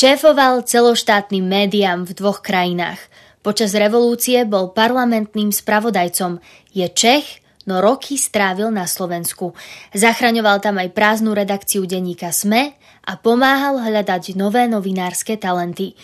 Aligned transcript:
Šéfoval 0.00 0.64
celoštátnym 0.64 1.44
médiám 1.44 2.08
v 2.08 2.16
dvoch 2.16 2.40
krajinách. 2.40 2.96
Počas 3.44 3.76
revolúcie 3.76 4.48
bol 4.48 4.72
parlamentným 4.72 5.52
spravodajcom. 5.52 6.40
Je 6.72 6.88
Čech, 6.88 7.44
no 7.68 7.84
roky 7.84 8.16
strávil 8.16 8.72
na 8.72 8.88
Slovensku. 8.88 9.52
Zachraňoval 9.92 10.64
tam 10.64 10.80
aj 10.80 10.96
prázdnu 10.96 11.36
redakciu 11.36 11.84
denníka 11.84 12.32
SME 12.32 12.79
a 13.04 13.16
pomáhal 13.16 13.80
hľadať 13.80 14.36
nové 14.36 14.68
novinárske 14.68 15.36
talenty. 15.40 15.96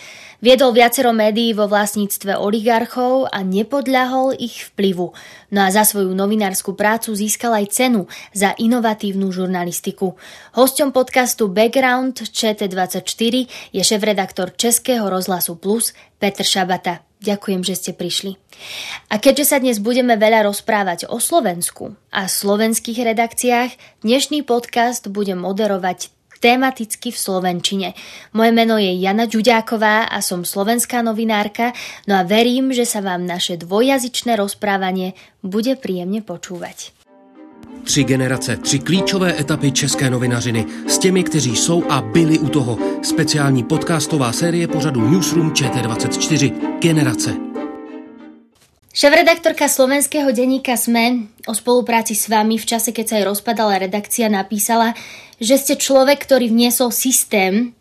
Viedol 0.44 0.76
viacero 0.76 1.16
médií 1.16 1.56
vo 1.56 1.64
vlastníctve 1.64 2.36
oligarchov 2.36 3.32
a 3.32 3.40
nepodľahol 3.40 4.36
ich 4.36 4.68
vplyvu. 4.72 5.16
No 5.48 5.58
a 5.64 5.72
za 5.72 5.88
svoju 5.88 6.12
novinárskú 6.12 6.76
prácu 6.76 7.16
získal 7.16 7.56
aj 7.56 7.72
cenu 7.72 8.04
za 8.36 8.52
inovatívnu 8.60 9.32
žurnalistiku. 9.32 10.12
Hosťom 10.52 10.92
podcastu 10.92 11.48
Background 11.48 12.20
ČT24 12.20 13.34
je 13.72 13.82
šéf-redaktor 13.82 14.52
Českého 14.60 15.08
rozhlasu 15.08 15.56
Plus 15.56 15.96
Petr 16.20 16.44
Šabata. 16.44 17.00
Ďakujem, 17.16 17.64
že 17.64 17.74
ste 17.80 17.92
prišli. 17.96 18.36
A 19.08 19.16
keďže 19.16 19.50
sa 19.50 19.56
dnes 19.56 19.80
budeme 19.80 20.20
veľa 20.20 20.44
rozprávať 20.44 21.08
o 21.08 21.16
Slovensku 21.16 21.96
a 22.12 22.28
slovenských 22.28 23.08
redakciách, 23.08 24.04
dnešný 24.04 24.44
podcast 24.44 25.08
bude 25.08 25.32
moderovať 25.32 26.15
tematicky 26.38 27.10
v 27.10 27.18
Slovenčine. 27.18 27.88
Moje 28.32 28.50
meno 28.52 28.76
je 28.78 28.92
Jana 28.96 29.26
Ďuďáková 29.26 30.10
a 30.10 30.18
som 30.22 30.44
slovenská 30.44 31.02
novinárka, 31.02 31.72
no 32.06 32.16
a 32.16 32.22
verím, 32.22 32.72
že 32.72 32.88
sa 32.88 33.02
vám 33.02 33.26
naše 33.26 33.56
dvojjazyčné 33.60 34.36
rozprávanie 34.36 35.16
bude 35.40 35.76
príjemne 35.76 36.20
počúvať. 36.20 36.96
Tři 37.84 38.04
generace, 38.04 38.56
tři 38.56 38.78
klíčové 38.78 39.40
etapy 39.40 39.72
české 39.72 40.10
novinařiny 40.10 40.66
s 40.86 40.98
těmi, 40.98 41.24
kteří 41.24 41.56
jsou 41.56 41.84
a 41.90 42.00
byli 42.00 42.38
u 42.38 42.48
toho. 42.48 42.78
Speciální 43.02 43.62
podcastová 43.62 44.32
série 44.32 44.68
pořadu 44.68 45.10
Newsroom 45.10 45.50
ČT24. 45.50 46.52
Generace. 46.80 47.55
Šéf-redaktorka 48.96 49.68
slovenského 49.68 50.32
denníka 50.32 50.72
SME 50.72 51.28
o 51.44 51.52
spolupráci 51.52 52.16
s 52.16 52.32
vami 52.32 52.56
v 52.56 52.64
čase, 52.64 52.96
keď 52.96 53.04
sa 53.04 53.14
aj 53.20 53.28
rozpadala 53.28 53.76
redakcia, 53.76 54.32
napísala, 54.32 54.96
že 55.36 55.60
ste 55.60 55.76
človek, 55.76 56.24
ktorý 56.24 56.48
vniesol 56.48 56.88
systém 56.88 57.76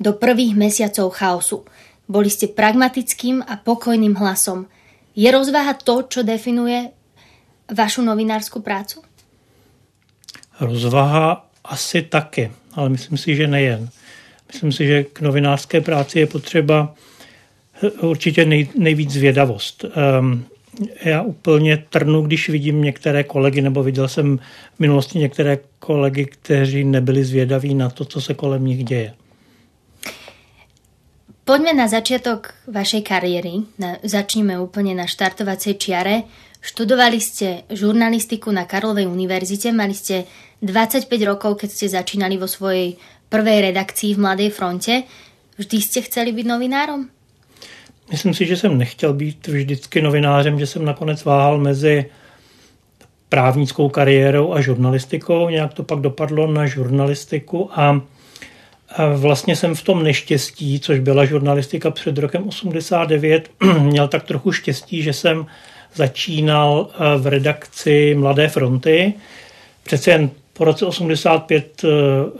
do 0.00 0.16
prvých 0.16 0.56
mesiacov 0.56 1.20
chaosu. 1.20 1.68
Boli 2.08 2.32
ste 2.32 2.48
pragmatickým 2.48 3.44
a 3.44 3.60
pokojným 3.60 4.16
hlasom. 4.16 4.64
Je 5.12 5.28
rozvaha 5.28 5.76
to, 5.76 6.08
čo 6.08 6.24
definuje 6.24 6.96
vašu 7.68 8.00
novinárskú 8.00 8.64
prácu? 8.64 9.04
Rozvaha 10.64 11.44
asi 11.60 12.08
taky, 12.08 12.48
ale 12.72 12.88
myslím 12.96 13.20
si, 13.20 13.36
že 13.36 13.44
nejen. 13.44 13.92
Myslím 14.48 14.72
si, 14.72 14.88
že 14.88 15.12
k 15.12 15.20
novinářské 15.20 15.84
práci 15.84 16.24
je 16.24 16.26
potřeba 16.26 16.96
určitě 18.00 18.44
nej, 18.44 18.68
nejvíc 18.72 19.10
zvědavost. 19.12 19.84
Um, 19.84 20.48
já 21.04 21.22
úplně 21.22 21.76
trnu, 21.76 22.22
když 22.22 22.48
vidím 22.48 22.82
některé 22.82 23.24
kolegy, 23.24 23.60
nebo 23.60 23.82
viděl 23.82 24.08
jsem 24.08 24.38
v 24.74 24.80
minulosti 24.80 25.18
některé 25.18 25.58
kolegy, 25.78 26.24
kteří 26.24 26.84
nebyli 26.84 27.24
zvědaví 27.24 27.74
na 27.74 27.90
to, 27.90 28.04
co 28.04 28.20
se 28.20 28.34
kolem 28.34 28.64
nich 28.64 28.84
děje. 28.84 29.14
Poďme 31.44 31.76
na 31.76 31.84
začiatok 31.84 32.56
vašej 32.72 33.04
kariéry. 33.04 33.68
Na, 33.76 34.00
úplne 34.64 34.96
na 34.96 35.04
štartovacej 35.04 35.76
čiare. 35.76 36.24
Študovali 36.64 37.20
ste 37.20 37.68
žurnalistiku 37.68 38.48
na 38.48 38.64
Karlovej 38.64 39.04
univerzite, 39.04 39.68
mali 39.68 39.92
ste 39.92 40.24
25 40.64 41.04
rokov, 41.28 41.60
keď 41.60 41.68
ste 41.68 41.86
začínali 41.92 42.40
vo 42.40 42.48
svojej 42.48 42.96
prvej 43.28 43.68
redakcii 43.68 44.16
v 44.16 44.22
Mladej 44.24 44.50
fronte. 44.56 45.04
Vždy 45.60 45.78
ste 45.84 46.00
chceli 46.08 46.32
byť 46.32 46.46
novinárom? 46.48 47.13
Myslím 48.10 48.34
si, 48.34 48.46
že 48.46 48.56
jsem 48.56 48.78
nechtěl 48.78 49.12
být 49.12 49.46
vždycky 49.46 50.02
novinářem, 50.02 50.58
že 50.58 50.66
jsem 50.66 50.84
nakonec 50.84 51.24
váhal 51.24 51.58
mezi 51.58 52.04
právnickou 53.28 53.88
kariérou 53.88 54.52
a 54.52 54.60
žurnalistikou. 54.60 55.48
Nějak 55.48 55.74
to 55.74 55.82
pak 55.82 56.00
dopadlo 56.00 56.46
na 56.46 56.66
žurnalistiku 56.66 57.70
a 57.72 58.00
vlastně 59.16 59.56
jsem 59.56 59.74
v 59.74 59.82
tom 59.82 60.02
neštěstí, 60.02 60.80
což 60.80 61.00
byla 61.00 61.24
žurnalistika 61.24 61.90
před 61.90 62.18
rokem 62.18 62.48
89, 62.48 63.50
měl 63.80 64.08
tak 64.08 64.24
trochu 64.24 64.52
štěstí, 64.52 65.02
že 65.02 65.12
jsem 65.12 65.46
začínal 65.94 66.88
v 67.18 67.26
redakci 67.26 68.14
Mladé 68.14 68.48
fronty. 68.48 69.14
Přece 69.82 70.10
jen 70.10 70.30
po 70.56 70.64
roce 70.64 70.86
85 70.86 71.84
eh, 71.84 71.88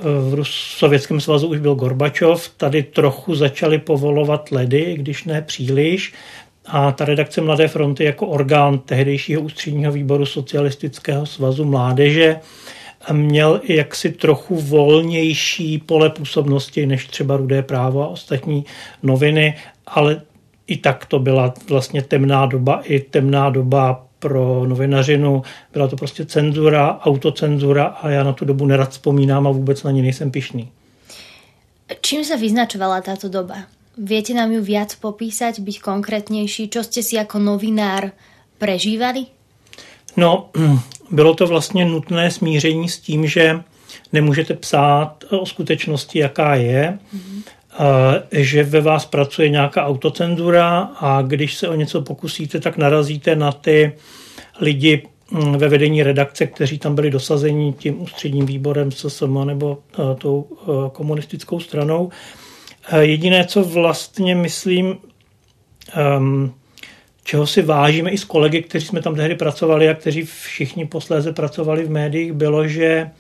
v 0.01 0.45
Sovětském 0.49 1.21
svazu 1.21 1.49
už 1.49 1.59
byl 1.59 1.75
Gorbačov, 1.75 2.49
tady 2.57 2.83
trochu 2.83 3.35
začali 3.35 3.79
povolovat 3.79 4.51
ledy, 4.51 4.95
když 4.99 5.25
ne 5.25 5.43
příliš. 5.43 6.13
A 6.67 6.93
ta 6.93 7.05
redakce 7.05 7.41
Mladé 7.41 7.69
fronty 7.69 8.05
jako 8.05 8.27
orgán 8.27 8.79
tehdejšího 8.79 9.41
ústředního 9.41 9.93
výboru 9.93 10.27
Socialistického 10.27 11.27
svazu 11.27 11.65
mládeže 11.65 12.41
měl 13.13 13.61
jaksi 13.69 14.11
trochu 14.11 14.57
volnější 14.61 15.79
pole 15.79 16.11
působnosti 16.11 16.87
než 16.87 17.07
třeba 17.07 17.37
Rudé 17.37 17.63
právo 17.63 18.03
a 18.03 18.09
ostatní 18.09 18.65
noviny, 19.03 19.55
ale 19.87 20.21
i 20.67 20.77
tak 20.77 21.07
to 21.07 21.19
byla 21.19 21.55
vlastně 21.69 22.03
temná 22.03 22.47
doba, 22.47 22.81
i 22.85 23.01
temná 23.01 23.51
doba 23.51 24.07
pro 24.25 24.65
novinařinu. 24.67 25.43
Byla 25.73 25.89
to 25.89 25.97
prostě 25.97 26.25
cenzura, 26.25 26.99
autocenzura 27.05 27.85
a 27.85 28.09
já 28.09 28.25
na 28.25 28.33
tu 28.33 28.45
dobu 28.45 28.67
nerad 28.67 28.91
vzpomínám 28.91 29.47
a 29.47 29.51
vůbec 29.51 29.83
na 29.83 29.91
ní 29.91 30.03
nejsem 30.03 30.31
pišný. 30.31 30.73
Čím 32.01 32.25
sa 32.25 32.41
vyznačovala 32.41 33.05
táto 33.05 33.29
doba? 33.29 33.69
Viete 34.01 34.33
nám 34.33 34.57
ju 34.57 34.65
viac 34.65 34.97
popísať, 34.97 35.61
byť 35.61 35.77
konkrétnější? 35.85 36.73
Čo 36.73 36.81
ste 36.81 37.05
si 37.05 37.21
jako 37.21 37.37
novinár 37.37 38.17
prežívali? 38.57 39.29
No, 40.17 40.49
bylo 41.11 41.35
to 41.35 41.47
vlastně 41.47 41.85
nutné 41.85 42.31
smíření 42.31 42.89
s 42.89 42.99
tím, 42.99 43.27
že 43.29 43.61
nemůžete 44.13 44.55
psát 44.55 45.25
o 45.31 45.47
skutečnosti, 45.47 46.19
jaká 46.19 46.55
je, 46.55 46.99
mm-hmm. 47.15 47.43
Že 48.31 48.63
ve 48.63 48.81
vás 48.81 49.07
pracuje 49.07 49.49
nějaká 49.49 49.87
autocenzura 49.87 50.79
a 51.01 51.23
když 51.23 51.55
se 51.55 51.69
o 51.69 51.75
něco 51.75 52.03
pokusíte, 52.03 52.61
tak 52.61 52.77
narazíte 52.77 53.37
na 53.37 53.53
ty 53.53 53.93
lidi 54.61 55.03
mm, 55.31 55.59
ve 55.59 55.69
vedení 55.69 56.03
redakce, 56.03 56.47
kteří 56.47 56.79
tam 56.79 56.95
byli 56.95 57.11
dosazeni 57.11 57.73
tím 57.73 58.03
ústředním 58.03 58.47
výborem 58.47 58.91
SSM 58.91 59.45
nebo 59.45 59.79
e, 59.99 60.15
tou 60.15 60.47
e, 60.51 60.91
komunistickou 60.91 61.61
stranou. 61.61 62.11
E, 62.93 63.05
jediné, 63.05 63.45
co 63.45 63.65
vlastně 63.65 64.35
myslím, 64.35 64.97
čeho 67.25 67.47
si 67.47 67.63
vážíme 67.63 68.11
i 68.11 68.19
s 68.19 68.25
kolegy, 68.25 68.63
kteří 68.63 68.87
jsme 68.87 69.03
tam 69.03 69.15
tehdy 69.15 69.35
pracovali 69.35 69.89
a 69.89 69.95
kteří 69.95 70.23
všichni 70.23 70.87
posléze 70.87 71.33
pracovali 71.33 71.85
v 71.85 71.91
médiích, 71.91 72.33
bylo, 72.33 72.69
že 72.69 73.11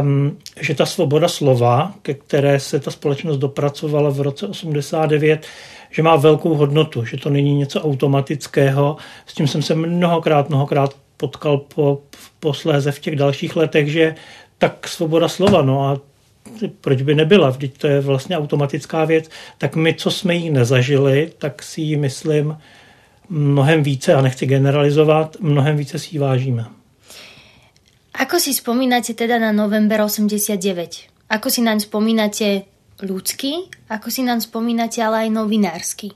um, 0.00 0.38
že 0.60 0.74
ta 0.74 0.86
svoboda 0.86 1.28
slova, 1.28 1.94
ke 2.02 2.14
které 2.14 2.60
se 2.60 2.80
ta 2.80 2.90
společnost 2.90 3.36
dopracovala 3.36 4.10
v 4.10 4.20
roce 4.20 4.46
89, 4.46 5.46
že 5.90 6.02
má 6.02 6.16
velkou 6.16 6.54
hodnotu, 6.54 7.04
že 7.04 7.16
to 7.16 7.30
není 7.30 7.54
něco 7.54 7.82
automatického. 7.82 8.96
S 9.26 9.34
tím 9.34 9.48
jsem 9.48 9.62
se 9.62 9.74
mnohokrát, 9.74 10.48
mnohokrát 10.48 10.94
potkal 11.16 11.58
po, 11.58 12.02
posléze 12.40 12.92
v 12.92 12.98
těch 12.98 13.16
dalších 13.16 13.56
letech, 13.56 13.92
že 13.92 14.14
tak 14.58 14.88
svoboda 14.88 15.28
slova, 15.28 15.62
no 15.62 15.88
a 15.88 15.98
proč 16.80 17.02
by 17.02 17.14
nebyla, 17.14 17.50
vždyť 17.50 17.78
to 17.78 17.86
je 17.86 18.00
vlastně 18.00 18.38
automatická 18.38 19.04
věc, 19.04 19.30
tak 19.58 19.76
my, 19.76 19.94
co 19.94 20.10
jsme 20.10 20.34
ji 20.34 20.50
nezažili, 20.50 21.32
tak 21.38 21.62
si 21.62 21.80
ji 21.80 21.96
myslím 21.96 22.58
mnohem 23.28 23.82
více, 23.82 24.14
a 24.14 24.20
nechci 24.20 24.46
generalizovat, 24.46 25.36
mnohem 25.40 25.76
více 25.76 25.98
si 25.98 26.16
ji 26.16 26.18
vážíme. 26.18 26.79
Ako 28.14 28.42
si 28.42 28.50
spomínate 28.54 29.14
teda 29.14 29.38
na 29.38 29.54
november 29.54 30.02
89? 30.02 31.30
Ako 31.30 31.46
si 31.46 31.62
naň 31.62 31.86
spomínate 31.86 32.66
ľudský? 32.98 33.70
Ako 33.86 34.10
si 34.10 34.26
naň 34.26 34.42
spomínate 34.42 34.98
ale 34.98 35.26
aj 35.26 35.30
novinársky? 35.30 36.10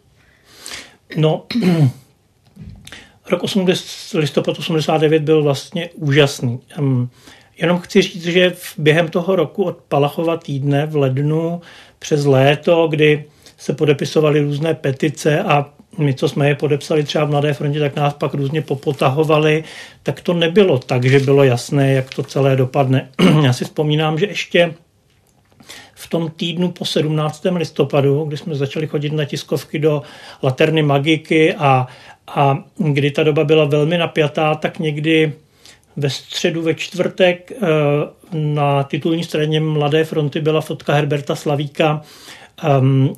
No, 1.16 1.46
rok 3.30 3.42
80, 3.42 4.18
listopad 4.18 4.58
89 4.58 5.22
byl 5.22 5.42
vlastně 5.42 5.88
úžasný. 5.94 6.60
Jenom 7.56 7.78
chci 7.78 8.02
říct, 8.02 8.24
že 8.24 8.54
během 8.78 9.08
toho 9.08 9.36
roku 9.36 9.64
od 9.64 9.76
Palachova 9.76 10.36
týdne 10.36 10.86
v 10.86 10.96
lednu 10.96 11.60
přes 11.98 12.24
léto, 12.24 12.86
kdy 12.88 13.24
se 13.58 13.72
podepisovaly 13.72 14.40
různé 14.40 14.74
petice 14.74 15.42
a 15.42 15.73
my, 15.98 16.14
co 16.14 16.28
jsme 16.28 16.48
je 16.48 16.54
podepsali 16.54 17.04
třeba 17.04 17.24
v 17.24 17.30
Mladé 17.30 17.54
frontě, 17.54 17.80
tak 17.80 17.96
nás 17.96 18.14
pak 18.14 18.34
různě 18.34 18.62
popotahovali, 18.62 19.64
tak 20.02 20.20
to 20.20 20.34
nebylo 20.34 20.78
tak, 20.78 21.04
že 21.04 21.20
bylo 21.20 21.44
jasné, 21.44 21.92
jak 21.92 22.14
to 22.14 22.22
celé 22.22 22.56
dopadne. 22.56 23.08
Já 23.44 23.52
si 23.52 23.64
vzpomínám, 23.64 24.18
že 24.18 24.26
ještě 24.26 24.74
v 25.94 26.08
tom 26.08 26.30
týdnu 26.36 26.70
po 26.70 26.84
17. 26.84 27.46
listopadu, 27.56 28.24
kdy 28.24 28.36
jsme 28.36 28.54
začali 28.54 28.86
chodit 28.86 29.12
na 29.12 29.24
tiskovky 29.24 29.78
do 29.78 30.02
Laterny 30.42 30.82
Magiky 30.82 31.54
a, 31.54 31.86
a 32.26 32.64
kdy 32.76 33.10
ta 33.10 33.22
doba 33.22 33.44
byla 33.44 33.64
velmi 33.64 33.98
napjatá, 33.98 34.54
tak 34.54 34.78
někdy 34.78 35.32
ve 35.96 36.10
středu, 36.10 36.62
ve 36.62 36.74
čtvrtek 36.74 37.52
eh, 37.52 37.56
na 38.32 38.82
titulní 38.82 39.24
straně 39.24 39.60
Mladé 39.60 40.04
fronty 40.04 40.40
byla 40.40 40.60
fotka 40.60 40.94
Herberta 40.94 41.36
Slavíka 41.36 42.02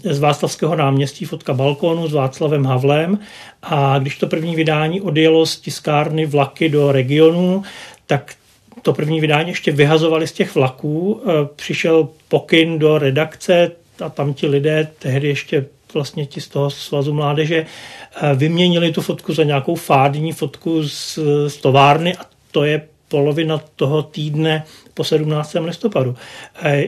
z 0.04 0.18
Václavského 0.18 0.76
náměstí, 0.76 1.24
fotka 1.24 1.54
balkónu 1.54 2.08
s 2.08 2.12
Václavem 2.12 2.64
Havlem. 2.64 3.18
A 3.62 3.98
když 3.98 4.18
to 4.18 4.26
první 4.26 4.56
vydání 4.56 5.00
odjelo 5.00 5.46
z 5.46 5.60
tiskárny 5.60 6.26
vlaky 6.26 6.68
do 6.68 6.92
regionu, 6.92 7.62
tak 8.06 8.34
to 8.82 8.92
první 8.92 9.20
vydání 9.20 9.48
ještě 9.48 9.72
vyhazovali 9.72 10.26
z 10.26 10.32
těch 10.32 10.54
vlaků, 10.54 11.20
eh, 11.22 11.30
přišel 11.56 12.08
pokyn 12.28 12.78
do 12.78 12.98
redakce 12.98 13.72
a 14.04 14.08
tam 14.08 14.34
ti 14.34 14.46
lidé, 14.46 14.88
tehdy 14.98 15.28
ještě 15.28 15.66
vlastně 15.94 16.26
ti 16.26 16.40
z 16.40 16.48
toho 16.48 16.70
svazu 16.70 17.14
mládeže, 17.14 17.66
eh, 17.66 18.34
vyměnili 18.34 18.92
tu 18.92 19.00
fotku 19.00 19.34
za 19.34 19.44
nějakou 19.44 19.74
fádní 19.74 20.32
fotku 20.32 20.88
z, 20.88 21.18
z 21.48 21.56
továrny 21.56 22.16
a 22.16 22.20
to 22.50 22.64
je 22.64 22.82
polovina 23.08 23.61
toho 23.76 24.03
týdne 24.03 24.64
po 24.94 25.05
17. 25.05 25.56
listopadu. 25.61 26.14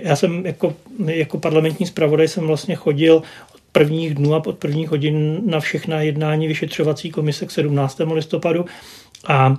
Já 0.02 0.16
jsem 0.16 0.46
jako, 0.46 0.74
jako 1.06 1.38
parlamentní 1.38 1.86
zpravodaj 1.86 2.28
jsem 2.28 2.46
vlastně 2.46 2.74
chodil 2.74 3.16
od 3.54 3.60
prvních 3.72 4.14
dnů 4.14 4.34
a 4.34 4.46
od 4.46 4.58
prvních 4.58 4.90
hodin 4.90 5.40
na 5.46 5.60
všechna 5.60 6.00
jednání 6.00 6.48
vyšetřovací 6.48 7.10
komise 7.10 7.46
k 7.46 7.50
17. 7.50 8.00
listopadu 8.12 8.66
a 9.26 9.56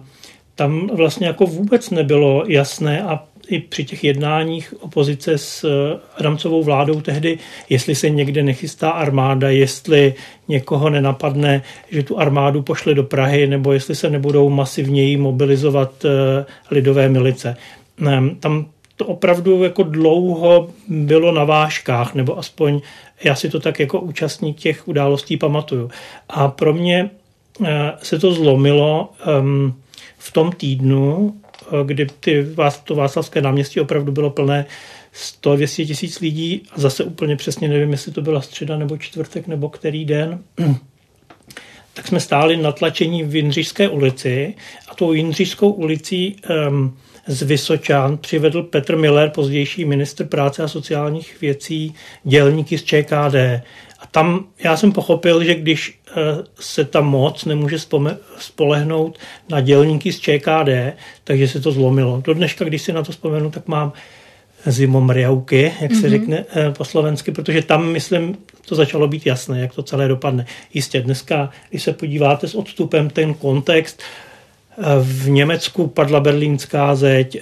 tam 0.55 0.87
vlastně 0.87 1.27
jako 1.27 1.45
vůbec 1.45 1.89
nebylo 1.89 2.43
jasné 2.47 3.03
a 3.03 3.23
i 3.49 3.59
při 3.59 3.85
těch 3.85 4.03
jednáních 4.03 4.73
opozice 4.79 5.37
s 5.37 5.63
eh, 5.63 5.99
Adamcovou 6.17 6.63
vládou 6.63 7.01
tehdy, 7.01 7.37
jestli 7.69 7.95
se 7.95 8.09
někde 8.09 8.43
nechystá 8.43 8.89
armáda, 8.89 9.49
jestli 9.49 10.13
někoho 10.47 10.89
nenapadne, 10.89 11.61
že 11.91 12.03
tu 12.03 12.19
armádu 12.19 12.61
pošle 12.61 12.93
do 12.93 13.03
Prahy, 13.03 13.47
nebo 13.47 13.73
jestli 13.73 13.95
se 13.95 14.09
nebudou 14.09 14.49
masivněji 14.49 15.17
mobilizovat 15.17 16.05
eh, 16.05 16.45
lidové 16.71 17.09
milice. 17.09 17.57
Ehm, 18.07 18.35
tam 18.39 18.65
to 18.95 19.05
opravdu 19.05 19.63
jako 19.63 19.83
dlouho 19.83 20.69
bylo 20.87 21.31
na 21.31 21.43
vážkách, 21.43 22.15
nebo 22.15 22.37
aspoň 22.37 22.81
já 23.23 23.35
si 23.35 23.49
to 23.49 23.59
tak 23.59 23.79
jako 23.79 23.99
účastník 23.99 24.57
těch 24.57 24.87
událostí 24.87 25.37
pamatuju. 25.37 25.89
A 26.29 26.47
pro 26.47 26.73
mě 26.73 27.09
eh, 27.65 27.91
se 28.01 28.19
to 28.19 28.31
zlomilo 28.31 29.09
ehm, 29.25 29.73
v 30.17 30.31
tom 30.31 30.51
týdnu, 30.51 31.33
kdy 31.83 32.07
ty, 32.19 32.47
to 32.83 32.95
Václavské 32.95 33.41
náměstí 33.41 33.79
opravdu 33.79 34.11
bylo 34.11 34.29
plné 34.29 34.65
100-200 35.43 35.87
tisíc 35.87 36.19
lidí 36.19 36.63
a 36.71 36.79
zase 36.79 37.03
úplně 37.03 37.35
přesně 37.35 37.67
nevím, 37.67 37.91
jestli 37.91 38.11
to 38.11 38.21
byla 38.21 38.41
středa 38.41 38.77
nebo 38.77 38.97
čtvrtek 38.97 39.47
nebo 39.47 39.69
který 39.69 40.05
den, 40.05 40.39
tak 41.93 42.07
jsme 42.07 42.19
stáli 42.19 42.57
na 42.57 42.71
tlačení 42.71 43.23
v 43.23 43.35
Jindřišské 43.35 43.89
ulici 43.89 44.53
a 44.91 44.95
tou 44.95 45.13
Jindřišskou 45.13 45.69
ulicí 45.69 46.35
um, 46.69 46.97
z 47.27 47.41
Vysočan 47.41 48.17
přivedl 48.17 48.63
Petr 48.63 48.97
Miller, 48.97 49.29
pozdější 49.29 49.85
ministr 49.85 50.25
práce 50.25 50.63
a 50.63 50.67
sociálních 50.67 51.41
věcí, 51.41 51.93
dělníky 52.23 52.77
z 52.77 52.83
ČKD. 52.83 53.35
Tam 54.11 54.45
já 54.63 54.77
jsem 54.77 54.91
pochopil, 54.91 55.43
že 55.43 55.55
když 55.55 55.99
eh, 56.09 56.13
se 56.59 56.85
ta 56.85 57.01
moc 57.01 57.45
nemůže 57.45 57.77
spolehnout 58.37 59.19
na 59.49 59.61
dělníky 59.61 60.13
z 60.13 60.19
ČKD, 60.19 60.97
takže 61.23 61.47
se 61.47 61.61
to 61.61 61.71
zlomilo. 61.71 62.21
Do 62.25 62.33
dneška, 62.33 62.65
když 62.65 62.81
si 62.81 62.93
na 62.93 63.03
to 63.03 63.11
vzpomenu, 63.11 63.51
tak 63.51 63.67
mám 63.67 63.93
zimomriauky, 64.65 65.73
jak 65.81 65.91
se 65.91 66.01
mm-hmm. 66.01 66.09
řekne 66.09 66.45
eh, 66.55 66.71
po 66.71 66.85
slovensky, 66.85 67.31
protože 67.31 67.61
tam, 67.61 67.91
myslím, 67.91 68.37
to 68.65 68.75
začalo 68.75 69.07
být 69.07 69.25
jasné, 69.25 69.61
jak 69.61 69.75
to 69.75 69.83
celé 69.83 70.07
dopadne. 70.07 70.45
Jistě 70.73 71.01
dneska, 71.01 71.49
když 71.69 71.83
se 71.83 71.93
podíváte 71.93 72.47
s 72.47 72.55
odstupem 72.55 73.09
ten 73.09 73.33
kontext, 73.33 74.01
v 75.01 75.29
Německu 75.29 75.87
padla 75.87 76.19
berlínská 76.19 76.95
zeď, 76.95 77.41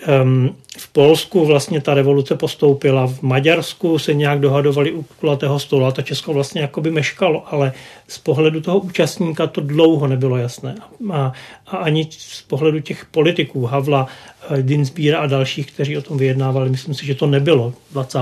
v 0.78 0.88
Polsku 0.88 1.46
vlastně 1.46 1.82
ta 1.82 1.94
revoluce 1.94 2.36
postoupila, 2.36 3.08
v 3.08 3.22
Maďarsku 3.22 4.00
se 4.00 4.14
nějak 4.14 4.40
dohadovali 4.40 4.92
u 4.92 5.06
kulatého 5.20 5.60
stolu 5.60 5.86
a 5.86 5.92
to 5.92 6.02
Česko 6.02 6.34
vlastně 6.34 6.62
jakoby 6.62 6.92
meškalo, 6.92 7.54
ale 7.54 7.74
z 8.08 8.18
pohledu 8.18 8.62
toho 8.62 8.80
účastníka 8.80 9.48
to 9.48 9.62
dlouho 9.62 10.08
nebylo 10.08 10.38
jasné. 10.38 10.76
A, 11.12 11.34
a 11.68 11.78
ani 11.78 12.08
z 12.12 12.42
pohledu 12.42 12.80
těch 12.80 13.06
politiků, 13.06 13.66
Havla, 13.66 14.08
eh, 14.50 14.62
Dinsbíra 14.62 15.20
a 15.20 15.28
dalších, 15.28 15.72
kteří 15.72 15.98
o 15.98 16.02
tom 16.02 16.18
vyjednávali, 16.18 16.70
myslím 16.70 16.94
si, 16.94 17.06
že 17.06 17.16
to 17.16 17.28
nebylo 17.28 17.74
20. 17.92 18.20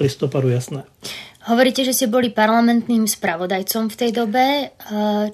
listopadu 0.00 0.48
jasné. 0.48 0.82
Hovoríte, 1.46 1.86
že 1.86 1.94
ste 1.94 2.06
boli 2.10 2.34
parlamentným 2.34 3.06
spravodajcom 3.06 3.86
v 3.86 3.98
tej 3.98 4.10
dobe, 4.10 4.44
eh, 4.44 4.70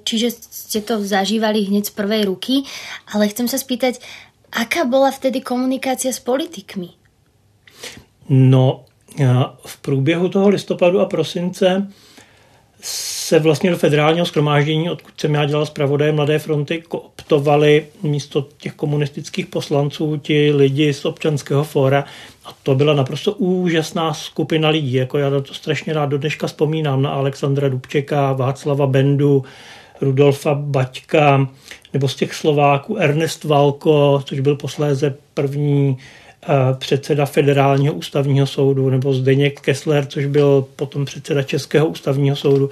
čiže 0.05 0.29
ste 0.33 0.81
to 0.85 1.01
zažívali 1.01 1.65
hneď 1.65 1.89
z 1.89 1.97
prvej 1.97 2.23
ruky, 2.29 2.69
ale 3.17 3.33
chcem 3.33 3.49
sa 3.49 3.57
spýtať, 3.57 3.97
aká 4.53 4.85
bola 4.85 5.09
vtedy 5.09 5.41
komunikácia 5.41 6.13
s 6.13 6.21
politikmi? 6.21 6.93
No, 8.29 8.85
v 9.67 9.77
průběhu 9.77 10.29
toho 10.29 10.49
listopadu 10.49 11.01
a 11.01 11.07
prosince 11.07 11.89
se 12.81 13.39
vlastně 13.39 13.71
do 13.71 13.77
federálního 13.77 14.27
schromáždění, 14.27 14.91
odkud 14.91 15.21
jsem 15.21 15.35
já 15.35 15.45
dělal 15.45 15.67
zpravodaje 15.67 16.13
Mladé 16.13 16.39
fronty, 16.39 16.83
kooptovali 16.89 17.87
místo 18.03 18.49
těch 18.59 18.73
komunistických 18.73 19.47
poslanců 19.47 20.17
ti 20.17 20.53
lidi 20.53 20.95
z 20.95 21.05
občanského 21.05 21.65
fóra 21.65 22.05
a 22.45 22.49
to 22.63 22.75
byla 22.75 22.95
naprosto 22.95 23.33
úžasná 23.33 24.15
skupina 24.15 24.69
lidí. 24.69 24.93
Jako 24.93 25.19
já 25.19 25.31
na 25.31 25.41
to 25.41 25.55
strašně 25.55 25.93
rád 25.93 26.07
do 26.07 26.19
dneška 26.19 26.47
vzpomínám 26.47 27.03
na 27.03 27.11
Alexandra 27.11 27.69
Dubčeka, 27.69 28.33
Václava 28.33 28.87
Bendu, 28.87 29.45
Rudolfa 30.01 30.55
Baťka, 30.55 31.49
nebo 31.93 32.09
z 32.09 32.15
těch 32.17 32.35
Slováků 32.35 32.97
Ernest 32.97 33.45
Valko, 33.45 34.23
což 34.25 34.41
byl 34.41 34.57
posléze 34.57 35.15
první 35.35 35.97
Eh, 36.49 36.75
předseda 36.79 37.27
Federálního 37.27 37.95
ústavního 37.95 38.47
soudu, 38.47 38.91
nebo 38.91 39.13
Zdeněk 39.13 39.61
Kessler, 39.61 40.07
což 40.07 40.27
byl 40.27 40.67
potom 40.77 41.05
předseda 41.05 41.43
Českého 41.43 41.87
ústavního 41.87 42.37
soudu, 42.37 42.71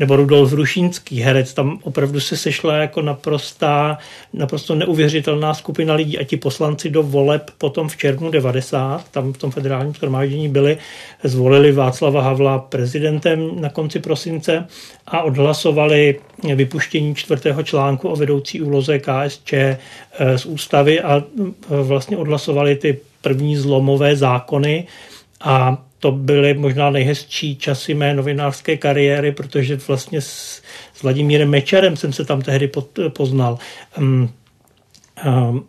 nebo 0.00 0.16
Rudolf 0.16 0.52
Rušínský, 0.52 1.20
herec, 1.20 1.54
tam 1.54 1.78
opravdu 1.82 2.20
se 2.20 2.36
sešla 2.36 2.74
jako 2.74 3.02
naprostá, 3.02 3.98
naprosto 4.32 4.74
neuvěřitelná 4.74 5.54
skupina 5.54 5.94
lidí 5.94 6.18
a 6.18 6.24
ti 6.24 6.36
poslanci 6.36 6.90
do 6.90 7.02
voleb 7.02 7.50
potom 7.58 7.88
v 7.88 7.96
červnu 7.96 8.30
90, 8.30 9.08
tam 9.10 9.32
v 9.32 9.38
tom 9.38 9.50
federálním 9.50 9.94
schromáždění 9.94 10.48
byli, 10.48 10.78
zvolili 11.24 11.72
Václava 11.72 12.22
Havla 12.22 12.58
prezidentem 12.58 13.60
na 13.60 13.68
konci 13.68 13.98
prosince 13.98 14.66
a 15.06 15.22
odhlasovali 15.22 16.20
vypuštění 16.54 17.14
čtvrtého 17.14 17.62
článku 17.62 18.08
o 18.08 18.16
vedoucí 18.16 18.62
úloze 18.62 18.98
KSČ 18.98 19.52
eh, 19.52 19.78
z 20.36 20.46
ústavy 20.46 21.00
a 21.00 21.22
eh, 21.40 21.52
vlastně 21.82 22.16
odhlasovali 22.16 22.76
ty 22.76 22.98
první 23.20 23.56
zlomové 23.56 24.16
zákony 24.16 24.86
a 25.40 25.82
to 26.00 26.12
byly 26.12 26.54
možná 26.54 26.90
nejhezčí 26.90 27.56
časy 27.56 27.94
mé 27.94 28.14
novinářské 28.14 28.76
kariéry, 28.76 29.32
protože 29.32 29.78
vlastně 29.88 30.20
s, 30.20 30.62
s 30.94 31.02
Vladimírem 31.02 31.50
Mečerem 31.50 31.96
jsem 31.96 32.12
se 32.12 32.24
tam 32.24 32.42
tehdy 32.42 32.70
poznal. 33.08 33.58
Um, 33.98 34.30
um, 35.26 35.64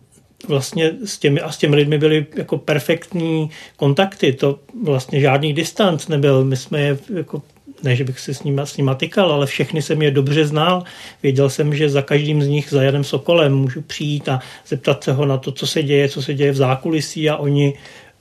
vlastně 0.48 0.90
s 1.04 1.18
těmi 1.18 1.40
a 1.40 1.52
s 1.52 1.58
těmi 1.58 1.76
lidmi 1.76 1.98
byly 1.98 2.26
jako 2.36 2.58
perfektní 2.58 3.50
kontakty, 3.76 4.32
to 4.32 4.58
vlastně 4.84 5.20
žádný 5.20 5.52
distanc 5.52 6.08
nebyl, 6.08 6.44
my 6.44 6.56
jsme 6.56 6.80
je 6.80 6.98
jako 7.14 7.42
ne, 7.82 7.96
že 7.96 8.04
bych 8.04 8.20
se 8.20 8.34
s 8.34 8.42
nimi, 8.42 8.62
s 8.64 8.76
nima 8.76 8.94
tykal, 8.94 9.32
ale 9.32 9.46
všechny 9.46 9.82
jsem 9.82 10.02
je 10.02 10.10
dobře 10.10 10.46
znal. 10.46 10.84
Věděl 11.22 11.50
jsem, 11.50 11.74
že 11.74 11.88
za 11.88 12.02
každým 12.02 12.42
z 12.42 12.48
nich, 12.48 12.70
za 12.70 12.82
Janem 12.82 13.04
Sokolem, 13.04 13.54
můžu 13.54 13.82
přijít 13.82 14.28
a 14.28 14.40
zeptat 14.66 15.04
se 15.04 15.12
ho 15.12 15.26
na 15.26 15.38
to, 15.38 15.52
co 15.52 15.66
se 15.66 15.82
děje, 15.82 16.08
co 16.08 16.22
se 16.22 16.34
děje 16.34 16.52
v 16.52 16.56
zákulisí 16.56 17.30
a 17.30 17.36
oni 17.36 17.74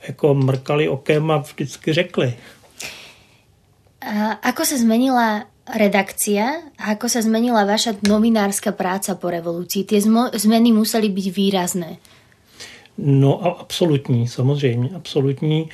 jako 0.07 0.33
mrkali 0.33 0.89
okem 0.89 1.31
a 1.31 1.37
vždycky 1.37 1.93
řekli. 1.93 2.33
A 4.01 4.31
ako 4.31 4.65
se 4.65 4.77
zmenila 4.77 5.45
redakcia 5.77 6.73
a 6.77 6.97
ako 6.97 7.05
sa 7.05 7.21
zmenila 7.21 7.69
vaša 7.69 7.93
novinárska 8.01 8.73
práca 8.73 9.13
po 9.15 9.29
revoluci? 9.29 9.85
Ty 9.85 10.01
zmeny 10.33 10.73
museli 10.73 11.09
být 11.09 11.35
výrazné. 11.37 11.97
No 12.97 13.45
a 13.45 13.49
absolutní, 13.49 14.27
samozřejmě, 14.27 14.89
absolutní. 14.95 15.69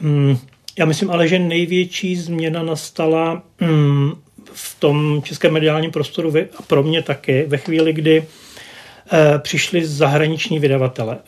Mm, 0.00 0.38
já 0.78 0.86
myslím 0.86 1.10
ale, 1.10 1.28
že 1.28 1.38
největší 1.38 2.16
změna 2.16 2.62
nastala 2.62 3.42
mm, 3.60 4.12
v 4.52 4.80
tom 4.80 5.22
českém 5.22 5.52
mediálním 5.52 5.90
prostoru 5.90 6.32
a 6.58 6.62
pro 6.62 6.82
mě 6.82 7.02
taky 7.02 7.44
ve 7.46 7.56
chvíli, 7.56 7.92
kdy 7.92 8.24
přišli 9.38 9.86
zahraniční 9.86 10.58
vydavatele. 10.58 11.18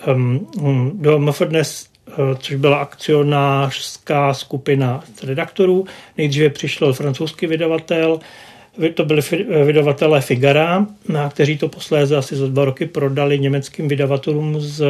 Do 0.94 1.18
MFDNES 1.18 1.89
což 2.38 2.54
byla 2.54 2.76
akcionářská 2.76 4.34
skupina 4.34 5.04
redaktorů. 5.22 5.84
Nejdříve 6.18 6.50
přišel 6.50 6.92
francouzský 6.92 7.46
vydavatel, 7.46 8.20
to 8.94 9.04
byli 9.04 9.22
vydavatelé 9.64 10.20
Figara, 10.20 10.86
kteří 11.30 11.58
to 11.58 11.68
posléze 11.68 12.16
asi 12.16 12.36
za 12.36 12.46
dva 12.46 12.64
roky 12.64 12.86
prodali 12.86 13.38
německým 13.38 13.88
vydavatelům 13.88 14.60
z 14.60 14.82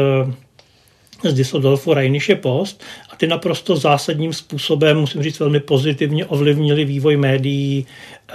z 1.25 1.35
Düsseldorfu 1.35 1.95
Rheinische 1.95 2.35
Post 2.35 2.83
a 3.11 3.17
ty 3.17 3.27
naprosto 3.27 3.77
zásadním 3.77 4.33
způsobem, 4.33 4.99
musím 4.99 5.23
říct 5.23 5.41
velmi 5.41 5.61
pozitivně, 5.61 6.27
ovlivnili 6.27 6.85
vývoj 6.85 7.17
médií 7.17 7.87
eh, 7.87 8.35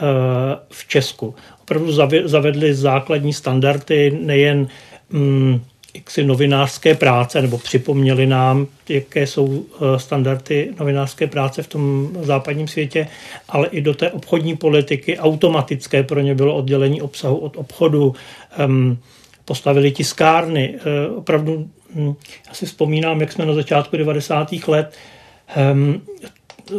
v 0.70 0.88
Česku. 0.88 1.36
Opravdu 1.62 1.92
zavedli 2.26 2.74
základní 2.74 3.34
standardy 3.34 4.18
nejen 4.22 4.68
mm, 5.10 5.62
jaksi 5.96 6.24
novinářské 6.24 6.96
práce, 6.96 7.42
nebo 7.42 7.58
připomněli 7.58 8.28
nám, 8.28 8.68
jaké 8.90 9.28
jsou 9.28 9.66
eh, 9.76 10.00
standardy 10.00 10.70
novinářské 10.80 11.28
práce 11.28 11.64
v 11.64 11.68
tom 11.68 12.10
západním 12.22 12.68
světě, 12.68 13.08
ale 13.50 13.68
i 13.68 13.82
do 13.82 13.94
té 13.94 14.12
obchodní 14.12 14.58
politiky 14.58 15.20
automatické 15.20 16.04
pro 16.04 16.20
ně 16.22 16.36
bylo 16.36 16.56
oddělení 16.56 17.02
obsahu 17.02 17.38
od 17.38 17.58
obchodu, 17.58 18.16
um, 18.66 18.98
postavili 19.46 19.92
tiskárny. 19.92 20.76
Eh, 20.76 21.08
opravdu, 21.08 21.70
hm, 21.96 22.14
já 22.48 22.54
si 22.54 22.66
vzpomínám, 22.66 23.22
jak 23.22 23.32
jsme 23.32 23.46
na 23.46 23.54
začátku 23.54 23.98
90. 23.98 24.68
let 24.68 24.94
um, 25.74 26.02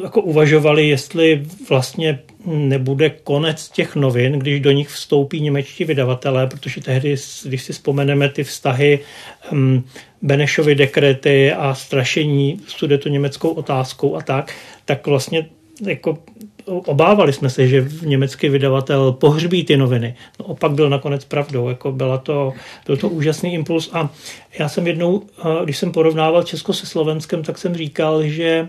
jako 0.02 0.22
uvažovali, 0.22 0.88
jestli 0.88 1.42
vlastně 1.68 2.18
nebude 2.46 3.10
konec 3.10 3.68
těch 3.68 3.96
novin, 3.96 4.32
když 4.32 4.60
do 4.60 4.70
nich 4.70 4.88
vstoupí 4.88 5.40
němečtí 5.40 5.84
vydavatelé, 5.84 6.46
protože 6.46 6.80
tehdy, 6.80 7.16
když 7.44 7.62
si 7.62 7.72
vzpomeneme 7.72 8.28
ty 8.28 8.44
vztahy 8.44 8.98
um, 9.52 9.84
Benešovy 10.22 10.74
dekrety 10.74 11.52
a 11.52 11.74
strašení 11.74 12.60
sudeto 12.66 13.08
německou 13.08 13.50
otázkou 13.50 14.16
a 14.16 14.22
tak, 14.22 14.54
tak 14.84 15.06
vlastně 15.06 15.46
jako 15.86 16.18
obávali 16.66 17.32
jsme 17.32 17.50
se, 17.50 17.68
že 17.68 17.88
německý 18.02 18.48
vydavatel 18.48 19.12
pohřbí 19.12 19.64
ty 19.64 19.76
noviny. 19.76 20.14
No, 20.40 20.46
opak 20.46 20.72
byl 20.72 20.90
nakonec 20.90 21.24
pravdou. 21.24 21.68
Jako 21.68 21.92
byla 21.92 22.18
to, 22.18 22.52
byl 22.86 22.96
to 22.96 23.08
úžasný 23.08 23.54
impuls 23.54 23.90
a 23.92 24.10
já 24.58 24.68
jsem 24.68 24.86
jednou, 24.86 25.22
když 25.64 25.78
jsem 25.78 25.92
porovnával 25.92 26.42
Česko 26.42 26.72
se 26.72 26.86
Slovenskem, 26.86 27.42
tak 27.42 27.58
jsem 27.58 27.74
říkal, 27.74 28.22
že 28.22 28.68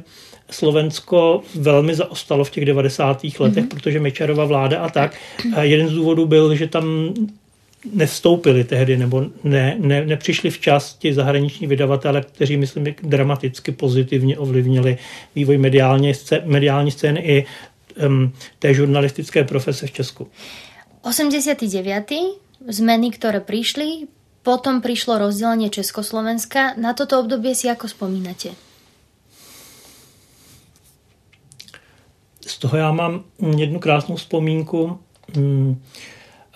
Slovensko 0.52 1.42
velmi 1.56 1.96
zaostalo 1.96 2.44
v 2.44 2.50
těch 2.50 2.66
90. 2.66 3.24
letech, 3.40 3.64
mm-hmm. 3.64 3.68
protože 3.68 4.00
Mečarova 4.00 4.46
vláda 4.46 4.80
a 4.80 4.90
tak. 4.90 5.16
A 5.56 5.64
jeden 5.64 5.88
z 5.88 5.92
důvodů 5.94 6.26
byl, 6.26 6.56
že 6.56 6.68
tam 6.68 7.14
nevstoupili 7.94 8.64
tehdy 8.64 8.98
nebo 8.98 9.26
ne, 9.44 9.76
ne, 9.80 10.06
nepřišli 10.06 10.50
včas 10.50 10.94
ti 10.94 11.14
zahraniční 11.14 11.68
vydavatele, 11.68 12.22
kteří, 12.22 12.58
myslím, 12.58 12.96
dramaticky 13.04 13.72
pozitivně 13.72 14.38
ovlivnili 14.38 14.98
vývoj 15.36 15.58
mediální, 15.58 16.14
scé, 16.14 16.42
mediální 16.46 16.92
scény 16.92 17.20
i 17.20 17.46
um, 18.06 18.34
té 18.60 18.74
žurnalistické 18.74 19.44
profese 19.44 19.88
v 19.88 19.92
Česku. 19.92 20.28
89. 21.02 22.12
zmeny, 22.68 23.08
ktoré 23.16 23.40
prišli, 23.40 24.12
potom 24.44 24.84
prišlo 24.84 25.18
rozdelenie 25.18 25.72
Československa. 25.72 26.76
Na 26.76 26.92
toto 26.92 27.20
obdobie 27.20 27.56
si 27.56 27.72
ako 27.72 27.88
spomínate? 27.88 28.67
Z 32.48 32.58
toho 32.58 32.78
já 32.78 32.92
mám 32.92 33.24
jednu 33.58 33.80
krásnou 33.80 34.16
vzpomínku. 34.16 35.00
Hmm. 35.36 35.82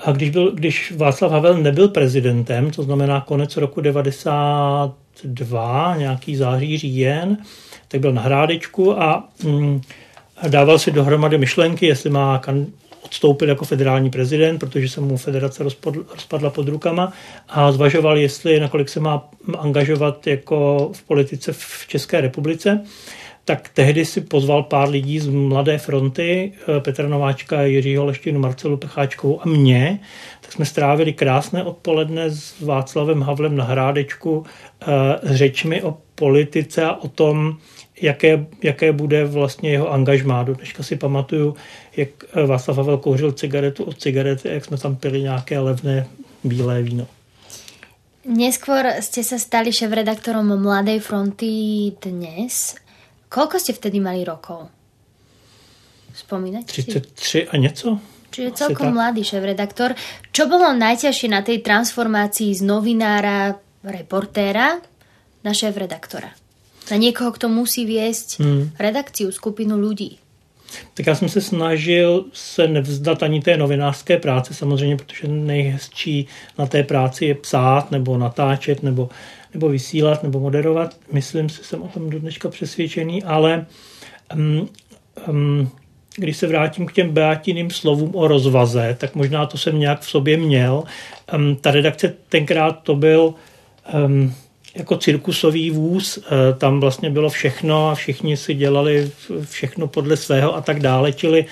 A 0.05 0.11
když, 0.11 0.29
byl, 0.29 0.51
když 0.51 0.93
Václav 0.97 1.31
Havel 1.31 1.57
nebyl 1.57 1.87
prezidentem, 1.87 2.71
to 2.71 2.83
znamená 2.83 3.21
konec 3.21 3.57
roku 3.57 3.81
92, 3.81 5.95
nějaký 5.97 6.35
září, 6.35 6.77
říjen, 6.77 7.37
tak 7.87 8.01
byl 8.01 8.13
na 8.13 8.21
Hrádečku 8.21 9.01
a 9.01 9.29
mm, 9.43 9.81
dával 10.47 10.79
si 10.79 10.91
dohromady 10.91 11.37
myšlenky, 11.37 11.85
jestli 11.85 12.09
má 12.09 12.39
kan, 12.39 12.65
odstoupit 13.01 13.49
jako 13.49 13.65
federální 13.65 14.09
prezident, 14.09 14.59
protože 14.59 14.89
se 14.89 15.01
mu 15.01 15.17
federace 15.17 15.63
rozpadla, 15.63 16.03
rozpadla 16.13 16.49
pod 16.49 16.67
rukama 16.67 17.13
a 17.49 17.71
zvažoval, 17.71 18.17
jestli 18.17 18.59
nakolik 18.59 18.89
se 18.89 18.99
má 18.99 19.29
angažovat 19.57 20.27
jako 20.27 20.89
v 20.93 21.03
politice 21.03 21.53
v 21.53 21.85
České 21.87 22.21
republice 22.21 22.81
tak 23.45 23.69
tehdy 23.69 24.05
si 24.05 24.21
pozval 24.21 24.63
pár 24.63 24.89
lidí 24.89 25.19
z 25.19 25.27
Mladé 25.27 25.77
fronty, 25.77 26.53
eh, 26.53 26.79
Petra 26.79 27.07
Nováčka, 27.07 27.61
Jiřího 27.61 28.05
Leštinu, 28.05 28.39
Marcelu 28.39 28.77
Pecháčkovou 28.77 29.41
a 29.41 29.47
mě. 29.47 29.99
Tak 30.41 30.51
jsme 30.51 30.65
strávili 30.65 31.13
krásné 31.13 31.63
odpoledne 31.63 32.29
s 32.29 32.61
Václavem 32.61 33.21
Havlem 33.21 33.55
na 33.55 33.63
Hrádečku 33.63 34.45
eh, 34.81 34.85
s 35.23 35.35
řečmi 35.35 35.83
o 35.83 35.97
politice 36.15 36.85
a 36.85 36.95
o 36.95 37.07
tom, 37.07 37.57
jaké, 38.01 38.45
jaké 38.63 38.91
bude 38.91 39.25
vlastně 39.25 39.71
jeho 39.71 39.91
angažmá. 39.91 40.43
Do 40.43 40.53
dneška 40.53 40.83
si 40.83 40.95
pamatuju, 40.95 41.55
jak 41.97 42.09
eh, 42.33 42.45
Václav 42.45 42.77
Havel 42.77 42.97
kouřil 42.97 43.31
cigaretu 43.31 43.83
od 43.83 44.01
cigarety, 44.01 44.49
jak 44.49 44.65
jsme 44.65 44.77
tam 44.77 44.95
pili 44.95 45.21
nějaké 45.21 45.59
levné 45.59 46.07
bílé 46.43 46.81
víno. 46.81 47.07
Neskôr 48.21 48.85
ste 49.01 49.25
sa 49.25 49.41
stali 49.41 49.73
šéf-redaktorom 49.73 50.53
Mladej 50.53 51.01
fronty 51.01 51.89
dnes. 51.97 52.77
Koľko 53.31 53.55
ste 53.63 53.71
vtedy 53.71 54.03
mali 54.03 54.27
rokov? 54.27 54.67
Spomínate 56.11 56.67
33 56.67 57.15
si? 57.15 57.47
a 57.47 57.57
něco. 57.57 57.99
Čiže 58.31 58.51
celkom 58.51 58.95
mladý 58.95 59.23
šéf-redaktor. 59.27 59.91
Čo 60.31 60.47
bolo 60.47 60.71
najťažšie 60.71 61.27
na 61.31 61.43
tej 61.43 61.59
transformácii 61.59 62.55
z 62.55 62.63
novinára, 62.63 63.59
reportéra 63.83 64.79
na 65.43 65.51
šéf-redaktora? 65.51 66.31
Na 66.91 66.97
niekoho, 66.99 67.31
kto 67.35 67.51
musí 67.51 67.83
viesť 67.83 68.39
hmm. 68.39 68.63
redakciu, 68.79 69.31
skupinu 69.31 69.75
ľudí. 69.75 70.19
Tak 70.93 71.07
já 71.07 71.15
jsem 71.15 71.29
se 71.29 71.41
snažil 71.41 72.25
se 72.33 72.67
nevzdat 72.67 73.23
ani 73.23 73.41
té 73.41 73.57
novinářské 73.57 74.17
práce, 74.17 74.53
samozřejmě, 74.53 74.97
protože 74.97 75.27
nejhezčí 75.27 76.27
na 76.57 76.65
té 76.65 76.83
práci 76.83 77.25
je 77.25 77.35
psát 77.35 77.91
nebo 77.91 78.17
natáčet 78.17 78.83
nebo 78.83 79.09
nebo 79.53 79.69
vysílat, 79.69 80.23
nebo 80.23 80.39
moderovat. 80.39 80.95
Myslím 81.11 81.49
si, 81.49 81.63
jsem 81.63 81.81
o 81.81 81.87
tom 81.87 82.09
do 82.09 82.19
dneška 82.19 82.49
přesvědčený, 82.49 83.23
ale 83.23 83.65
um, 84.35 84.69
um, 85.29 85.69
když 86.15 86.37
se 86.37 86.47
vrátím 86.47 86.85
k 86.85 86.93
těm 86.93 87.09
Beatiným 87.09 87.69
slovům 87.69 88.15
o 88.15 88.27
rozvaze, 88.27 88.97
tak 88.99 89.15
možná 89.15 89.45
to 89.45 89.57
jsem 89.57 89.79
nějak 89.79 90.01
v 90.01 90.09
sobě 90.09 90.37
měl. 90.37 90.83
Um, 91.35 91.55
ta 91.55 91.71
redakce 91.71 92.13
tenkrát 92.29 92.71
to 92.83 92.95
byl 92.95 93.33
um, 93.93 94.33
jako 94.75 94.97
cirkusový 94.97 95.71
vůz, 95.71 96.17
uh, 96.17 96.23
tam 96.57 96.79
vlastně 96.79 97.09
bylo 97.09 97.29
všechno 97.29 97.89
a 97.89 97.95
všichni 97.95 98.37
si 98.37 98.53
dělali 98.53 99.11
všechno 99.43 99.87
podle 99.87 100.17
svého 100.17 100.55
a 100.55 100.61
tak 100.61 100.79
dále, 100.79 101.13
čili 101.13 101.45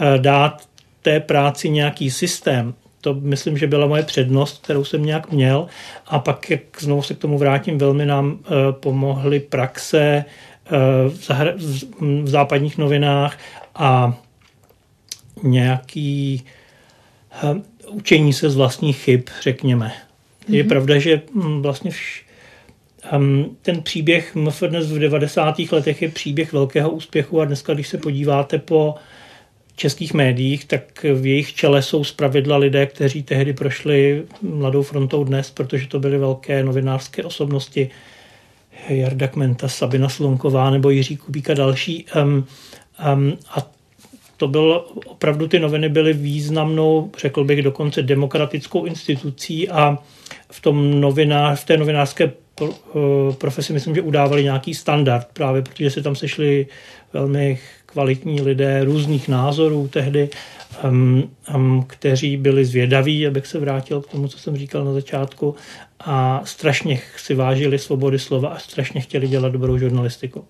uh, 0.00 0.18
dát 0.18 0.62
té 1.02 1.20
práci 1.20 1.70
nějaký 1.70 2.10
systém, 2.10 2.74
to 3.06 3.14
myslím, 3.14 3.58
že 3.58 3.66
byla 3.66 3.86
moje 3.86 4.02
přednost, 4.02 4.62
kterou 4.62 4.84
jsem 4.84 5.04
nějak 5.04 5.32
měl. 5.32 5.66
A 6.06 6.18
pak, 6.18 6.50
jak 6.50 6.60
znovu 6.78 7.02
se 7.02 7.14
k 7.14 7.18
tomu 7.18 7.38
vrátím, 7.38 7.78
velmi 7.78 8.06
nám 8.06 8.26
uh, 8.32 8.38
pomohly 8.70 9.40
praxe 9.40 10.24
uh, 10.24 11.12
v, 11.12 11.20
zahr- 11.28 11.54
v 12.22 12.28
západních 12.28 12.78
novinách 12.78 13.38
a 13.74 14.18
nějaký 15.42 16.44
uh, 17.42 17.58
učení 17.90 18.32
se 18.32 18.50
z 18.50 18.56
vlastních 18.56 18.98
chyb, 18.98 19.20
řekněme. 19.42 19.86
Mm-hmm. 19.86 20.54
Je 20.54 20.62
mhm. 20.62 20.68
pravda, 20.68 20.98
že 20.98 21.22
hm, 21.34 21.62
vlastně 21.62 21.90
vš- 21.90 22.22
um, 23.16 23.56
ten 23.62 23.82
příběh 23.82 24.34
MFDNES 24.34 24.92
v 24.92 24.98
90. 24.98 25.58
letech 25.72 26.02
je 26.02 26.08
příběh 26.08 26.52
velkého 26.52 26.90
úspěchu 26.90 27.40
a 27.40 27.44
dneska, 27.44 27.74
když 27.74 27.88
se 27.88 27.98
podíváte 27.98 28.58
po 28.58 28.88
uh, 28.88 28.98
českých 29.76 30.14
médiích, 30.14 30.64
tak 30.64 31.04
v 31.14 31.26
jejich 31.26 31.54
čele 31.54 31.82
jsou 31.82 32.04
zpravidla 32.04 32.56
lidé, 32.56 32.86
kteří 32.86 33.22
tehdy 33.22 33.52
prošli 33.52 34.22
Mladou 34.42 34.82
frontou 34.82 35.24
dnes, 35.24 35.50
protože 35.50 35.86
to 35.86 35.98
byly 36.00 36.18
velké 36.18 36.64
novinářské 36.64 37.24
osobnosti, 37.24 37.90
Jarda 38.88 39.28
Kmenta, 39.28 39.68
Sabina 39.68 40.08
Slonková 40.08 40.70
nebo 40.70 40.90
Jiří 40.90 41.16
Kubík 41.16 41.50
a 41.50 41.54
další. 41.54 42.06
Um, 42.22 42.46
um, 43.12 43.38
a 43.50 43.70
to 44.36 44.48
bylo, 44.48 44.80
opravdu 45.06 45.48
ty 45.48 45.58
noviny 45.58 45.88
byly 45.88 46.12
významnou, 46.12 47.10
řekl 47.18 47.44
bych 47.44 47.62
dokonce 47.62 48.02
demokratickou 48.02 48.84
institucí 48.84 49.68
a 49.68 49.98
v, 50.50 50.60
tom 50.60 51.00
novinář, 51.00 51.60
v 51.60 51.64
té 51.64 51.76
novinářské 51.76 52.24
eh, 52.24 52.66
profesi 53.38 53.72
myslím, 53.72 53.94
že 53.94 54.00
udávali 54.00 54.44
nějaký 54.44 54.74
standard 54.74 55.28
právě, 55.32 55.62
protože 55.62 55.90
se 55.90 56.02
tam 56.02 56.16
sešli 56.16 56.66
velmi 57.12 57.58
kvalitní 57.86 58.40
lidé 58.40 58.84
různých 58.84 59.28
názorů 59.28 59.88
tehdy, 59.88 60.30
um, 60.84 61.30
um, 61.54 61.84
kteří 61.86 62.36
byli 62.36 62.64
zvědaví, 62.64 63.26
abych 63.26 63.46
se 63.46 63.58
vrátil 63.58 64.00
k 64.00 64.10
tomu, 64.10 64.28
co 64.28 64.38
jsem 64.38 64.56
říkal 64.56 64.84
na 64.84 64.92
začátku, 64.92 65.54
a 66.00 66.40
strašně 66.44 67.00
si 67.16 67.34
vážili 67.34 67.78
svobody 67.78 68.18
slova 68.18 68.48
a 68.48 68.58
strašně 68.58 69.00
chtěli 69.00 69.28
dělat 69.28 69.52
dobrou 69.52 69.78
žurnalistiku. 69.78 70.44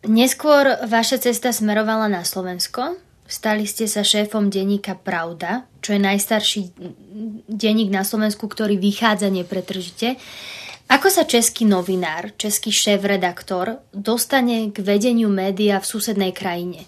Neskôr 0.00 0.80
vaša 0.88 1.20
cesta 1.20 1.52
smerovala 1.52 2.08
na 2.08 2.24
Slovensko. 2.24 2.96
Stali 3.28 3.68
ste 3.68 3.84
sa 3.84 4.00
šéfom 4.00 4.48
denníka 4.48 4.96
Pravda, 4.96 5.68
čo 5.84 5.92
je 5.94 6.00
najstarší 6.00 6.60
denník 7.46 7.92
na 7.92 8.02
Slovensku, 8.02 8.48
ktorý 8.48 8.80
vychádza 8.80 9.28
nepretržite. 9.28 10.16
Ako 10.90 11.06
sa 11.06 11.22
český 11.22 11.70
novinár, 11.70 12.34
český 12.34 12.74
šéf-redaktor 12.74 13.78
dostane 13.94 14.74
k 14.74 14.82
vedeniu 14.82 15.30
média 15.30 15.78
v 15.78 15.86
susednej 15.86 16.34
krajine? 16.34 16.82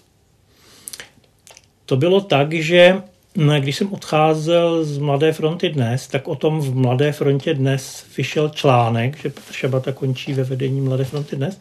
To 1.87 1.95
bylo 1.95 2.21
tak, 2.21 2.51
že 2.51 2.99
No, 3.35 3.61
když 3.61 3.75
jsem 3.75 3.93
odcházel 3.93 4.83
z 4.83 4.97
Mladé 4.97 5.33
fronty 5.33 5.69
dnes, 5.69 6.07
tak 6.07 6.27
o 6.27 6.35
tom 6.35 6.61
v 6.61 6.75
Mladé 6.75 7.11
frontě 7.11 7.53
dnes 7.53 8.05
vyšel 8.17 8.49
článek, 8.49 9.17
že 9.17 9.29
Petr 9.29 9.53
Šabata 9.53 9.91
končí 9.91 10.33
ve 10.33 10.43
vedení 10.43 10.81
Mladé 10.81 11.03
fronty 11.05 11.35
dnes. 11.35 11.59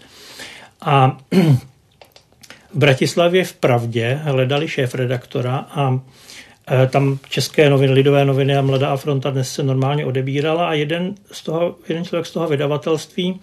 A 0.80 1.18
v 2.72 2.78
Bratislavě 2.78 3.44
v 3.44 3.52
Pravdě 3.52 4.20
hledali 4.22 4.68
šéf-redaktora 4.68 5.56
a 5.56 6.00
tam 6.90 7.18
české 7.28 7.70
noviny, 7.70 7.92
lidové 7.92 8.24
noviny 8.24 8.56
a 8.56 8.62
Mladá 8.62 8.96
fronta 8.96 9.30
dnes 9.30 9.54
se 9.54 9.62
normálně 9.62 10.06
odebírala 10.06 10.68
a 10.68 10.72
jeden, 10.72 11.14
z 11.32 11.42
toho, 11.42 11.74
jeden 11.88 12.04
člověk 12.04 12.26
z 12.26 12.30
toho 12.30 12.48
vydavatelství 12.48 13.40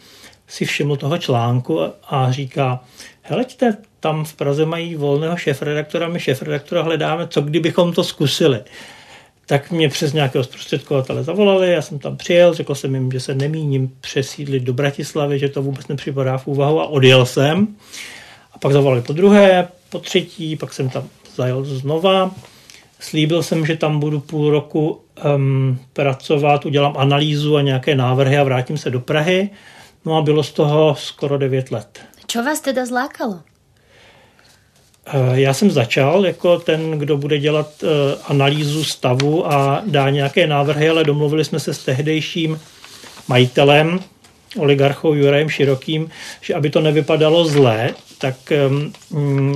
si 0.47 0.65
všiml 0.65 0.95
toho 0.95 1.17
článku 1.17 1.79
a 2.09 2.31
říká, 2.31 2.83
heleďte, 3.21 3.77
tam 3.99 4.25
v 4.25 4.33
Praze 4.33 4.65
mají 4.65 4.95
volného 4.95 5.37
šéf-redaktora, 5.37 6.07
my 6.07 6.19
šéf-redaktora 6.19 6.81
hledáme, 6.81 7.27
co 7.27 7.41
kdybychom 7.41 7.93
to 7.93 8.03
zkusili. 8.03 8.59
Tak 9.45 9.71
mě 9.71 9.89
přes 9.89 10.13
nějakého 10.13 10.43
zprostředkovatele 10.43 11.23
zavolali, 11.23 11.71
já 11.71 11.81
jsem 11.81 11.99
tam 11.99 12.17
přijel, 12.17 12.53
řekl 12.53 12.75
jsem 12.75 12.95
jim, 12.95 13.11
že 13.11 13.19
se 13.19 13.35
nemíním 13.35 13.91
přesídlit 14.01 14.63
do 14.63 14.73
Bratislavy, 14.73 15.39
že 15.39 15.49
to 15.49 15.61
vůbec 15.61 15.87
nepřipadá 15.87 16.37
v 16.37 16.47
úvahu 16.47 16.81
a 16.81 16.85
odjel 16.85 17.25
jsem. 17.25 17.67
A 18.53 18.57
pak 18.57 18.73
zavolali 18.73 19.01
po 19.01 19.13
druhé, 19.13 19.67
po 19.89 19.99
třetí, 19.99 20.55
pak 20.55 20.73
jsem 20.73 20.89
tam 20.89 21.03
zajel 21.35 21.63
znova. 21.63 22.31
Slíbil 22.99 23.43
jsem, 23.43 23.65
že 23.65 23.77
tam 23.77 23.99
budu 23.99 24.19
půl 24.19 24.51
roku 24.51 25.01
um, 25.35 25.79
pracovat, 25.93 26.65
udělám 26.65 26.93
analýzu 26.97 27.57
a 27.57 27.61
nějaké 27.61 27.95
návrhy 27.95 28.37
a 28.37 28.43
vrátím 28.43 28.77
se 28.77 28.89
do 28.89 28.99
Prahy. 28.99 29.49
No 30.05 30.17
a 30.17 30.21
bylo 30.21 30.43
z 30.43 30.51
toho 30.51 30.95
skoro 30.95 31.37
9 31.37 31.71
let. 31.71 31.99
Co 32.27 32.43
vás 32.43 32.61
teda 32.61 32.85
zlákalo? 32.85 33.39
Eh, 35.13 35.39
já 35.39 35.53
jsem 35.53 35.71
začal 35.71 36.25
jako 36.25 36.59
ten, 36.59 36.91
kdo 36.91 37.17
bude 37.17 37.39
dělat 37.39 37.83
eh, 37.83 37.87
analýzu 38.23 38.83
stavu 38.83 39.51
a 39.51 39.83
dá 39.85 40.09
nějaké 40.09 40.47
návrhy, 40.47 40.89
ale 40.89 41.03
domluvili 41.03 41.45
jsme 41.45 41.59
se 41.59 41.73
s 41.73 41.83
tehdejším 41.83 42.59
majitelem, 43.27 43.99
oligarchou 44.57 45.13
Jurajem 45.13 45.49
Širokým, 45.49 46.09
že 46.41 46.53
aby 46.53 46.69
to 46.69 46.81
nevypadalo 46.81 47.45
zlé, 47.45 47.93
tak 48.19 48.35
um, 48.67 48.93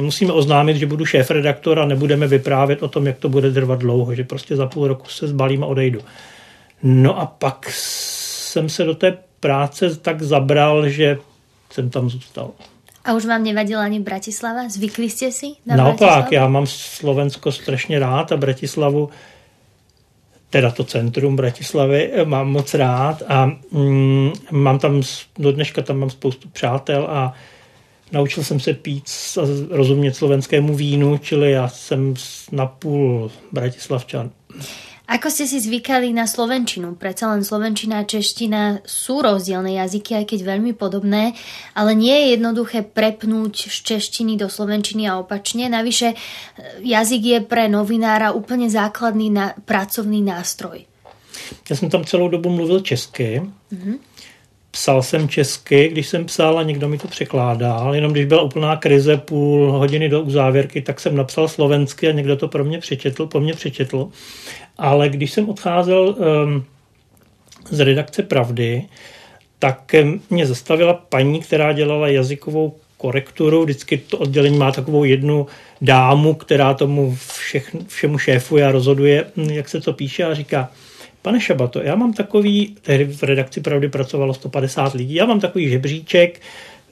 musíme 0.02 0.34
oznámit, 0.34 0.78
že 0.78 0.86
budu 0.86 1.06
šéf-redaktor 1.06 1.80
a 1.80 1.86
nebudeme 1.86 2.28
vyprávět 2.28 2.84
o 2.84 2.88
tom, 2.88 3.08
jak 3.08 3.18
to 3.18 3.30
bude 3.30 3.52
trvat 3.52 3.80
dlouho, 3.80 4.16
že 4.16 4.24
prostě 4.24 4.56
za 4.56 4.68
půl 4.68 4.88
roku 4.88 5.08
se 5.08 5.28
zbalím 5.28 5.64
a 5.64 5.68
odejdu. 5.68 6.00
No 6.84 7.20
a 7.20 7.26
pak 7.26 7.70
jsem 7.74 8.70
se 8.70 8.84
do 8.84 8.96
té 8.96 9.18
práce 9.40 9.96
tak 9.96 10.22
zabral, 10.22 10.90
že 10.90 11.18
jsem 11.72 11.90
tam 11.90 12.10
zůstal. 12.10 12.52
A 13.06 13.14
už 13.14 13.26
vám 13.26 13.44
nevadila 13.44 13.84
ani 13.84 14.00
Bratislava? 14.00 14.70
Zvykli 14.70 15.10
jste 15.10 15.32
si 15.32 15.46
na 15.66 15.76
Naopak, 15.76 16.00
Bratislavu? 16.00 16.34
já 16.34 16.48
mám 16.48 16.68
Slovensko 16.68 17.52
strašně 17.52 18.00
rád 18.00 18.32
a 18.32 18.38
Bratislavu, 18.38 19.10
teda 20.50 20.72
to 20.72 20.84
centrum 20.84 21.36
Bratislavy, 21.36 22.12
mám 22.24 22.52
moc 22.52 22.74
rád 22.74 23.24
a 23.28 23.46
mm, 23.72 24.32
mám 24.52 24.80
tam, 24.80 25.02
do 25.40 25.52
dneška 25.52 25.82
tam 25.82 26.00
mám 26.00 26.10
spoustu 26.10 26.50
přátel 26.50 27.08
a 27.10 27.34
naučil 28.14 28.44
jsem 28.44 28.60
se 28.60 28.74
pít 28.74 29.04
a 29.42 29.42
rozumět 29.70 30.14
slovenskému 30.14 30.76
vínu, 30.76 31.18
čili 31.18 31.52
já 31.52 31.68
jsem 31.68 32.14
napůl 32.52 33.32
Bratislavčan. 33.52 34.30
Ako 35.04 35.28
ste 35.28 35.44
si 35.52 35.60
zvykali 35.60 36.16
na 36.16 36.24
slovenčinu? 36.24 36.96
Predsa 36.96 37.36
len 37.36 37.44
slovenčina 37.44 38.02
a 38.02 38.08
čeština 38.08 38.88
sú 38.88 39.20
rozdielne 39.20 39.76
jazyky, 39.76 40.16
aj 40.16 40.26
keď 40.32 40.40
veľmi 40.56 40.72
podobné, 40.80 41.36
ale 41.76 41.92
nie 41.92 42.16
je 42.16 42.40
jednoduché 42.40 42.88
prepnúť 42.88 43.68
z 43.68 43.78
češtiny 43.84 44.40
do 44.40 44.48
slovenčiny 44.48 45.04
a 45.12 45.20
opačne. 45.20 45.68
Navyše 45.68 46.08
e, 46.08 46.18
jazyk 46.88 47.24
je 47.36 47.40
pre 47.44 47.68
novinára 47.68 48.32
úplne 48.32 48.72
základný 48.72 49.28
na, 49.28 49.52
pracovný 49.68 50.24
nástroj. 50.24 50.88
Já 51.70 51.76
jsem 51.76 51.90
tam 51.90 52.06
celou 52.06 52.28
dobu 52.28 52.50
mluvil 52.50 52.80
česky. 52.80 53.42
Mm-hmm. 53.74 53.98
Psal 54.74 55.02
jsem 55.02 55.30
česky, 55.30 55.90
když 55.90 56.08
jsem 56.08 56.26
psal 56.26 56.60
a 56.60 56.64
někdo 56.64 56.90
mi 56.90 56.98
to 56.98 57.08
překládal. 57.08 57.96
Jenom 57.96 58.12
když 58.12 58.26
byla 58.26 58.42
úplná 58.42 58.76
krize 58.76 59.18
půl 59.18 59.72
hodiny 59.72 60.10
do 60.10 60.30
závěrky, 60.30 60.82
tak 60.82 61.00
jsem 61.00 61.16
napsal 61.16 61.48
slovensky 61.48 62.10
a 62.10 62.12
někdo 62.12 62.36
to 62.36 62.48
pro 62.48 62.64
mě 62.64 62.80
přečetl, 62.80 63.26
po 63.26 63.40
mně 63.40 63.54
přečetl 63.54 64.10
ale 64.78 65.10
když 65.10 65.32
jsem 65.32 65.50
odcházel 65.50 66.16
um, 66.18 66.66
z 67.70 67.80
redakce 67.80 68.24
Pravdy, 68.24 68.84
tak 69.60 69.96
mě 70.30 70.46
zastavila 70.46 70.94
paní, 70.94 71.40
která 71.40 71.74
dělala 71.74 72.08
jazykovou 72.08 72.76
korekturu. 72.98 73.64
Vždycky 73.64 73.98
to 73.98 74.18
oddělení 74.18 74.58
má 74.58 74.72
takovou 74.72 75.04
jednu 75.04 75.48
dámu, 75.82 76.34
která 76.34 76.74
tomu 76.74 77.16
všech, 77.16 77.76
všemu 77.88 78.18
šéfuje 78.18 78.66
a 78.66 78.72
rozhoduje, 78.72 79.26
hm, 79.38 79.50
jak 79.50 79.70
se 79.70 79.82
to 79.82 79.94
píše 79.94 80.24
a 80.24 80.34
říká, 80.34 80.72
pane 81.24 81.42
Šabato, 81.42 81.82
já 81.82 81.96
mám 81.96 82.14
takový, 82.14 82.76
tehdy 82.82 83.06
v 83.06 83.24
redakci 83.24 83.62
Pravdy 83.62 83.90
pracovalo 83.90 84.34
150 84.34 84.94
lidí, 84.94 85.16
já 85.16 85.26
mám 85.26 85.40
takový 85.40 85.70
žebříček 85.70 86.42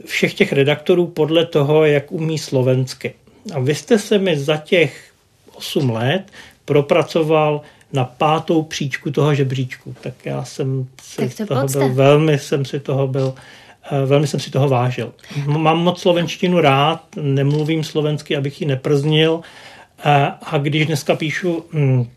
všech 0.05 0.33
těch 0.33 0.53
redaktorů 0.53 1.07
podle 1.07 1.45
toho, 1.45 1.85
jak 1.85 2.11
umí 2.11 2.37
slovensky. 2.37 3.13
A 3.53 3.59
vy 3.59 3.75
jste 3.75 3.99
se 3.99 4.17
mi 4.17 4.39
za 4.39 4.57
těch 4.57 5.11
8 5.53 5.89
let 5.89 6.23
propracoval 6.65 7.61
na 7.93 8.05
pátou 8.05 8.63
příčku 8.63 9.11
toho 9.11 9.35
žebříčku. 9.35 9.95
Tak 10.01 10.13
já 10.25 10.45
jsem 10.45 10.87
si 11.01 11.17
tak 11.17 11.37
to 11.37 11.45
toho 11.45 11.67
byl, 11.67 11.93
velmi 11.93 12.39
jsem 12.39 12.65
si 12.65 12.79
toho 12.79 13.07
byl, 13.07 13.33
eh, 13.91 14.05
velmi 14.05 14.27
jsem 14.27 14.39
si 14.39 14.51
toho 14.51 14.69
vážil. 14.69 15.13
Mám 15.45 15.77
moc 15.77 16.01
slovenštinu 16.01 16.61
rád, 16.61 17.03
nemluvím 17.21 17.83
slovensky, 17.83 18.37
abych 18.37 18.61
ji 18.61 18.67
neprznil 18.67 19.41
eh, 20.05 20.31
a 20.41 20.57
když 20.57 20.85
dneska 20.85 21.15
píšu 21.15 21.65
hm, 21.73 22.07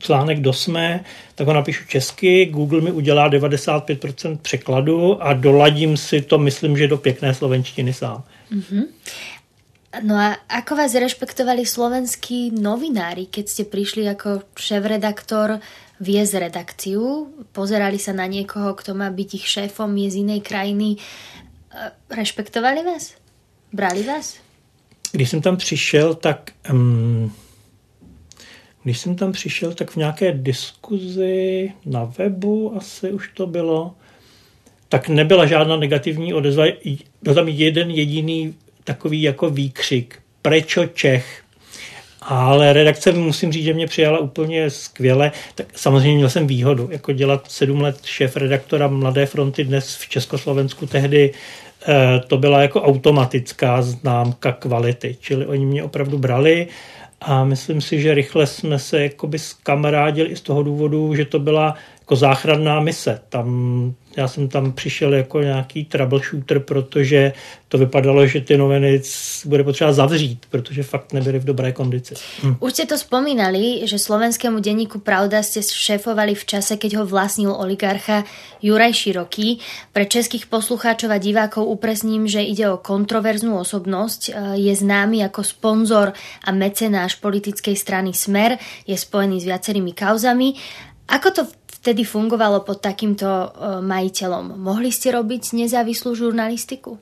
článek 0.00 0.40
do 0.40 0.52
SME, 0.52 1.04
tak 1.34 1.46
ho 1.46 1.52
napíšu 1.52 1.84
česky, 1.88 2.46
Google 2.46 2.80
mi 2.80 2.92
udělá 2.92 3.30
95% 3.30 4.38
překladu 4.42 5.22
a 5.22 5.32
doladím 5.32 5.96
si 5.96 6.22
to, 6.22 6.38
myslím, 6.38 6.76
že 6.76 6.88
do 6.88 6.96
pěkné 6.96 7.34
slovenštiny 7.34 7.92
sám. 7.92 8.24
Mm-hmm. 8.52 8.84
No 10.02 10.14
a 10.14 10.38
ako 10.46 10.78
vás 10.78 10.94
rešpektovali 10.94 11.66
slovenskí 11.66 12.54
novinári, 12.54 13.26
keď 13.26 13.44
ste 13.50 13.64
prišli 13.66 14.06
ako 14.06 14.46
šéf-redaktor 14.54 15.58
viesť 15.98 16.46
redakciu? 16.46 17.26
Pozerali 17.50 17.98
sa 17.98 18.14
na 18.14 18.30
niekoho, 18.30 18.78
kto 18.78 18.94
má 18.94 19.10
byť 19.10 19.28
ich 19.34 19.46
šéfom, 19.50 19.90
je 19.98 20.08
z 20.14 20.16
inej 20.22 20.46
krajiny. 20.46 20.94
Rešpektovali 22.06 22.86
vás? 22.86 23.18
Brali 23.74 24.06
vás? 24.06 24.38
Když 25.12 25.30
jsem 25.30 25.42
tam 25.42 25.56
přišel, 25.56 26.14
tak 26.14 26.50
um, 26.70 27.32
když 28.82 28.98
jsem 28.98 29.16
tam 29.16 29.32
přišel, 29.32 29.74
tak 29.74 29.90
v 29.90 29.96
nějaké 29.96 30.32
diskuzi 30.32 31.72
na 31.86 32.04
webu 32.04 32.76
asi 32.76 33.12
už 33.12 33.30
to 33.34 33.46
bylo, 33.46 33.94
tak 34.88 35.08
nebyla 35.08 35.46
žádná 35.46 35.76
negativní 35.76 36.34
odezva. 36.34 36.64
Byl 37.22 37.34
tam 37.34 37.48
jeden 37.48 37.90
jediný 37.90 38.54
takový 38.84 39.22
jako 39.22 39.50
výkřik. 39.50 40.18
Prečo 40.42 40.86
Čech? 40.86 41.42
Ale 42.22 42.72
redakce 42.72 43.12
musím 43.12 43.52
říct, 43.52 43.64
že 43.64 43.74
mě 43.74 43.86
přijala 43.86 44.18
úplně 44.18 44.70
skvěle. 44.70 45.32
Tak 45.54 45.66
samozřejmě 45.74 46.16
měl 46.16 46.30
jsem 46.30 46.46
výhodu, 46.46 46.88
jako 46.92 47.12
dělat 47.12 47.50
sedm 47.50 47.80
let 47.80 47.98
šéf 48.04 48.36
redaktora 48.36 48.88
Mladé 48.88 49.26
fronty 49.26 49.64
dnes 49.64 49.96
v 49.96 50.08
Československu 50.08 50.86
tehdy 50.86 51.32
eh, 51.88 52.20
to 52.26 52.38
byla 52.38 52.62
jako 52.62 52.82
automatická 52.82 53.82
známka 53.82 54.52
kvality, 54.52 55.16
čili 55.20 55.46
oni 55.46 55.66
mě 55.66 55.82
opravdu 55.82 56.18
brali 56.18 56.68
a 57.20 57.44
myslím 57.44 57.80
si, 57.80 58.00
že 58.00 58.14
rychle 58.14 58.46
jsme 58.46 58.78
se 58.78 59.02
jakoby 59.02 59.38
skamarádili 59.38 60.28
i 60.28 60.36
z 60.36 60.40
toho 60.40 60.62
důvodu, 60.62 61.14
že 61.14 61.24
to 61.24 61.38
byla 61.38 61.74
jako 62.00 62.16
záchranná 62.16 62.80
mise. 62.80 63.20
Tam 63.28 63.94
já 64.20 64.28
jsem 64.28 64.48
tam 64.48 64.72
přišel 64.72 65.14
jako 65.14 65.40
nějaký 65.40 65.84
troubleshooter, 65.84 66.60
protože 66.60 67.32
to 67.68 67.78
vypadalo, 67.78 68.26
že 68.26 68.40
ty 68.40 68.56
noviny 68.56 69.00
bude 69.44 69.64
potřeba 69.64 69.92
zavřít, 69.92 70.46
protože 70.50 70.82
fakt 70.82 71.12
nebyly 71.12 71.38
v 71.38 71.44
dobré 71.44 71.72
kondici. 71.72 72.14
Hm. 72.42 72.56
Už 72.60 72.72
ste 72.72 72.84
to 72.84 72.98
spomínali, 72.98 73.86
že 73.86 73.96
slovenskému 73.96 74.60
denníku 74.60 74.98
Pravda 75.00 75.40
ste 75.40 75.62
šéfovali 75.62 76.34
v 76.34 76.44
čase, 76.44 76.76
keď 76.76 77.00
ho 77.00 77.04
vlastnil 77.06 77.54
oligarcha 77.54 78.26
Juraj 78.60 78.92
Široký. 78.92 79.62
Pre 79.94 80.04
českých 80.04 80.50
poslucháčov 80.50 81.14
a 81.14 81.22
divákov 81.22 81.64
upresním, 81.64 82.26
že 82.26 82.42
ide 82.42 82.68
o 82.68 82.82
kontroverznú 82.82 83.56
osobnosť. 83.62 84.20
E, 84.28 84.30
je 84.66 84.74
známy 84.74 85.22
ako 85.30 85.40
sponzor 85.46 86.12
a 86.42 86.48
mecenáš 86.50 87.22
politickej 87.22 87.78
strany 87.78 88.10
Smer, 88.12 88.58
je 88.84 88.98
spojený 88.98 89.40
s 89.40 89.48
viacerými 89.48 89.94
kauzami. 89.94 90.58
Ako 91.10 91.28
to 91.34 91.42
vtedy 91.80 92.04
fungovalo 92.04 92.60
pod 92.60 92.80
takýmto 92.80 93.26
e, 93.26 93.48
majiteľom? 93.80 94.60
Mohli 94.60 94.92
ste 94.92 95.16
robiť 95.16 95.56
nezávislú 95.56 96.14
žurnalistiku? 96.14 96.98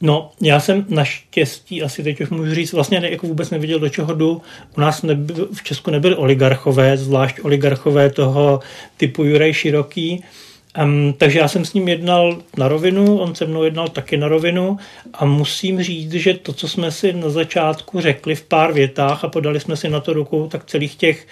No, 0.00 0.30
já 0.40 0.60
jsem 0.60 0.84
naštěstí, 0.88 1.82
asi 1.82 2.02
teď 2.02 2.20
už 2.20 2.30
můžu 2.30 2.54
říct, 2.54 2.72
vlastně 2.72 3.00
ne, 3.00 3.10
jako 3.10 3.26
vůbec 3.26 3.50
neviděl, 3.50 3.78
do 3.78 3.88
čeho 3.88 4.14
jdu. 4.14 4.42
U 4.76 4.80
nás 4.80 5.02
neby, 5.02 5.34
v 5.52 5.62
Česku 5.62 5.90
nebyli 5.90 6.16
oligarchové, 6.16 6.96
zvlášť 6.96 7.40
oligarchové 7.42 8.10
toho 8.10 8.60
typu 8.96 9.24
Juraj 9.24 9.52
Široký, 9.52 10.24
Um, 10.82 11.12
takže 11.18 11.38
já 11.38 11.48
jsem 11.48 11.64
s 11.64 11.72
ním 11.72 11.88
jednal 11.88 12.42
na 12.56 12.68
rovinu, 12.68 13.18
on 13.18 13.34
se 13.34 13.46
mnou 13.46 13.64
jednal 13.64 13.88
taky 13.88 14.16
na 14.16 14.28
rovinu 14.28 14.76
a 15.12 15.24
musím 15.24 15.82
říct, 15.82 16.12
že 16.12 16.34
to, 16.34 16.52
co 16.52 16.68
jsme 16.68 16.92
si 16.92 17.12
na 17.12 17.28
začátku 17.28 18.00
řekli 18.00 18.34
v 18.34 18.42
pár 18.42 18.72
větách 18.72 19.24
a 19.24 19.28
podali 19.28 19.60
jsme 19.60 19.76
si 19.76 19.88
na 19.88 20.00
to 20.00 20.12
ruku, 20.12 20.48
tak 20.52 20.64
celých 20.64 20.94
těch 20.94 21.26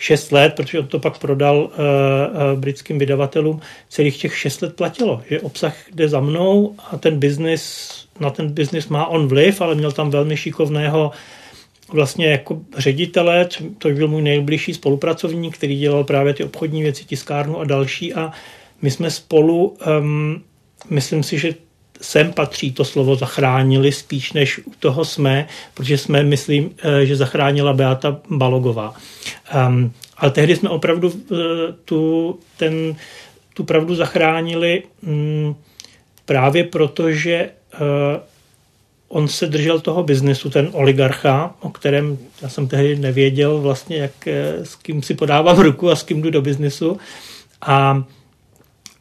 šest 0.00 0.32
let, 0.32 0.54
protože 0.56 0.78
on 0.78 0.86
to 0.86 0.98
pak 0.98 1.18
prodal 1.18 1.56
uh, 1.56 1.68
uh, 1.68 2.60
britským 2.60 2.98
vydavatelům, 2.98 3.60
celých 3.88 4.18
těch 4.18 4.38
šest 4.38 4.62
let 4.62 4.76
platilo, 4.76 5.22
že 5.30 5.40
obsah 5.40 5.76
jde 5.94 6.08
za 6.08 6.20
mnou 6.20 6.74
a 6.90 6.96
ten 6.96 7.18
biznis, 7.18 7.90
na 8.20 8.30
ten 8.30 8.48
biznis 8.48 8.88
má 8.88 9.06
on 9.06 9.28
vliv, 9.28 9.60
ale 9.60 9.74
měl 9.74 9.92
tam 9.92 10.10
velmi 10.10 10.36
šikovného 10.36 11.10
vlastně 11.92 12.26
jako 12.26 12.60
ředitele, 12.76 13.48
to 13.78 13.88
byl 13.88 14.08
můj 14.08 14.22
nejbližší 14.22 14.74
spolupracovník, 14.74 15.56
který 15.56 15.78
dělal 15.78 16.04
právě 16.04 16.34
ty 16.34 16.44
obchodní 16.44 16.82
věci, 16.82 17.04
tiskárnu 17.04 17.58
a 17.58 17.64
další 17.64 18.14
a 18.14 18.32
my 18.82 18.90
jsme 18.90 19.10
spolu, 19.10 19.76
um, 20.00 20.42
myslím 20.90 21.22
si, 21.22 21.38
že 21.38 21.54
sem 22.00 22.32
patří 22.32 22.72
to 22.72 22.84
slovo 22.84 23.16
zachránili 23.16 23.92
spíš 23.92 24.32
než 24.32 24.58
u 24.58 24.72
toho 24.80 25.04
jsme, 25.04 25.46
protože 25.74 25.98
jsme, 25.98 26.22
myslím, 26.22 26.70
eh, 26.82 27.06
že 27.06 27.16
zachránila 27.16 27.72
Beata 27.72 28.16
Balogová. 28.30 28.94
Um, 29.68 29.92
ale 30.16 30.30
tehdy 30.30 30.56
jsme 30.56 30.68
opravdu 30.68 31.08
uh, 31.08 31.38
tu, 31.84 32.38
ten, 32.56 32.96
tu 33.54 33.64
pravdu 33.64 33.94
zachránili 33.94 34.82
um, 35.02 35.56
právě 36.24 36.64
proto, 36.64 37.10
že 37.12 37.50
uh, 37.80 38.20
on 39.08 39.28
se 39.28 39.46
držel 39.46 39.80
toho 39.80 40.02
biznesu, 40.02 40.50
ten 40.50 40.68
oligarcha, 40.72 41.54
o 41.60 41.70
kterém 41.70 42.18
já 42.42 42.48
jsem 42.48 42.68
tehdy 42.68 42.96
nevěděl 42.96 43.58
vlastně, 43.58 43.96
jak, 43.96 44.28
s 44.62 44.74
kým 44.74 45.02
si 45.02 45.14
podávám 45.14 45.58
ruku 45.58 45.90
a 45.90 45.96
s 45.96 46.02
kým 46.02 46.22
jdu 46.22 46.30
do 46.30 46.42
biznesu. 46.42 46.98
A 47.60 48.04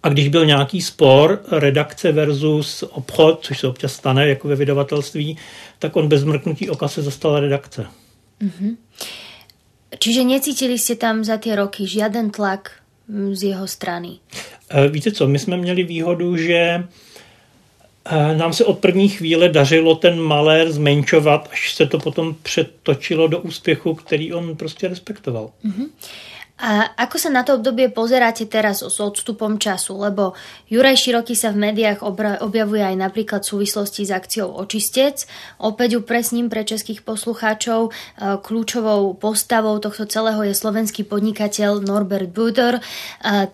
a 0.04 0.10
když 0.10 0.28
byl 0.28 0.46
nějaký 0.46 0.82
spor, 0.82 1.42
redakce 1.52 2.12
versus 2.12 2.84
obchod, 2.84 3.40
což 3.42 3.60
se 3.60 3.68
občas 3.68 3.94
stane 3.94 4.28
jako 4.28 4.48
ve 4.48 4.56
vydavatelství, 4.56 5.38
tak 5.80 5.96
on 5.96 6.08
bez 6.08 6.24
mrknutí 6.24 6.70
oka 6.70 6.88
se 6.88 7.02
zastal 7.02 7.40
redakce. 7.40 7.86
Mm-hmm. 8.42 8.76
Čiže 10.00 10.24
necítili 10.24 10.78
jste 10.78 10.96
tam 10.96 11.24
za 11.24 11.38
ty 11.38 11.56
roky 11.56 11.88
žádný 11.88 12.32
tlak 12.32 12.72
mm, 13.08 13.36
z 13.36 13.44
jeho 13.44 13.68
strany? 13.68 14.10
E, 14.70 14.88
víte 14.88 15.12
co, 15.12 15.28
my 15.28 15.40
jsme 15.40 15.58
měli 15.58 15.84
výhodu, 15.84 16.38
že 16.38 16.54
e, 16.54 16.84
nám 18.38 18.54
se 18.54 18.66
od 18.66 18.80
první 18.80 19.10
chvíle 19.10 19.50
dařilo 19.50 19.96
ten 19.96 20.20
malér 20.20 20.72
zmenšovat, 20.72 21.50
až 21.52 21.76
se 21.76 21.86
to 21.86 22.00
potom 22.00 22.36
přetočilo 22.44 23.28
do 23.28 23.40
úspěchu, 23.40 23.94
který 23.94 24.34
on 24.34 24.56
prostě 24.56 24.88
respektoval. 24.88 25.52
Mm-hmm. 25.66 25.88
A 26.60 26.92
ako 26.92 27.16
sa 27.16 27.32
na 27.32 27.48
to 27.48 27.56
obdobie 27.56 27.88
pozeráte 27.88 28.44
teraz 28.52 28.84
s 28.84 28.98
odstupom 29.00 29.56
času? 29.56 29.96
Lebo 29.96 30.36
Juraj 30.68 31.00
Široký 31.00 31.32
sa 31.32 31.56
v 31.56 31.72
médiách 31.72 32.04
objavuje 32.44 32.84
aj 32.84 32.96
napríklad 33.00 33.48
v 33.48 33.52
súvislosti 33.56 34.04
s 34.04 34.12
akciou 34.12 34.52
Očistec. 34.60 35.24
Opäť 35.64 36.04
upresním 36.04 36.52
pre 36.52 36.68
českých 36.68 37.08
poslucháčov, 37.08 37.90
e, 37.90 37.92
kľúčovou 38.44 39.16
postavou 39.16 39.80
tohto 39.80 40.04
celého 40.04 40.44
je 40.44 40.52
slovenský 40.52 41.08
podnikateľ 41.08 41.80
Norbert 41.80 42.28
Budor. 42.36 42.78
E, 42.78 42.82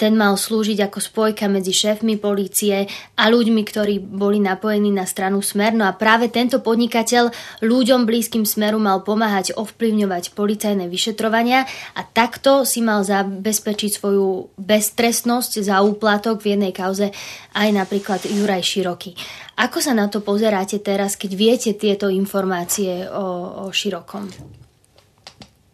ten 0.01 0.17
mal 0.17 0.33
slúžiť 0.33 0.89
ako 0.89 0.97
spojka 0.97 1.45
medzi 1.45 1.77
šéfmi 1.77 2.17
polície 2.17 2.89
a 3.15 3.23
ľuďmi, 3.29 3.61
ktorí 3.63 4.01
boli 4.01 4.41
napojení 4.41 4.89
na 4.89 5.05
stranu 5.05 5.45
Smer. 5.45 5.77
No 5.77 5.85
a 5.85 5.93
práve 5.93 6.33
tento 6.33 6.57
podnikateľ 6.57 7.29
ľuďom 7.61 8.09
blízkym 8.09 8.49
Smeru 8.49 8.81
mal 8.81 9.05
pomáhať 9.05 9.53
ovplyvňovať 9.53 10.33
policajné 10.33 10.89
vyšetrovania 10.89 11.69
a 11.93 12.01
takto 12.01 12.65
si 12.65 12.81
mal 12.81 12.94
mal 12.95 13.03
zabezpečiť 13.03 13.91
svoju 13.91 14.55
beztrestnosť 14.55 15.51
za 15.59 15.83
úplatok 15.83 16.39
v 16.39 16.55
jednej 16.55 16.71
kauze 16.71 17.11
aj 17.51 17.69
napríklad 17.75 18.23
Juraj 18.23 18.63
Široký. 18.63 19.11
Ako 19.59 19.83
sa 19.83 19.91
na 19.91 20.07
to 20.07 20.23
pozeráte 20.23 20.79
teraz, 20.79 21.19
keď 21.19 21.31
viete 21.35 21.71
tieto 21.75 22.07
informácie 22.07 23.11
o, 23.11 23.67
o 23.67 23.71
Širokom? 23.75 24.31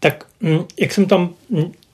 Tak 0.02 0.26
mm, 0.42 0.66
jak 0.78 0.92
jsem 0.94 1.06
tam 1.06 1.34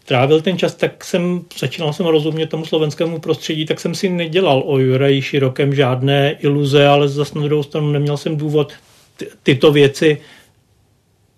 trávil 0.07 0.41
ten 0.41 0.57
čas, 0.57 0.75
tak 0.75 1.03
jsem 1.03 1.41
začínal 1.59 1.93
jsem 1.93 2.05
rozumět 2.05 2.47
tomu 2.47 2.65
slovenskému 2.65 3.19
prostředí, 3.19 3.65
tak 3.65 3.79
jsem 3.79 3.95
si 3.95 4.09
nedělal 4.09 4.63
o 4.65 4.79
Juraji 4.79 5.21
Širokem 5.21 5.75
žádné 5.75 6.39
iluze, 6.39 6.87
ale 6.87 7.07
zase 7.07 7.35
na 7.35 7.43
druhou 7.43 7.63
stranu 7.63 7.91
neměl 7.91 8.17
jsem 8.17 8.37
důvod 8.37 8.73
ty, 9.17 9.27
tyto 9.43 9.71
věci 9.71 10.21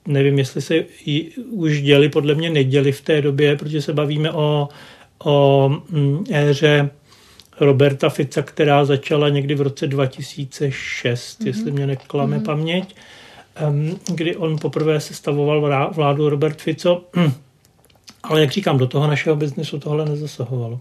nevím, 0.09 0.39
jestli 0.39 0.61
se 0.61 0.85
ji 1.05 1.31
už 1.49 1.81
děli, 1.81 2.09
podle 2.09 2.35
mě 2.35 2.49
neděli 2.49 2.91
v 2.91 3.01
té 3.01 3.21
době, 3.21 3.55
protože 3.55 3.81
se 3.81 3.93
bavíme 3.93 4.31
o, 4.31 4.69
o 5.25 5.69
mm, 5.89 6.23
éře 6.31 6.89
Roberta 7.59 8.09
Fica, 8.09 8.41
která 8.41 8.85
začala 8.85 9.29
někdy 9.29 9.55
v 9.55 9.61
roce 9.61 9.87
2006, 9.87 11.39
mm-hmm. 11.39 11.47
jestli 11.47 11.71
mě 11.71 11.87
neklame 11.87 12.37
mm-hmm. 12.37 12.45
paměť, 12.45 12.95
kdy 14.13 14.35
on 14.35 14.57
poprvé 14.57 14.99
sestavoval 14.99 15.91
vládu 15.93 16.29
Robert 16.29 16.61
Fico. 16.61 17.03
Ale 18.23 18.41
jak 18.41 18.51
říkám, 18.51 18.77
do 18.77 18.87
toho 18.87 19.07
našeho 19.07 19.35
biznesu 19.35 19.79
tohle 19.79 20.05
nezasahovalo. 20.05 20.79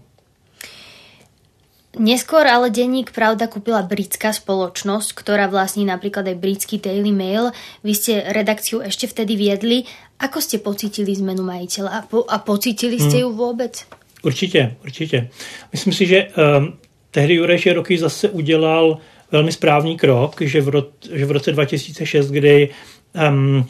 Neskôr 1.97 2.45
ale 2.45 2.69
denník 2.69 3.09
Pravda 3.09 3.49
kúpila 3.49 3.81
britská 3.81 4.29
spoločnosť, 4.29 5.09
ktorá 5.17 5.49
vlastní 5.49 5.89
napríklad 5.89 6.29
aj 6.29 6.37
britský 6.37 6.77
Daily 6.77 7.09
Mail. 7.09 7.49
Vy 7.81 7.93
ste 7.97 8.13
redakciu 8.29 8.85
ešte 8.85 9.09
vtedy 9.09 9.33
viedli. 9.33 9.89
Ako 10.21 10.37
ste 10.37 10.61
pocítili 10.61 11.17
zmenu 11.17 11.41
majiteľa 11.41 11.89
a, 11.89 11.99
po, 12.05 12.29
a 12.29 12.37
pocítili 12.45 13.01
ste 13.01 13.19
hmm. 13.19 13.25
ju 13.25 13.29
vôbec? 13.33 13.73
Určitě, 14.21 14.75
určitě. 14.83 15.29
Myslím 15.71 15.93
si, 15.93 16.05
že 16.05 16.27
um, 16.27 16.77
tehdy 17.11 17.33
Jureš 17.33 17.67
Roky 17.67 17.97
zase 17.97 18.29
udělal 18.29 18.97
velmi 19.31 19.51
správný 19.51 19.97
krok, 19.97 20.41
že 20.41 20.61
v, 20.61 20.69
ro, 20.69 20.83
že 21.13 21.25
v 21.25 21.31
roce 21.31 21.51
2006, 21.51 22.31
kdy 22.31 22.69
um, 23.29 23.65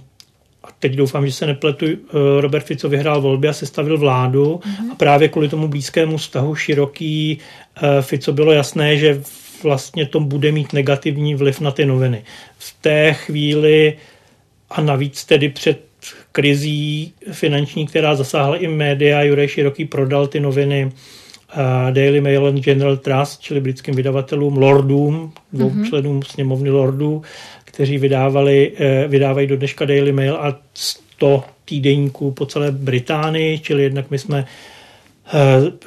a 0.63 0.67
teď 0.79 0.93
doufám, 0.93 1.27
že 1.27 1.33
se 1.33 1.45
nepletu, 1.45 1.85
eh, 1.85 1.97
Robert 2.41 2.65
Fico 2.65 2.89
vyhrál 2.89 3.21
volby 3.21 3.47
a 3.47 3.53
sestavil 3.53 3.97
vládu 3.97 4.61
mm-hmm. 4.63 4.91
a 4.91 4.95
právě 4.95 5.29
kvůli 5.29 5.49
tomu 5.49 5.67
blízkému 5.67 6.17
vztahu 6.17 6.55
široký 6.55 7.39
eh, 7.81 8.01
Fico 8.01 8.33
bylo 8.33 8.51
jasné, 8.51 8.97
že 8.97 9.23
vlastně 9.63 10.05
to 10.05 10.19
bude 10.19 10.51
mít 10.51 10.73
negativní 10.73 11.35
vliv 11.35 11.59
na 11.59 11.71
ty 11.71 11.85
noviny. 11.85 12.23
V 12.57 12.75
té 12.81 13.13
chvíli 13.13 13.97
a 14.69 14.81
navíc 14.81 15.25
tedy 15.25 15.49
před 15.49 15.89
krizí 16.31 17.13
finanční, 17.31 17.87
která 17.87 18.15
zasáhla 18.15 18.57
i 18.57 18.67
média, 18.67 19.23
Juraj 19.23 19.47
Široký 19.47 19.85
prodal 19.85 20.27
ty 20.27 20.39
noviny 20.39 20.85
uh, 20.85 21.91
Daily 21.91 22.21
Mail 22.21 22.47
and 22.47 22.63
General 22.63 22.97
Trust, 22.97 23.41
čili 23.41 23.59
britským 23.59 23.95
vydavatelům, 23.95 24.57
lordům, 24.57 25.33
dvou 25.53 25.69
mm-hmm. 25.69 25.87
členům 25.89 26.23
sněmovny 26.23 26.69
lordů, 26.69 27.21
kteří 27.79 27.97
vydávali, 27.97 28.71
eh, 28.77 29.07
vydávají 29.07 29.47
do 29.47 29.57
dneška 29.57 29.85
Daily 29.85 30.11
Mail 30.11 30.35
a 30.35 30.55
100 30.73 31.43
týdenníků 31.65 32.31
po 32.31 32.45
celé 32.45 32.71
Británii, 32.71 33.59
čili 33.59 33.83
jednak 33.83 34.11
my 34.11 34.19
jsme 34.19 34.45
eh, 35.33 35.37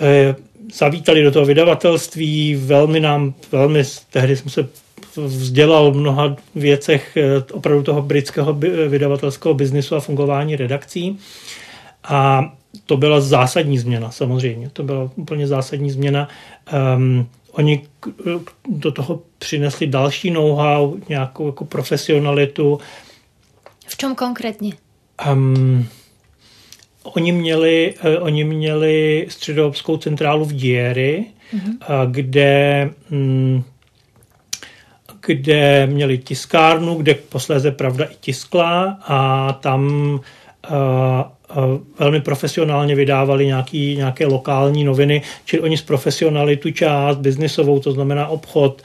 eh, 0.01 0.35
zavítali 0.75 1.23
do 1.23 1.31
toho 1.31 1.47
vydavatelství, 1.47 2.55
velmi 2.55 3.01
nám, 3.01 3.35
velmi, 3.53 3.83
tehdy 4.11 4.37
jsem 4.37 4.49
se 4.51 4.69
vzdělal 5.17 5.93
v 5.93 5.97
mnoha 5.97 6.37
věcech 6.55 7.19
opravdu 7.53 7.83
toho 7.83 8.03
britského 8.03 8.53
vydavatelského 8.89 9.55
biznisu 9.55 9.97
a 9.97 10.01
fungování 10.01 10.57
redakcí. 10.57 11.19
A 12.05 12.53
to 12.87 12.97
byla 12.97 13.21
zásadní 13.21 13.79
změna, 13.79 14.11
samozřejmě. 14.11 14.71
To 14.73 14.83
byla 14.83 15.11
úplně 15.17 15.47
zásadní 15.47 15.91
změna. 15.91 16.29
Um, 16.97 17.29
oni 17.53 17.87
do 18.69 18.93
toho 18.93 19.23
přinesli 19.39 19.87
další 19.87 20.31
know-how, 20.31 20.97
nějakou 21.09 21.47
jako 21.47 21.65
profesionalitu. 21.65 22.81
V 23.87 23.97
čem 23.97 24.15
konkrétně? 24.15 24.73
Um, 25.33 25.89
oni 27.03 27.33
měli, 27.33 27.95
uh, 28.05 28.25
oni 28.25 28.45
měli 28.45 29.27
středoobskou 29.31 29.97
centrálu 29.97 30.45
v 30.45 30.53
Diery, 30.53 31.25
mm-hmm. 31.55 32.05
uh, 32.05 32.13
kde 32.13 32.91
um, 33.11 33.65
kde 35.27 35.87
měli 35.87 36.19
tiskárnu, 36.19 36.95
kde 36.95 37.15
posléze 37.15 37.71
pravda 37.71 38.05
i 38.05 38.15
tiskla 38.21 38.99
a 39.03 39.53
tam 39.53 40.13
uh, 40.71 40.79
velmi 41.99 42.21
profesionálně 42.21 42.95
vydávali 42.95 43.47
nějaký, 43.47 43.97
nějaké 43.97 44.27
lokální 44.27 44.85
noviny, 44.85 45.23
čili 45.45 45.63
oni 45.63 45.77
zprofesionali 45.77 46.57
tu 46.57 46.71
část 46.71 47.17
biznisovou, 47.17 47.81
to 47.81 47.93
znamená 47.93 48.27
obchod, 48.27 48.83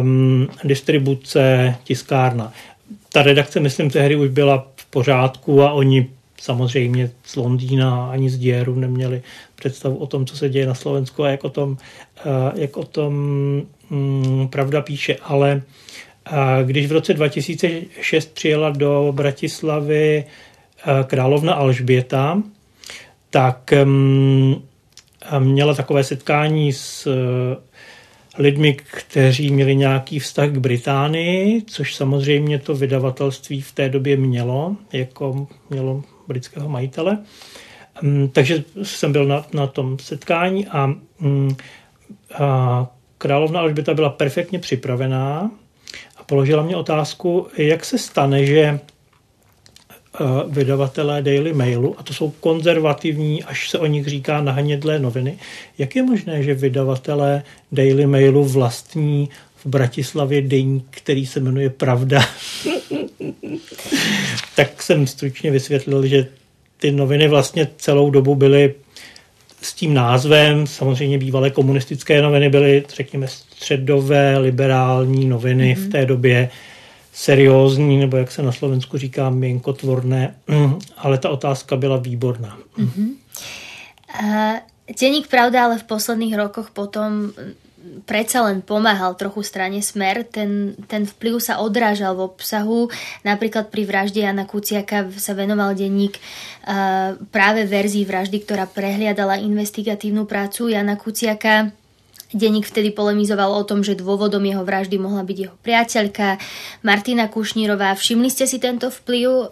um, 0.00 0.48
distribuce, 0.64 1.74
tiskárna. 1.84 2.52
Ta 3.12 3.22
redakce, 3.22 3.60
myslím, 3.60 3.90
tehdy 3.90 4.16
už 4.16 4.28
byla 4.28 4.68
v 4.76 4.86
pořádku 4.86 5.62
a 5.62 5.72
oni 5.72 6.06
samozřejmě 6.40 7.10
z 7.24 7.36
Londýna 7.36 8.10
ani 8.10 8.30
z 8.30 8.38
Dieru 8.38 8.74
neměli 8.74 9.22
představu 9.54 9.96
o 9.96 10.06
tom, 10.06 10.26
co 10.26 10.36
se 10.36 10.48
děje 10.48 10.66
na 10.66 10.74
Slovensku 10.74 11.24
a 11.24 11.28
jak 11.28 11.44
o 11.44 11.50
tom, 11.50 11.70
uh, 11.70 11.76
jak 12.54 12.76
o 12.76 12.84
tom 12.84 13.14
um, 13.90 14.48
pravda 14.52 14.82
píše, 14.82 15.16
ale 15.22 15.62
A 16.30 16.62
když 16.62 16.86
v 16.86 16.92
roce 16.92 17.14
2006 17.14 18.34
přijela 18.34 18.70
do 18.70 19.12
Bratislavy 19.16 20.24
eh, 20.24 20.47
královna 21.06 21.54
Alžběta, 21.54 22.42
tak 23.30 23.72
měla 25.38 25.74
takové 25.74 26.04
setkání 26.04 26.72
s 26.72 27.06
eh, 27.06 27.56
lidmi, 28.38 28.74
kteří 28.74 29.50
měli 29.50 29.76
nějaký 29.76 30.18
vztah 30.18 30.48
k 30.48 30.58
Británii, 30.58 31.62
což 31.62 31.94
samozřejmě 31.94 32.58
to 32.58 32.74
vydavatelství 32.74 33.60
v 33.60 33.72
té 33.72 33.88
době 33.88 34.16
mělo, 34.16 34.76
jako 34.92 35.46
mělo 35.70 36.02
britského 36.28 36.68
majitele. 36.68 37.18
Takže 38.32 38.64
jsem 38.82 39.12
byl 39.12 39.26
na, 39.26 39.46
na 39.52 39.66
tom 39.66 39.98
setkání 39.98 40.66
a, 40.66 40.86
mm, 41.20 41.56
a 42.38 42.86
královna 43.18 43.60
Alžběta 43.60 43.94
byla 43.94 44.10
perfektně 44.10 44.58
připravená 44.58 45.50
a 46.16 46.22
položila 46.22 46.62
mě 46.62 46.76
otázku, 46.76 47.46
jak 47.56 47.84
se 47.84 47.98
stane, 47.98 48.46
že 48.46 48.80
vydavatelé 50.48 51.22
Daily 51.22 51.52
Mailu, 51.52 51.94
a 51.98 52.02
to 52.02 52.14
jsou 52.14 52.30
konzervativní, 52.30 53.44
až 53.44 53.70
se 53.70 53.78
o 53.78 53.86
nich 53.86 54.06
říká 54.06 54.40
nahnědlé 54.40 54.98
noviny, 54.98 55.38
jak 55.78 55.96
je 55.96 56.02
možné, 56.02 56.42
že 56.42 56.54
vydavatelé 56.54 57.42
Daily 57.72 58.06
Mailu 58.06 58.44
vlastní 58.44 59.28
v 59.56 59.66
Bratislavě 59.66 60.42
deník, 60.42 60.84
který 60.90 61.26
se 61.26 61.40
jmenuje 61.40 61.70
Pravda? 61.70 62.22
tak 64.56 64.82
jsem 64.82 65.06
stručně 65.06 65.50
vysvětlil, 65.50 66.06
že 66.06 66.26
ty 66.78 66.90
noviny 66.90 67.28
vlastně 67.28 67.68
celou 67.76 68.10
dobu 68.10 68.34
byly 68.34 68.74
s 69.62 69.74
tím 69.74 69.94
názvem, 69.94 70.66
samozřejmě 70.66 71.18
bývalé 71.18 71.50
komunistické 71.50 72.22
noviny 72.22 72.48
byly, 72.48 72.84
řekněme, 72.96 73.28
středové, 73.28 74.38
liberální 74.38 75.24
noviny 75.24 75.74
mm-hmm. 75.74 75.88
v 75.88 75.92
té 75.92 76.06
době, 76.06 76.50
seriózní, 77.18 77.98
nebo 77.98 78.16
jak 78.16 78.30
se 78.30 78.42
na 78.42 78.52
Slovensku 78.52 78.98
říká, 78.98 79.30
měnkotvorné, 79.30 80.34
ale 80.96 81.18
ta 81.18 81.30
otázka 81.30 81.76
byla 81.76 81.96
výborná. 81.96 82.58
Mm-hmm. 82.78 83.08
Uh, 84.22 84.58
Deník 85.00 85.26
Pravda 85.26 85.64
ale 85.64 85.78
v 85.78 85.84
posledných 85.84 86.36
rokoch 86.38 86.70
potom 86.70 87.34
predsa 88.06 88.46
len 88.46 88.62
pomáhal 88.62 89.18
trochu 89.18 89.42
strane 89.42 89.82
Smer. 89.82 90.24
Ten, 90.30 90.78
ten 90.86 91.04
vplyv 91.04 91.42
sa 91.42 91.58
odrážal 91.58 92.14
v 92.14 92.30
obsahu. 92.30 92.88
Napríklad 93.26 93.68
pri 93.68 93.82
vražde 93.84 94.22
Jana 94.22 94.46
Kuciaka 94.46 95.10
sa 95.18 95.34
venoval 95.34 95.74
denník 95.74 96.16
uh, 96.16 97.18
práve 97.34 97.66
verzii 97.66 98.06
vraždy, 98.06 98.46
ktorá 98.46 98.64
prehliadala 98.70 99.42
investigatívnu 99.42 100.24
prácu 100.24 100.70
Jana 100.70 100.94
Kuciaka 100.94 101.74
Deník 102.34 102.66
vtedy 102.68 102.90
polemizoval 102.90 103.56
o 103.56 103.64
tom, 103.64 103.80
že 103.80 103.96
dôvodom 103.96 104.44
jeho 104.44 104.60
vraždy 104.60 105.00
mohla 105.00 105.24
byť 105.24 105.36
jeho 105.38 105.56
priateľka 105.64 106.36
Martina 106.84 107.24
Kušnírová. 107.24 107.96
Všimli 107.96 108.28
ste 108.28 108.44
si 108.44 108.60
tento 108.60 108.92
vplyv 108.92 109.28
uh, 109.28 109.48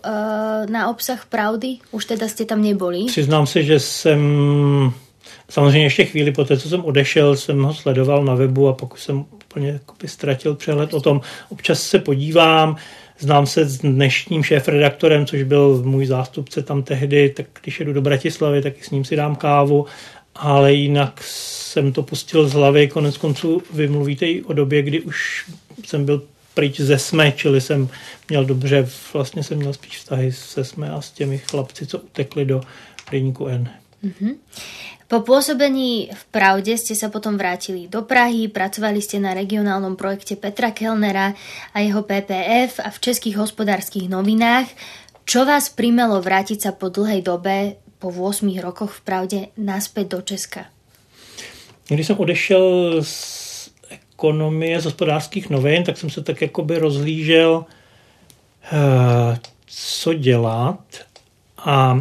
na 0.68 0.92
obsah 0.92 1.16
pravdy? 1.24 1.80
Už 1.96 2.04
teda 2.04 2.28
ste 2.28 2.44
tam 2.44 2.60
neboli? 2.60 3.08
Přiznám 3.08 3.46
se, 3.46 3.62
že 3.62 3.80
jsem 3.80 4.20
samozřejmě 5.48 5.86
ještě 5.86 6.04
chvíli 6.04 6.32
po 6.32 6.44
té, 6.44 6.58
co 6.58 6.68
jsem 6.68 6.84
odešel, 6.84 7.36
jsem 7.36 7.62
ho 7.62 7.74
sledoval 7.74 8.24
na 8.24 8.34
webu 8.34 8.68
a 8.68 8.72
pokud 8.72 9.00
jsem 9.00 9.24
úplně 9.32 9.80
ztratil 10.06 10.54
přehled 10.54 10.94
o 10.94 11.00
tom, 11.00 11.20
občas 11.48 11.82
se 11.82 11.98
podívám, 11.98 12.76
Znám 13.18 13.46
se 13.46 13.64
s 13.64 13.78
dnešním 13.78 14.42
šéf-redaktorem, 14.42 15.26
což 15.26 15.42
byl 15.42 15.82
můj 15.84 16.06
zástupce 16.06 16.62
tam 16.62 16.82
tehdy, 16.82 17.28
tak 17.28 17.46
když 17.62 17.80
jedu 17.80 17.92
do 17.92 18.00
Bratislavy, 18.00 18.62
tak 18.62 18.84
s 18.84 18.90
ním 18.90 19.04
si 19.04 19.16
dám 19.16 19.36
kávu 19.36 19.86
ale 20.38 20.72
jinak 20.72 21.24
jsem 21.24 21.92
to 21.92 22.02
pustil 22.02 22.48
z 22.48 22.52
hlavy. 22.52 22.88
Konec 22.88 23.16
konců 23.16 23.62
vy 23.72 23.88
mluvíte 23.88 24.26
i 24.26 24.42
o 24.42 24.52
době, 24.52 24.82
kdy 24.82 25.00
už 25.00 25.50
jsem 25.84 26.04
byl 26.04 26.22
pryč 26.54 26.80
ze 26.80 26.98
SME, 26.98 27.32
čili 27.32 27.60
jsem 27.60 27.88
měl 28.28 28.44
dobře, 28.44 28.88
vlastně 29.12 29.42
jsem 29.42 29.58
měl 29.58 29.72
spíš 29.72 29.98
vztahy 29.98 30.32
se 30.32 30.64
SME 30.64 30.90
a 30.90 31.00
s 31.00 31.10
těmi 31.10 31.38
chlapci, 31.38 31.86
co 31.86 31.98
utekli 31.98 32.44
do 32.44 32.60
deníku 33.10 33.46
N. 33.46 33.68
Mm-hmm. 34.04 34.34
Po 35.06 35.22
pôsobení 35.22 36.10
v 36.10 36.22
Pravde 36.34 36.74
ste 36.74 36.98
sa 36.98 37.06
potom 37.06 37.38
vrátili 37.38 37.86
do 37.86 38.02
Prahy, 38.02 38.50
pracovali 38.50 38.98
ste 38.98 39.22
na 39.22 39.38
regionálnom 39.38 39.94
projekte 39.94 40.34
Petra 40.34 40.74
Kellnera 40.74 41.30
a 41.70 41.78
jeho 41.78 42.02
PPF 42.02 42.82
a 42.82 42.90
v 42.90 42.98
českých 42.98 43.38
hospodárskych 43.38 44.10
novinách. 44.10 44.66
Čo 45.22 45.46
vás 45.46 45.70
primelo 45.70 46.18
vrátiť 46.18 46.58
sa 46.58 46.70
po 46.74 46.90
dlhej 46.90 47.22
dobe 47.22 47.78
po 47.98 48.08
8 48.08 48.60
rokoch 48.60 48.92
v 48.92 49.00
pravde 49.00 49.38
naspäť 49.56 50.08
do 50.08 50.22
Česka? 50.22 50.64
Když 51.88 52.06
jsem 52.06 52.18
odešel 52.18 52.96
z 53.02 53.70
ekonomie, 53.90 54.80
z 54.80 54.84
hospodářských 54.84 55.50
novin, 55.50 55.84
tak 55.84 55.98
jsem 55.98 56.10
se 56.10 56.22
tak 56.22 56.42
jakoby 56.42 56.78
rozlížel, 56.78 57.64
eh, 58.72 59.38
co 59.66 60.14
dělat 60.14 60.80
a 61.58 62.00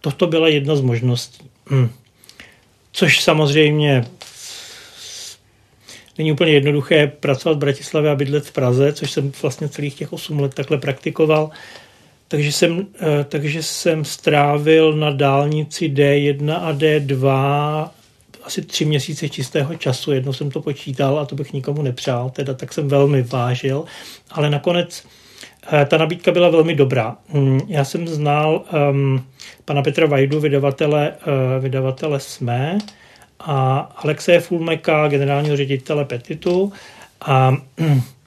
toto 0.00 0.26
byla 0.26 0.48
jedna 0.48 0.76
z 0.76 0.80
možností. 0.80 1.50
Hm. 1.70 1.90
Což 2.92 3.20
samozřejmě 3.20 4.04
není 6.18 6.32
úplně 6.32 6.52
jednoduché 6.52 7.06
pracovat 7.06 7.54
v 7.54 7.60
Bratislavě 7.60 8.10
a 8.10 8.14
bydlet 8.14 8.46
v 8.46 8.52
Praze, 8.52 8.92
což 8.92 9.10
jsem 9.10 9.32
vlastně 9.42 9.68
celých 9.68 9.94
těch 9.94 10.12
8 10.12 10.40
let 10.40 10.54
takhle 10.54 10.78
praktikoval. 10.78 11.50
Takže 12.32 12.52
jsem, 12.52 12.86
eh, 13.00 13.24
takže 13.24 13.62
jsem 13.62 14.04
strávil 14.04 14.92
na 14.92 15.10
dálnici 15.10 15.88
D1 15.88 16.56
a 16.62 16.72
D2 16.72 17.90
asi 18.44 18.62
tři 18.62 18.84
měsíce 18.84 19.28
čistého 19.28 19.74
času. 19.74 20.12
Jednou 20.12 20.32
jsem 20.32 20.50
to 20.50 20.62
počítal 20.62 21.18
a 21.18 21.24
to 21.24 21.34
bych 21.34 21.52
nikomu 21.52 21.82
nepřál, 21.82 22.30
teda 22.30 22.54
tak 22.54 22.72
jsem 22.72 22.88
velmi 22.88 23.22
vážil. 23.22 23.84
Ale 24.30 24.50
nakonec 24.50 25.04
eh, 25.72 25.84
ta 25.84 25.98
nabídka 25.98 26.32
byla 26.32 26.48
velmi 26.48 26.74
dobrá. 26.74 27.16
Mm, 27.32 27.60
já 27.68 27.84
jsem 27.84 28.08
znal 28.08 28.64
um, 28.90 29.24
pana 29.64 29.82
Petra 29.82 30.06
Vajdu, 30.06 30.40
vydavatele, 30.40 31.12
uh, 31.12 31.62
vydavatele 31.62 32.20
SME 32.20 32.78
a 33.40 33.78
Alexeje 33.96 34.40
Fulmeka, 34.40 35.08
generálního 35.08 35.56
ředitele 35.56 36.04
Petitu. 36.04 36.72
A 37.20 37.56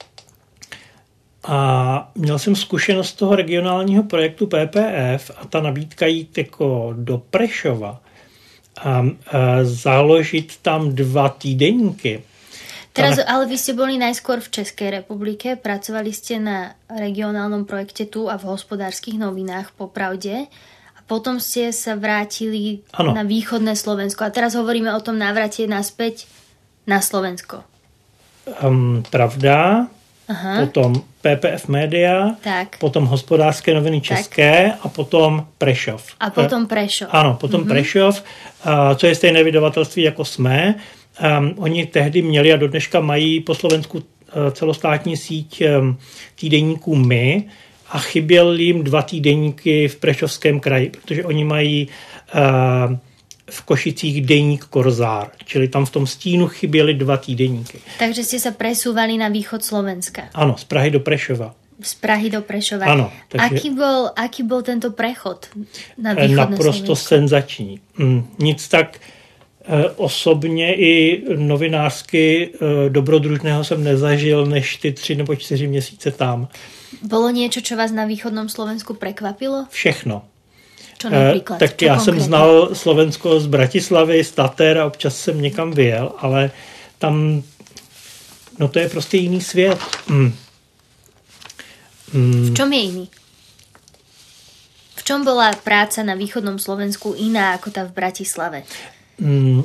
a 1.46 2.10
měl 2.14 2.38
jsem 2.38 2.56
zkušenost 2.56 3.12
toho 3.12 3.36
regionálního 3.36 4.02
projektu 4.02 4.46
PPF 4.46 5.30
a 5.36 5.46
ta 5.48 5.60
nabídka 5.60 6.06
jít 6.06 6.38
jako 6.38 6.94
do 6.96 7.18
Prešova 7.18 8.00
a, 8.76 8.90
a 8.90 9.04
založit 9.62 10.56
tam 10.62 10.94
dva 10.94 11.28
týdenníky. 11.28 12.22
Teraz, 12.96 13.20
ale 13.28 13.44
vy 13.44 13.60
ste 13.60 13.76
boli 13.76 14.00
najskôr 14.00 14.40
v 14.40 14.48
Českej 14.48 14.88
republike, 14.88 15.60
pracovali 15.60 16.16
ste 16.16 16.40
na 16.40 16.72
regionálnom 16.88 17.68
projekte 17.68 18.08
tu 18.08 18.24
a 18.32 18.40
v 18.40 18.48
hospodárskych 18.48 19.20
novinách 19.20 19.76
popravde 19.76 20.48
a 20.96 21.00
potom 21.04 21.36
ste 21.36 21.76
sa 21.76 21.92
vrátili 21.92 22.80
ano. 22.96 23.12
na 23.12 23.20
východné 23.20 23.76
Slovensko. 23.76 24.24
A 24.24 24.32
teraz 24.32 24.56
hovoríme 24.56 24.88
o 24.96 25.04
tom 25.04 25.20
návrate 25.20 25.68
naspäť 25.68 26.24
na 26.88 27.04
Slovensko. 27.04 27.68
Um, 28.64 29.04
pravda, 29.12 29.92
Aha. 30.32 30.64
potom 30.64 30.96
PPF 31.26 31.68
Media, 31.68 32.30
tak. 32.44 32.78
potom 32.78 33.06
hospodářské 33.06 33.74
noviny 33.74 34.00
české 34.00 34.70
tak. 34.70 34.80
a 34.82 34.88
potom 34.88 35.46
Prešov. 35.58 36.04
A 36.20 36.30
potom 36.30 36.66
Prešov. 36.66 37.08
Ano, 37.10 37.34
potom 37.34 37.60
mm-hmm. 37.60 37.68
Prešov, 37.68 38.22
co 38.96 39.06
je 39.06 39.14
stejné 39.14 39.44
vydavatelství 39.44 40.02
jako 40.02 40.24
jsme. 40.24 40.74
Um, 41.38 41.54
oni 41.56 41.86
tehdy 41.86 42.22
měli 42.22 42.52
a 42.52 42.56
do 42.56 42.68
dneška 42.68 43.00
mají 43.00 43.40
po 43.40 43.54
Slovensku 43.54 43.98
e, 43.98 44.50
celostátní 44.50 45.16
síť 45.16 45.62
um, 45.64 45.98
týdeníků 46.40 46.96
My 46.96 47.44
a 47.90 47.98
chyběl 47.98 48.54
jim 48.58 48.84
dva 48.84 49.02
týdeníky 49.02 49.88
v 49.88 49.96
Prešovském 49.96 50.60
kraji, 50.60 50.90
protože 50.90 51.24
oni 51.24 51.44
mají 51.44 51.88
uh, 52.34 52.96
v 53.50 53.62
Košicích 53.62 54.26
deník 54.26 54.64
Korzár, 54.64 55.30
čili 55.44 55.68
tam 55.68 55.86
v 55.86 55.90
tom 55.90 56.06
stínu 56.06 56.48
chyběly 56.48 56.94
dva 56.94 57.16
týdeníky. 57.16 57.78
Takže 57.98 58.24
jste 58.24 58.38
se 58.38 58.50
presúvali 58.50 59.18
na 59.18 59.28
východ 59.28 59.64
Slovenska. 59.64 60.22
Ano, 60.34 60.56
z 60.58 60.64
Prahy 60.64 60.90
do 60.90 61.00
Prešova. 61.00 61.54
Z 61.82 61.94
Prahy 61.94 62.30
do 62.30 62.42
Prešova. 62.42 62.86
Ano. 62.86 63.12
Takže... 63.28 63.56
Aký, 63.56 63.70
byl, 63.70 64.10
aký 64.16 64.42
byl 64.42 64.62
tento 64.62 64.90
prechod 64.90 65.46
na 65.98 66.12
východné 66.12 66.36
Naprosto 66.36 66.72
Slovensko? 66.72 66.96
senzační. 66.96 67.80
Mm, 67.98 68.26
nic 68.38 68.68
tak 68.68 68.98
eh, 69.64 69.90
osobně 69.96 70.74
i 70.74 71.22
novinářsky 71.36 72.50
eh, 72.54 72.90
dobrodružného 72.90 73.64
jsem 73.64 73.84
nezažil 73.84 74.46
než 74.46 74.76
ty 74.76 74.92
tři 74.92 75.14
nebo 75.14 75.36
čtyři 75.36 75.66
měsíce 75.66 76.10
tam. 76.10 76.48
Bylo 77.02 77.30
něco, 77.30 77.60
co 77.60 77.76
vás 77.76 77.92
na 77.92 78.04
východnom 78.04 78.48
Slovensku 78.48 78.94
prekvapilo? 78.94 79.66
Všechno. 79.70 80.22
Čo 80.98 81.10
například? 81.10 81.58
Tak 81.58 81.82
já 81.82 81.94
konkrétně? 81.96 82.04
jsem 82.04 82.26
znal 82.26 82.68
Slovensko 82.72 83.40
z 83.40 83.46
Bratislavy, 83.46 84.24
z 84.24 84.30
Tater 84.30 84.78
a 84.78 84.86
občas 84.86 85.16
jsem 85.16 85.42
někam 85.42 85.70
vyjel, 85.70 86.12
ale 86.18 86.50
tam, 86.98 87.42
no 88.58 88.68
to 88.68 88.78
je 88.78 88.88
prostě 88.88 89.16
jiný 89.16 89.40
svět. 89.40 89.78
Mm. 90.08 90.34
Mm. 92.12 92.50
V 92.50 92.54
čom 92.54 92.72
je 92.72 92.80
jiný? 92.80 93.08
V 94.96 95.04
čom 95.04 95.24
bola 95.24 95.52
práca 95.52 96.02
na 96.02 96.14
východnom 96.14 96.58
Slovensku 96.58 97.14
iná 97.14 97.54
ako 97.54 97.70
tá 97.70 97.86
v 97.86 97.94
Bratislave? 97.94 98.66
Mm, 99.18 99.62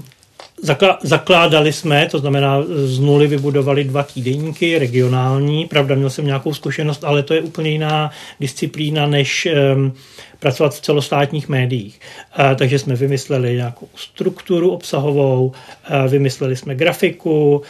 zakládali 1.03 1.73
jsme, 1.73 2.07
to 2.11 2.19
znamená 2.19 2.63
z 2.67 2.99
nuly 2.99 3.27
vybudovali 3.27 3.83
dva 3.83 4.03
týdeníky 4.03 4.79
regionální. 4.79 5.65
Pravda, 5.65 5.95
měl 5.95 6.09
jsem 6.09 6.25
nějakou 6.25 6.53
zkušenost, 6.53 7.03
ale 7.03 7.23
to 7.23 7.33
je 7.33 7.41
úplně 7.41 7.69
jiná 7.69 8.11
disciplína, 8.39 9.07
než 9.07 9.47
um, 9.75 9.93
pracovat 10.39 10.75
v 10.75 10.81
celostátních 10.81 11.49
médiích. 11.49 11.99
Uh, 12.39 12.55
takže 12.55 12.79
jsme 12.79 12.95
vymysleli 12.95 13.55
nějakou 13.55 13.87
strukturu 13.95 14.71
obsahovou, 14.71 15.45
uh, 15.45 16.11
vymysleli 16.11 16.55
jsme 16.55 16.75
grafiku, 16.75 17.61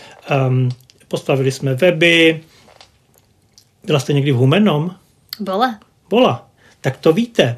um, 0.48 0.70
postavili 1.08 1.52
jsme 1.52 1.74
weby. 1.76 2.42
Byla 3.84 4.00
jste 4.00 4.14
někdy 4.14 4.32
v 4.32 4.36
Humenom? 4.36 4.96
Byla. 5.40 5.80
Byla. 6.10 6.48
Tak 6.82 6.98
to 6.98 7.14
víte. 7.14 7.58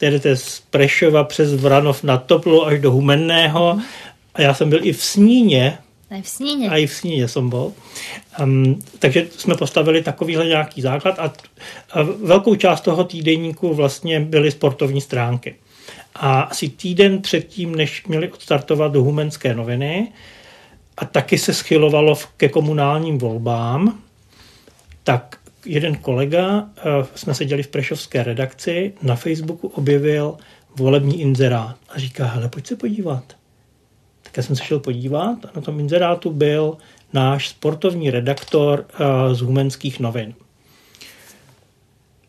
Jdete 0.00 0.36
z 0.36 0.62
Prešova 0.70 1.24
přes 1.24 1.54
Vranov 1.54 2.02
na 2.02 2.16
Toplu 2.16 2.66
až 2.66 2.80
do 2.80 2.90
Humenného. 2.90 3.78
A 4.34 4.42
já 4.42 4.54
jsem 4.54 4.70
byl 4.70 4.80
i 4.82 4.92
v 4.92 5.02
Sníně. 5.02 5.78
A 6.10 6.22
v 6.22 6.28
Sníně. 6.28 6.70
A 6.70 6.76
i 6.76 6.86
v 6.86 6.94
Sníně 6.94 7.28
jsem 7.28 7.50
byl. 7.50 7.72
Um, 8.42 8.78
takže 8.98 9.26
jsme 9.38 9.54
postavili 9.54 10.02
takovýhle 10.02 10.46
nějaký 10.46 10.82
základ 10.82 11.18
a, 11.18 11.32
a 11.90 12.02
velkou 12.02 12.54
část 12.54 12.80
toho 12.80 13.04
týdenníku 13.04 13.74
vlastně 13.74 14.20
byly 14.20 14.50
sportovní 14.50 15.00
stránky. 15.00 15.54
A 16.14 16.40
asi 16.40 16.68
týden 16.68 17.22
předtím, 17.22 17.74
než 17.74 18.06
měli 18.06 18.32
odstartovat 18.32 18.92
do 18.92 19.02
Humenské 19.02 19.54
noviny, 19.54 20.08
a 20.96 21.04
taky 21.04 21.38
se 21.38 21.54
schylovalo 21.54 22.18
ke 22.36 22.48
komunálním 22.48 23.18
volbám, 23.18 23.98
tak 25.04 25.36
jeden 25.66 25.96
kolega, 25.96 26.58
uh, 26.58 26.66
jsme 27.14 27.34
seděli 27.34 27.62
v 27.62 27.68
Prešovské 27.68 28.22
redakci, 28.22 28.92
na 29.02 29.16
Facebooku 29.16 29.68
objevil 29.68 30.36
volební 30.76 31.20
inzerát 31.20 31.76
a 31.88 31.98
říká, 31.98 32.26
hele, 32.26 32.48
pojď 32.48 32.66
se 32.66 32.76
podívat. 32.76 33.39
Tak 34.30 34.36
já 34.36 34.42
jsem 34.42 34.56
se 34.56 34.64
šel 34.64 34.78
podívat 34.78 35.44
a 35.44 35.48
na 35.54 35.60
tom 35.60 35.80
inzerátu 35.80 36.30
byl 36.30 36.76
náš 37.12 37.48
sportovní 37.48 38.10
redaktor 38.10 38.84
uh, 39.00 39.34
z 39.34 39.40
Humenských 39.40 40.00
novin. 40.00 40.34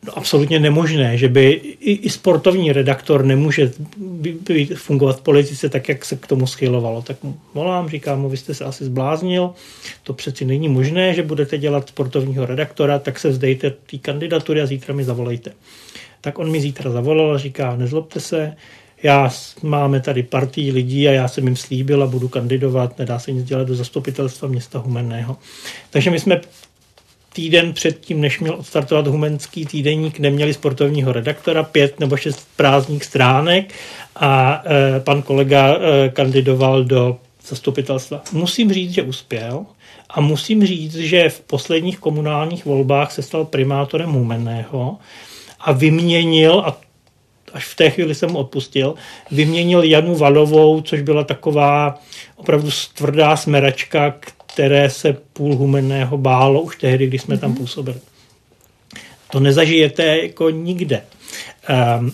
No, 0.05 0.17
absolutně 0.17 0.59
nemožné, 0.59 1.17
že 1.17 1.27
by 1.27 1.51
i, 1.79 1.91
i 1.91 2.09
sportovní 2.09 2.71
redaktor 2.71 3.25
nemůže 3.25 3.71
být, 3.97 4.73
fungovat 4.75 5.19
v 5.19 5.21
politice 5.21 5.69
tak, 5.69 5.89
jak 5.89 6.05
se 6.05 6.15
k 6.15 6.27
tomu 6.27 6.47
schylovalo. 6.47 7.01
Tak 7.01 7.23
mu 7.23 7.39
volám, 7.53 7.89
říkám 7.89 8.21
mu, 8.21 8.29
vy 8.29 8.37
jste 8.37 8.53
se 8.53 8.65
asi 8.65 8.85
zbláznil, 8.85 9.53
to 10.03 10.13
přeci 10.13 10.45
není 10.45 10.69
možné, 10.69 11.13
že 11.13 11.23
budete 11.23 11.57
dělat 11.57 11.89
sportovního 11.89 12.45
redaktora, 12.45 12.99
tak 12.99 13.19
se 13.19 13.29
vzdejte 13.29 13.69
té 13.69 13.97
kandidatury 13.97 14.61
a 14.61 14.65
zítra 14.65 14.95
mi 14.95 15.03
zavolejte. 15.03 15.51
Tak 16.21 16.39
on 16.39 16.51
mi 16.51 16.61
zítra 16.61 16.91
zavolal 16.91 17.35
a 17.35 17.37
říká, 17.37 17.75
nezlobte 17.75 18.19
se, 18.19 18.55
já 19.03 19.29
máme 19.63 19.99
tady 19.99 20.23
partii 20.23 20.71
lidí 20.71 21.07
a 21.07 21.11
já 21.11 21.27
jsem 21.27 21.47
jim 21.47 21.55
slíbil 21.55 22.03
a 22.03 22.07
budu 22.07 22.27
kandidovat, 22.27 22.99
nedá 22.99 23.19
se 23.19 23.31
nic 23.31 23.45
dělat 23.45 23.67
do 23.67 23.75
zastupitelstva 23.75 24.47
města 24.47 24.79
Humenného. 24.79 25.37
Takže 25.89 26.11
my 26.11 26.19
jsme 26.19 26.41
týden 27.33 27.73
předtím, 27.73 28.21
než 28.21 28.39
měl 28.39 28.53
odstartovat 28.53 29.07
Humenský 29.07 29.65
týdeník, 29.65 30.19
neměli 30.19 30.53
sportovního 30.53 31.11
redaktora, 31.11 31.63
pět 31.63 31.99
nebo 31.99 32.17
šest 32.17 32.47
prázdných 32.55 33.05
stránek 33.05 33.73
a 34.15 34.63
e, 34.65 34.99
pan 34.99 35.21
kolega 35.21 35.75
e, 35.75 36.09
kandidoval 36.09 36.83
do 36.83 37.17
zastupitelstva. 37.47 38.23
Musím 38.31 38.73
říct, 38.73 38.91
že 38.91 39.01
uspěl 39.01 39.65
a 40.09 40.21
musím 40.21 40.65
říct, 40.65 40.95
že 40.95 41.29
v 41.29 41.41
posledních 41.41 41.99
komunálních 41.99 42.65
volbách 42.65 43.11
se 43.11 43.21
stal 43.21 43.45
primátorem 43.45 44.11
Humenného 44.11 44.97
a 45.59 45.71
vyměnil, 45.71 46.59
a 46.59 46.77
až 47.53 47.65
v 47.65 47.75
té 47.75 47.89
chvíli 47.89 48.15
jsem 48.15 48.35
odpustil, 48.35 48.95
vyměnil 49.31 49.83
Janu 49.83 50.15
Valovou, 50.15 50.81
což 50.81 51.01
byla 51.01 51.23
taková 51.23 51.99
opravdu 52.35 52.69
tvrdá 52.93 53.35
smeračka, 53.37 54.15
které 54.53 54.89
se 54.89 55.13
půl 55.33 55.55
humenného 55.55 56.17
bálo 56.17 56.61
už 56.61 56.77
tehdy, 56.77 57.07
když 57.07 57.21
jsme 57.21 57.35
mm-hmm. 57.35 57.39
tam 57.39 57.49
mhm. 57.49 57.57
působili. 57.57 57.97
To 59.31 59.39
nezažijete 59.39 60.17
jako 60.17 60.49
nikde. 60.49 61.01
Um, 61.99 62.13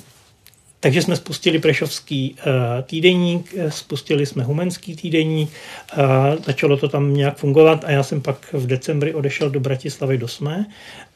takže 0.87 1.01
jsme 1.01 1.15
spustili 1.15 1.59
Prešovský 1.59 2.35
uh, 2.35 2.53
týdeník, 2.83 3.55
spustili 3.69 4.25
jsme 4.25 4.43
Humenský 4.43 4.95
týdeník, 4.95 5.49
uh, 5.97 6.03
začalo 6.45 6.77
to 6.77 6.87
tam 6.87 7.13
nějak 7.13 7.37
fungovat 7.37 7.83
a 7.83 7.91
já 7.91 8.03
jsem 8.03 8.21
pak 8.21 8.53
v 8.53 8.67
decembri 8.67 9.13
odešel 9.13 9.49
do 9.49 9.59
Bratislavy 9.59 10.17
do 10.17 10.27
Sme, 10.27 10.65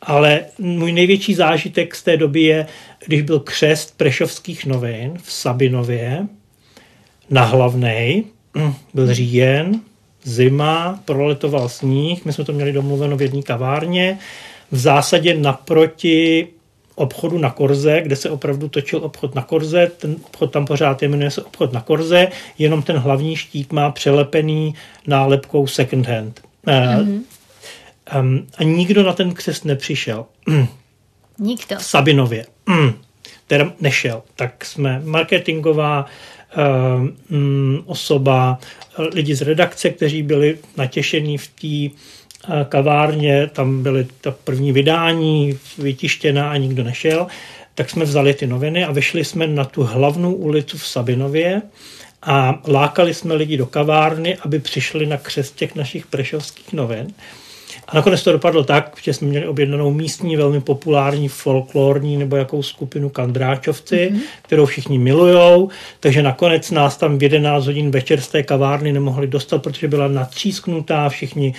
ale 0.02 0.42
můj 0.60 0.92
největší 0.92 1.34
zážitek 1.34 1.96
z 1.96 2.04
té 2.04 2.18
doby 2.18 2.42
je, 2.42 2.66
když 3.06 3.22
byl 3.22 3.40
křest 3.40 3.98
Prešovských 3.98 4.66
novin 4.66 5.18
v 5.24 5.32
Sabinově 5.32 6.28
na 7.30 7.44
Hlavnej, 7.44 8.24
hm, 8.58 8.74
byl 8.94 9.14
říjen, 9.14 9.82
zima, 10.24 11.00
proletoval 11.06 11.70
sníh, 11.70 12.26
my 12.26 12.34
jsme 12.34 12.44
to 12.44 12.54
měli 12.54 12.74
domluveno 12.74 13.18
v 13.18 13.22
jedné 13.22 13.42
kavárně, 13.42 14.18
v 14.72 14.78
zásadě 14.78 15.38
naproti 15.38 16.48
obchodu 17.02 17.38
na 17.38 17.50
Korze, 17.50 18.02
kde 18.02 18.16
se 18.16 18.30
opravdu 18.30 18.70
točil 18.70 19.00
obchod 19.00 19.36
na 19.36 19.42
Korze, 19.42 19.92
ten 19.98 20.16
obchod 20.26 20.52
tam 20.52 20.66
pořád 20.66 21.02
je, 21.02 21.10
jmenuje 21.10 21.32
se 21.32 21.44
obchod 21.44 21.74
na 21.74 21.82
Korze, 21.82 22.28
jenom 22.58 22.84
ten 22.84 22.98
hlavní 22.98 23.36
štít 23.36 23.74
má 23.74 23.92
přelepený 23.92 24.76
nálepkou 25.08 25.68
second 25.68 26.08
hand. 26.08 26.42
Mm-hmm. 26.68 27.22
Um, 28.20 28.48
a 28.58 28.64
nikdo 28.64 29.04
na 29.04 29.14
ten 29.14 29.34
křest 29.34 29.66
nepřišel. 29.66 30.26
Nikdo. 31.40 31.76
V 31.76 31.86
Sabinově. 31.86 32.46
Mm. 32.70 32.94
Teda 33.48 33.74
nešel. 33.80 34.22
Tak 34.36 34.66
jsme 34.66 35.02
marketingová 35.06 36.06
um, 37.30 37.84
osoba, 37.86 38.60
lidi 39.14 39.36
z 39.36 39.42
redakce, 39.42 39.90
kteří 39.90 40.24
byli 40.24 40.58
natěšení 40.78 41.38
v 41.38 41.48
té 41.48 41.96
kavárně, 42.70 43.48
tam 43.48 43.84
byly 43.84 44.08
ta 44.22 44.32
první 44.32 44.72
vydání 44.72 45.60
vytištěná 45.78 46.52
a 46.52 46.58
nikdo 46.58 46.84
nešel, 46.84 47.28
tak 47.76 47.90
jsme 47.90 48.06
vzali 48.06 48.34
ty 48.34 48.48
noviny 48.48 48.86
a 48.86 48.92
vyšli 48.92 49.26
jsme 49.26 49.48
na 49.48 49.66
tu 49.66 49.84
hlavnou 49.84 50.34
ulicu 50.34 50.78
v 50.78 50.88
Sabinově 50.88 51.62
a 52.22 52.62
lákali 52.68 53.14
jsme 53.14 53.34
lidi 53.34 53.58
do 53.58 53.66
kavárny, 53.66 54.38
aby 54.38 54.60
přišli 54.60 55.06
na 55.06 55.18
křest 55.18 55.56
těch 55.56 55.76
našich 55.76 56.08
prešovských 56.08 56.74
novin. 56.74 57.14
A 57.88 57.96
nakonec 57.96 58.24
to 58.24 58.32
dopadlo 58.32 58.64
tak, 58.64 58.98
že 59.02 59.14
jsme 59.14 59.28
měli 59.28 59.48
objednanou 59.48 59.94
místní, 59.94 60.36
velmi 60.36 60.62
populární 60.62 61.28
folklorní 61.28 62.18
nebo 62.18 62.36
jakou 62.36 62.64
skupinu 62.64 63.10
Kandráčovci, 63.10 64.10
mm-hmm. 64.12 64.20
kterou 64.42 64.66
všichni 64.66 65.00
milujou, 65.00 65.70
takže 66.00 66.24
nakonec 66.24 66.72
nás 66.72 66.98
tam 66.98 67.18
v 67.18 67.24
11 67.24 67.66
hodin 67.66 67.92
večer 67.92 68.22
z 68.22 68.28
té 68.28 68.44
kavárny 68.44 68.94
nemohli 68.94 69.28
dostat, 69.28 69.64
protože 69.64 69.88
byla 69.88 70.08
natřísknutá, 70.08 71.10
všichni 71.10 71.54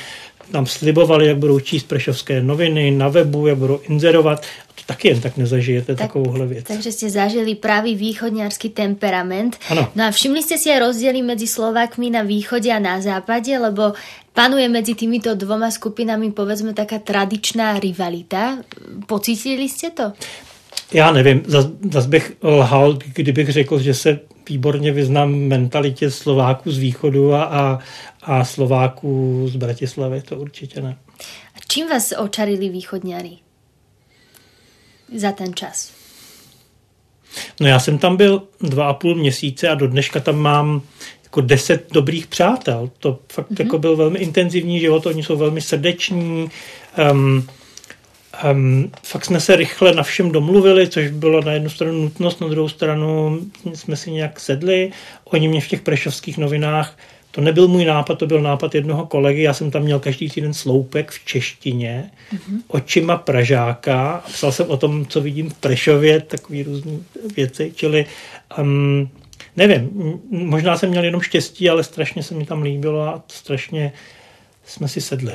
nám 0.53 0.67
slibovali, 0.67 1.27
jak 1.27 1.37
budou 1.37 1.61
číst 1.61 1.89
prešovské 1.89 2.43
noviny 2.43 2.91
na 2.91 3.09
webu, 3.09 3.47
jak 3.47 3.59
budou 3.59 3.81
inzerovat. 3.89 4.43
A 4.69 4.73
to 4.75 4.83
taky 4.87 5.09
jen 5.09 5.21
tak 5.21 5.37
nezažijete 5.37 5.95
tak, 5.95 6.07
takovouhle 6.07 6.47
věc. 6.47 6.65
Takže 6.69 6.93
jste 6.93 7.11
zažili 7.11 7.55
právě 7.55 7.97
východňářský 7.97 8.69
temperament. 8.69 9.57
Ano. 9.69 9.89
No 9.95 10.05
a 10.05 10.11
všimli 10.11 10.43
jste 10.43 10.59
si 10.59 10.71
aj 10.71 10.79
rozdiely 10.79 11.23
mezi 11.23 11.47
Slovákmi 11.47 12.11
na 12.11 12.23
východě 12.23 12.73
a 12.73 12.79
na 12.79 13.01
západě, 13.01 13.59
lebo 13.59 13.93
panuje 14.33 14.69
mezi 14.69 14.95
týmito 14.95 15.35
dvoma 15.35 15.71
skupinami 15.71 16.33
povedzme 16.33 16.75
taká 16.75 16.99
tradičná 16.99 17.81
rivalita. 17.81 18.59
Pocítili 19.07 19.69
jste 19.69 19.91
to? 19.91 20.13
Já 20.93 21.13
nevím, 21.13 21.43
zase 21.91 22.09
bych 22.09 22.33
lhal, 22.43 22.99
kdybych 23.15 23.49
řekl, 23.53 23.79
že 23.79 23.95
se 23.95 24.21
výborně 24.49 24.93
vyznám 24.93 25.35
mentalitě 25.35 26.11
Slováků 26.11 26.71
z 26.71 26.79
východu 26.79 27.35
a, 27.35 27.45
a, 27.45 27.79
a 28.23 28.45
Slováků 28.45 29.45
z 29.49 29.57
Bratislavy, 29.57 30.23
to 30.23 30.37
určitě 30.37 30.81
ne. 30.81 30.97
A 31.55 31.59
čím 31.69 31.89
vás 31.89 32.13
očarili 32.19 32.69
východňári 32.69 33.31
za 35.17 35.33
ten 35.33 35.55
čas? 35.55 35.93
No 37.61 37.67
já 37.67 37.81
jsem 37.81 37.99
tam 37.99 38.17
byl 38.17 38.43
dva 38.61 38.89
a 38.89 38.93
půl 38.93 39.15
měsíce 39.15 39.69
a 39.69 39.75
do 39.75 39.87
dneška 39.87 40.21
tam 40.21 40.37
mám 40.37 40.83
jako 41.25 41.41
deset 41.41 41.93
dobrých 41.93 42.27
přátel. 42.27 42.91
To 42.99 43.19
fakt 43.33 43.51
mm-hmm. 43.51 43.65
jako 43.65 43.79
byl 43.79 43.97
velmi 43.97 44.19
intenzivní 44.19 44.81
život, 44.81 45.07
oni 45.07 45.23
jsou 45.23 45.37
velmi 45.37 45.61
srdeční, 45.61 46.51
um, 47.13 47.47
Um, 48.53 48.91
fakt 49.03 49.25
jsme 49.25 49.41
se 49.41 49.57
rychle 49.57 49.95
na 49.95 50.03
všem 50.03 50.33
domluvili, 50.33 50.89
což 50.89 51.09
bylo 51.09 51.41
na 51.41 51.53
jednu 51.53 51.71
stranu 51.71 52.03
nutnost, 52.03 52.41
na 52.41 52.49
druhou 52.49 52.69
stranu 52.69 53.41
jsme 53.75 53.97
si 53.97 54.11
nějak 54.11 54.41
sedli. 54.41 54.91
Oni 55.25 55.49
mě 55.49 55.61
v 55.61 55.69
těch 55.69 55.81
prešovských 55.81 56.39
novinách, 56.39 56.99
to 57.31 57.41
nebyl 57.41 57.69
můj 57.69 57.85
nápad, 57.85 58.19
to 58.19 58.27
byl 58.27 58.41
nápad 58.41 58.75
jednoho 58.75 59.07
kolegy, 59.07 59.43
já 59.43 59.55
jsem 59.55 59.71
tam 59.71 59.83
měl 59.83 60.01
každý 60.01 60.31
týden 60.31 60.55
sloupek 60.55 61.11
v 61.11 61.25
češtině, 61.25 62.11
mm-hmm. 62.33 62.61
očima 62.69 63.17
Pražáka, 63.17 64.25
psal 64.27 64.53
jsem 64.53 64.71
o 64.71 64.77
tom, 64.77 65.07
co 65.07 65.21
vidím 65.21 65.51
v 65.51 65.55
Prešově, 65.55 66.21
takové 66.21 66.63
různé 66.63 66.93
věci, 67.37 67.73
čili 67.75 68.07
um, 68.59 69.09
nevím, 69.57 69.91
možná 70.31 70.79
jsem 70.79 70.91
měl 70.91 71.05
jenom 71.05 71.21
štěstí, 71.21 71.71
ale 71.71 71.85
strašně 71.85 72.23
se 72.23 72.35
mi 72.35 72.47
tam 72.47 72.63
líbilo 72.63 73.03
a 73.03 73.23
strašně 73.29 73.93
jsme 74.67 74.89
si 74.89 75.01
sedli. 75.01 75.33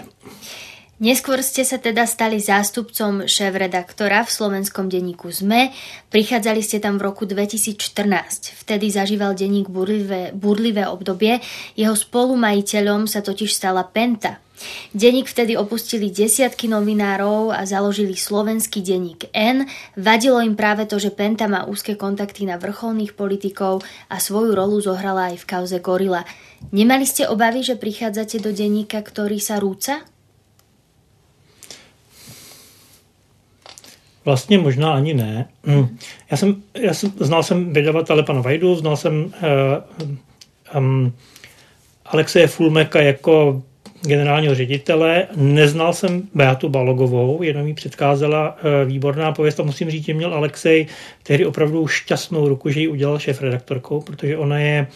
Neskôr 0.97 1.45
ste 1.45 1.61
sa 1.61 1.77
teda 1.77 2.09
stali 2.09 2.41
zástupcom 2.41 3.29
šéf-redaktora 3.29 4.25
v 4.25 4.33
slovenskom 4.33 4.89
denníku 4.89 5.29
ZME. 5.29 5.69
Prichádzali 6.09 6.65
ste 6.65 6.81
tam 6.81 6.97
v 6.97 7.05
roku 7.05 7.29
2014. 7.29 8.57
Vtedy 8.65 8.89
zažíval 8.89 9.37
denník 9.37 9.69
burlivé, 9.69 10.33
burlivé 10.33 10.89
obdobie. 10.89 11.37
Jeho 11.77 11.93
spolumajiteľom 11.93 13.05
sa 13.05 13.21
totiž 13.21 13.45
stala 13.53 13.85
Penta. 13.85 14.41
Denník 14.89 15.29
vtedy 15.29 15.53
opustili 15.53 16.09
desiatky 16.09 16.65
novinárov 16.65 17.53
a 17.53 17.61
založili 17.61 18.17
slovenský 18.17 18.81
denník 18.81 19.29
N. 19.37 19.69
Vadilo 19.93 20.41
im 20.41 20.57
práve 20.57 20.89
to, 20.89 20.97
že 20.97 21.13
Penta 21.13 21.45
má 21.45 21.69
úzke 21.69 21.93
kontakty 21.93 22.49
na 22.49 22.57
vrcholných 22.57 23.13
politikov 23.13 23.85
a 24.09 24.17
svoju 24.17 24.57
rolu 24.57 24.81
zohrala 24.81 25.29
aj 25.29 25.45
v 25.45 25.45
kauze 25.45 25.77
Gorila. 25.77 26.25
Nemali 26.73 27.05
ste 27.05 27.29
obavy, 27.29 27.61
že 27.61 27.77
prichádzate 27.77 28.41
do 28.41 28.49
denníka, 28.49 28.97
ktorý 29.05 29.37
sa 29.37 29.61
rúca? 29.61 30.01
Vlastně 34.27 34.57
možná 34.57 34.93
ani 34.93 35.13
ne. 35.13 35.47
Hm. 35.65 35.97
Já 36.31 36.37
jsem, 36.37 36.55
já 36.81 36.93
jsem 36.93 37.11
znal 37.19 37.43
jsem 37.43 37.73
vydavatele 37.73 38.23
pana 38.23 38.41
Vajdu, 38.41 38.75
znal 38.75 38.97
jsem 38.97 39.25
uh, 39.25 40.77
um, 40.77 41.13
Alexeje 42.05 42.47
Fulmeka 42.47 43.01
jako 43.01 43.63
generálního 44.01 44.55
ředitele. 44.55 45.27
Neznal 45.35 45.93
jsem 45.93 46.23
Beatu 46.35 46.69
Balogovou, 46.69 47.43
jenom 47.43 47.67
jí 47.67 47.73
předcházela 47.73 48.57
uh, 48.57 48.87
výborná 48.87 49.31
pověst 49.31 49.59
a 49.59 49.63
musím 49.63 49.89
říct, 49.91 50.05
že 50.05 50.13
měl 50.13 50.33
Alexej 50.33 50.87
tehdy 51.23 51.45
opravdu 51.45 51.87
šťastnou 51.87 52.47
ruku, 52.47 52.69
že 52.69 52.79
ji 52.79 52.87
udělal 52.87 53.19
šéf 53.19 53.41
redaktorkou, 53.41 54.01
protože 54.01 54.37
ona 54.37 54.59
je, 54.59 54.87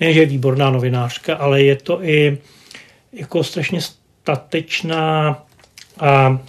ne 0.00 0.12
že 0.12 0.20
je 0.20 0.26
výborná 0.26 0.70
novinářka, 0.70 1.34
ale 1.36 1.62
je 1.62 1.76
to 1.76 2.04
i 2.04 2.38
jako 3.12 3.44
strašně 3.44 3.80
statečná 3.80 5.42
a 6.00 6.40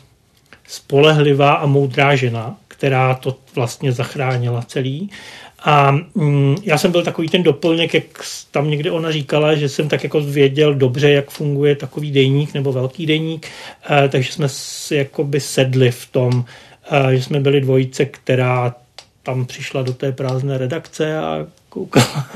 spolehlivá 0.74 1.54
a 1.54 1.66
moudrá 1.66 2.16
žena, 2.16 2.56
která 2.68 3.16
to 3.16 3.38
vlastně 3.56 3.92
zachránila 3.92 4.62
celý. 4.62 5.10
A 5.66 5.92
mm, 6.16 6.56
já 6.64 6.78
jsem 6.78 6.92
byl 6.92 7.04
takový 7.04 7.30
ten 7.30 7.44
doplněk, 7.44 7.94
jak 7.94 8.04
tam 8.52 8.70
někde 8.70 8.92
ona 8.92 9.12
říkala, 9.12 9.56
že 9.56 9.70
jsem 9.70 9.90
tak 9.90 10.04
jako 10.04 10.22
věděl 10.22 10.74
dobře, 10.74 11.12
jak 11.12 11.30
funguje 11.30 11.76
takový 11.76 12.12
dejník 12.12 12.54
nebo 12.54 12.72
velký 12.72 13.06
dejník, 13.06 13.48
e, 13.90 14.10
takže 14.10 14.32
jsme 14.32 14.50
si 14.50 14.96
jakoby 14.96 15.40
sedli 15.40 15.92
v 15.92 16.06
tom, 16.06 16.46
e, 16.92 17.16
že 17.18 17.24
jsme 17.24 17.40
byli 17.40 17.62
dvojice, 17.62 18.06
která 18.06 18.76
tam 19.24 19.46
přišla 19.46 19.82
do 19.82 19.94
té 19.94 20.12
prázdné 20.12 20.58
redakce 20.58 21.18
a 21.18 21.48
koukala. 21.70 22.28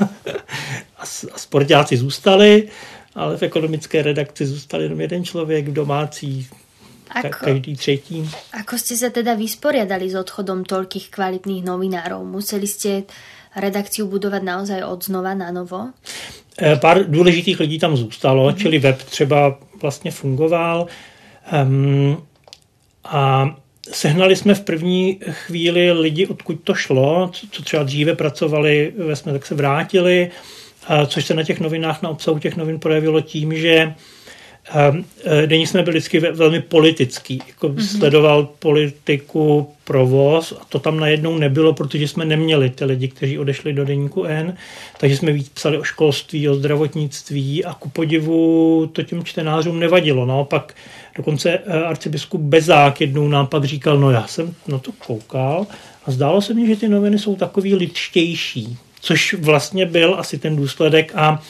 a, 0.98 1.02
a 1.02 1.38
sportáci 1.38 1.96
zůstali, 1.96 2.68
ale 3.14 3.36
v 3.36 3.42
ekonomické 3.42 4.02
redakci 4.02 4.46
zůstal 4.46 4.80
jenom 4.80 5.00
jeden 5.00 5.24
člověk, 5.24 5.68
v 5.68 5.72
domácí 5.72 6.48
Ako, 7.10 7.44
každý 7.44 7.76
třetí. 7.76 8.30
Ako 8.52 8.78
ste 8.78 8.94
sa 8.96 9.08
teda 9.08 9.34
vysporiadali 9.34 10.10
s 10.10 10.14
odchodom 10.14 10.64
toľkých 10.64 11.08
kvalitných 11.08 11.64
novinárov? 11.64 12.24
Museli 12.24 12.68
ste 12.68 13.08
redakciu 13.56 14.06
budovat 14.06 14.42
naozaj 14.42 14.84
od 14.84 15.04
znova 15.04 15.34
na 15.34 15.50
novo? 15.50 15.90
Eh, 16.58 16.76
pár 16.76 17.10
důležitých 17.10 17.60
lidí 17.60 17.78
tam 17.78 17.96
zůstalo, 17.96 18.48
mm-hmm. 18.48 18.56
čili 18.56 18.78
web 18.78 19.02
třeba 19.02 19.58
vlastně 19.82 20.10
fungoval. 20.10 20.86
Um, 21.52 22.22
a 23.04 23.54
sehnali 23.92 24.36
jsme 24.36 24.54
v 24.54 24.60
první 24.60 25.20
chvíli 25.30 25.92
lidi, 25.92 26.26
odkud 26.26 26.60
to 26.64 26.74
šlo, 26.74 27.30
co 27.52 27.62
třeba 27.62 27.82
dříve 27.82 28.14
pracovali, 28.14 28.92
jsme 29.14 29.32
tak 29.32 29.46
se 29.46 29.54
vrátili, 29.54 30.30
což 31.06 31.24
se 31.24 31.34
na 31.34 31.42
těch 31.42 31.60
novinách, 31.60 32.02
na 32.02 32.08
obsahu 32.08 32.38
těch 32.38 32.56
novin 32.56 32.78
projevilo 32.78 33.20
tím, 33.20 33.56
že 33.56 33.94
E, 34.74 35.46
Denní 35.46 35.66
jsme 35.66 35.82
byl 35.82 35.92
vždycky 35.92 36.20
velmi 36.20 36.60
politický, 36.60 37.42
jako 37.48 37.68
mm-hmm. 37.68 37.98
sledoval 37.98 38.48
politiku, 38.58 39.68
provoz 39.84 40.52
a 40.60 40.64
to 40.68 40.78
tam 40.78 41.00
najednou 41.00 41.38
nebylo, 41.38 41.72
protože 41.72 42.08
jsme 42.08 42.24
neměli 42.24 42.70
ty 42.70 42.84
lidi, 42.84 43.08
kteří 43.08 43.38
odešli 43.38 43.72
do 43.72 43.84
deníku 43.84 44.24
N, 44.24 44.56
takže 45.00 45.16
jsme 45.16 45.32
víc 45.32 45.48
psali 45.48 45.78
o 45.78 45.84
školství, 45.84 46.48
o 46.48 46.54
zdravotnictví 46.54 47.64
a 47.64 47.74
ku 47.74 47.88
podivu 47.88 48.86
to 48.92 49.02
těm 49.02 49.24
čtenářům 49.24 49.80
nevadilo. 49.80 50.26
Naopak 50.26 50.74
dokonce 51.16 51.50
e, 51.50 51.84
arcibiskup 51.84 52.40
Bezák 52.40 53.00
jednou 53.00 53.28
nám 53.28 53.46
pak 53.46 53.64
říkal, 53.64 53.98
no 53.98 54.10
já 54.10 54.26
jsem 54.26 54.54
na 54.66 54.78
to 54.78 54.92
koukal 55.06 55.66
a 56.04 56.10
zdálo 56.10 56.42
se 56.42 56.54
mi, 56.54 56.66
že 56.66 56.76
ty 56.76 56.88
noviny 56.88 57.18
jsou 57.18 57.36
takový 57.36 57.74
lidštější, 57.74 58.76
což 59.00 59.34
vlastně 59.34 59.86
byl 59.86 60.16
asi 60.18 60.38
ten 60.38 60.56
důsledek 60.56 61.12
a, 61.14 61.42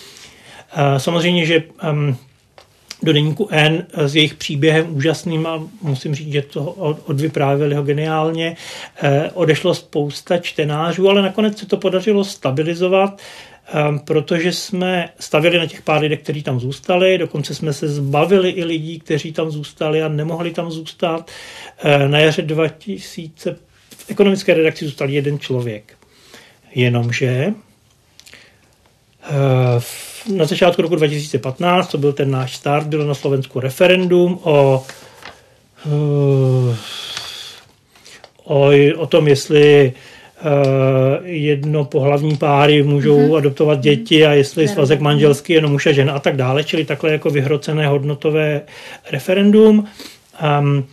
a 0.72 0.98
samozřejmě, 0.98 1.46
že 1.46 1.62
um, 1.90 2.16
do 3.02 3.12
deníku 3.12 3.48
N 3.50 3.86
s 3.96 4.16
jejich 4.16 4.34
příběhem 4.34 4.96
úžasným 4.96 5.46
a 5.46 5.62
musím 5.82 6.14
říct, 6.14 6.32
že 6.32 6.42
to 6.42 6.62
odvyprávěli 7.06 7.74
ho 7.74 7.82
geniálně. 7.82 8.56
Eh, 9.02 9.30
odešlo 9.34 9.74
spousta 9.74 10.38
čtenářů, 10.38 11.08
ale 11.08 11.22
nakonec 11.22 11.58
se 11.58 11.66
to 11.66 11.76
podařilo 11.76 12.24
stabilizovat, 12.24 13.20
eh, 13.68 13.98
protože 14.04 14.52
jsme 14.52 15.08
stavili 15.20 15.58
na 15.58 15.66
těch 15.66 15.82
pár 15.82 16.00
lidech, 16.00 16.20
kteří 16.20 16.42
tam 16.42 16.60
zůstali, 16.60 17.18
dokonce 17.18 17.54
jsme 17.54 17.72
se 17.72 17.88
zbavili 17.88 18.50
i 18.50 18.64
lidí, 18.64 18.98
kteří 18.98 19.32
tam 19.32 19.50
zůstali 19.50 20.02
a 20.02 20.08
nemohli 20.08 20.50
tam 20.50 20.70
zůstat. 20.70 21.30
Eh, 21.78 22.08
na 22.08 22.18
jaře 22.18 22.42
2000 22.42 23.56
v 23.88 24.10
ekonomické 24.10 24.54
redakci 24.54 24.84
zůstal 24.84 25.10
jeden 25.10 25.38
člověk. 25.38 25.96
Jenomže 26.74 27.52
na 30.36 30.44
začátku 30.44 30.82
roku 30.82 30.96
2015, 30.96 31.88
to 31.88 31.98
byl 31.98 32.12
ten 32.12 32.30
náš 32.30 32.56
start, 32.56 32.86
bylo 32.86 33.04
na 33.04 33.14
Slovensku 33.14 33.60
referendum 33.60 34.40
o, 34.42 34.84
eh, 35.86 36.76
o, 38.44 38.70
o 38.96 39.06
tom, 39.06 39.28
jestli 39.28 39.92
uh, 40.44 41.26
jedno 41.26 41.84
pohlavní 41.84 42.36
páry 42.36 42.82
můžou 42.82 43.18
mm-hmm. 43.18 43.36
adoptovat 43.36 43.80
děti 43.80 44.26
a 44.26 44.32
jestli 44.32 44.62
je 44.62 44.68
svazek 44.68 45.00
manželský 45.00 45.52
jenom 45.52 45.72
muž 45.72 45.86
a 45.86 45.92
žena 45.92 46.12
a 46.12 46.18
tak 46.18 46.36
dále, 46.36 46.64
čili 46.64 46.84
takhle 46.84 47.12
jako 47.12 47.30
vyhrocené 47.30 47.86
hodnotové 47.86 48.60
referendum. 49.10 49.88
Um, 50.60 50.86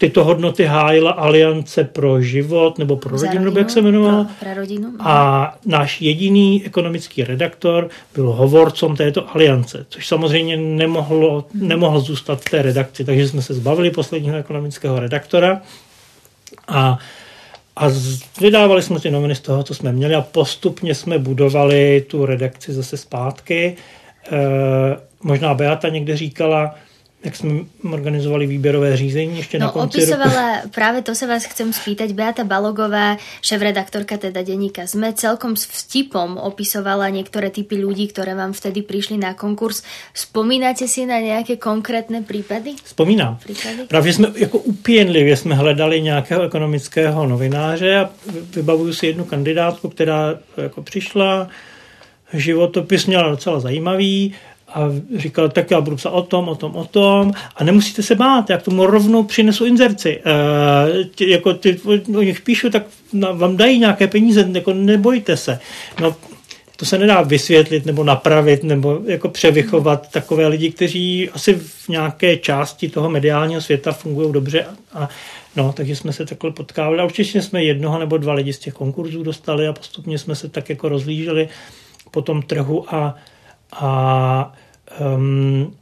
tyto 0.00 0.24
hodnoty 0.24 0.64
hájila 0.64 1.10
Aliance 1.10 1.84
pro 1.84 2.22
život 2.22 2.78
nebo 2.78 2.96
pro 2.96 3.10
rodinu, 3.10 3.26
rodinu, 3.26 3.44
nebo 3.44 3.58
jak 3.58 3.70
se 3.70 3.80
jmenovala. 3.80 4.24
Pro, 4.24 4.34
pro 4.40 4.54
rodinu. 4.54 4.92
A 5.00 5.54
náš 5.66 6.00
jediný 6.00 6.62
ekonomický 6.66 7.24
redaktor 7.24 7.88
byl 8.14 8.32
hovorcom 8.32 8.96
této 8.96 9.30
aliance, 9.36 9.86
což 9.88 10.08
samozřejmě 10.08 10.56
nemohlo, 10.56 11.44
nemohl 11.54 12.00
zůstat 12.00 12.40
v 12.40 12.50
té 12.50 12.62
redakci, 12.62 13.04
takže 13.04 13.28
jsme 13.28 13.42
se 13.42 13.54
zbavili 13.54 13.90
posledního 13.90 14.36
ekonomického 14.36 15.00
redaktora 15.00 15.60
a 16.68 16.98
a 17.76 17.86
vydávali 18.40 18.82
jsme 18.82 19.00
ty 19.00 19.10
noviny 19.10 19.34
z 19.34 19.40
toho, 19.40 19.62
co 19.62 19.74
jsme 19.74 19.92
měli 19.92 20.14
a 20.14 20.20
postupně 20.20 20.94
jsme 20.94 21.18
budovali 21.18 22.04
tu 22.06 22.26
redakci 22.26 22.72
zase 22.72 22.96
zpátky. 22.96 23.76
E, 24.32 24.36
možná 25.22 25.54
Beata 25.54 25.88
někde 25.88 26.16
říkala, 26.16 26.74
jak 27.24 27.36
jsme 27.36 27.50
organizovali 27.92 28.46
výběrové 28.46 28.96
řízení 28.96 29.36
ještě 29.36 29.58
no, 29.58 29.66
na 29.66 29.72
konci 29.72 29.98
opisovala, 29.98 30.56
roku. 30.56 30.68
práve 30.78 31.02
to 31.04 31.12
sa 31.12 31.28
vás 31.28 31.44
chcem 31.44 31.68
spýtať, 31.72 32.16
Beata 32.16 32.44
Balogová, 32.48 33.20
šéf-redaktorka 33.44 34.16
teda 34.16 34.40
denníka 34.40 34.88
ZME, 34.88 35.12
celkom 35.12 35.52
s 35.52 35.68
vtipom 35.68 36.40
opisovala 36.40 37.12
niektoré 37.12 37.52
typy 37.52 37.76
ľudí, 37.76 38.08
ktoré 38.08 38.32
vám 38.32 38.56
vtedy 38.56 38.80
prišli 38.80 39.20
na 39.20 39.36
konkurs. 39.36 39.84
Spomínate 40.16 40.88
si 40.88 41.04
na 41.04 41.20
nějaké 41.20 41.60
konkrétne 41.60 42.24
prípady? 42.24 42.80
Vzpomínám. 42.84 43.36
Prípady? 43.44 43.84
Právě 43.88 44.12
jsme 44.12 44.28
jako 44.36 44.58
upěnlivě 44.58 45.36
jsme 45.36 45.54
hledali 45.54 46.00
nějakého 46.00 46.42
ekonomického 46.42 47.26
novináře 47.26 47.96
a 47.96 48.10
vybavuju 48.56 48.92
si 48.92 49.06
jednu 49.06 49.24
kandidátku, 49.24 49.88
která 49.88 50.38
jako 50.56 50.82
přišla, 50.82 51.48
životopis 52.32 53.06
měla 53.06 53.28
docela 53.28 53.60
zajímavý, 53.60 54.34
a 54.74 54.88
říkal, 55.16 55.48
tak 55.48 55.70
já 55.70 55.80
budu 55.80 55.96
psát 55.96 56.10
o 56.10 56.22
tom, 56.22 56.48
o 56.48 56.54
tom, 56.54 56.76
o 56.76 56.84
tom 56.84 57.32
a 57.56 57.64
nemusíte 57.64 58.02
se 58.02 58.14
bát, 58.14 58.50
já 58.50 58.58
k 58.58 58.62
tomu 58.62 58.86
rovnou 58.86 59.22
přinesu 59.22 59.66
inzerci. 59.66 60.20
E, 60.26 61.04
tě, 61.04 61.26
jako 61.26 61.54
ty, 61.54 61.80
o 62.16 62.22
nich 62.22 62.40
píšu, 62.40 62.70
tak 62.70 62.82
vám 63.32 63.56
dají 63.56 63.78
nějaké 63.78 64.06
peníze, 64.06 64.48
jako 64.52 64.72
nebojte 64.72 65.36
se. 65.36 65.58
No, 66.00 66.16
to 66.76 66.86
se 66.86 66.98
nedá 66.98 67.22
vysvětlit 67.22 67.86
nebo 67.86 68.04
napravit 68.04 68.64
nebo 68.64 69.00
jako 69.06 69.28
převychovat 69.28 70.10
takové 70.10 70.46
lidi, 70.46 70.72
kteří 70.72 71.30
asi 71.30 71.54
v 71.54 71.88
nějaké 71.88 72.36
části 72.36 72.88
toho 72.88 73.10
mediálního 73.10 73.60
světa 73.60 73.92
fungují 73.92 74.32
dobře 74.32 74.64
a, 74.64 74.98
a 75.04 75.08
No, 75.56 75.72
takže 75.72 75.96
jsme 75.96 76.12
se 76.12 76.26
takhle 76.26 76.50
potkávali 76.50 76.98
a 76.98 77.04
určitě 77.04 77.42
jsme 77.42 77.64
jednoho 77.64 77.98
nebo 77.98 78.18
dva 78.18 78.32
lidi 78.32 78.52
z 78.52 78.58
těch 78.58 78.74
konkurzů 78.74 79.22
dostali 79.22 79.68
a 79.68 79.72
postupně 79.72 80.18
jsme 80.18 80.34
se 80.34 80.48
tak 80.48 80.68
jako 80.70 80.88
rozlíželi 80.88 81.48
po 82.10 82.22
tom 82.22 82.42
trhu 82.42 82.94
a 82.94 83.16
a 83.72 84.52
um, 85.16 85.74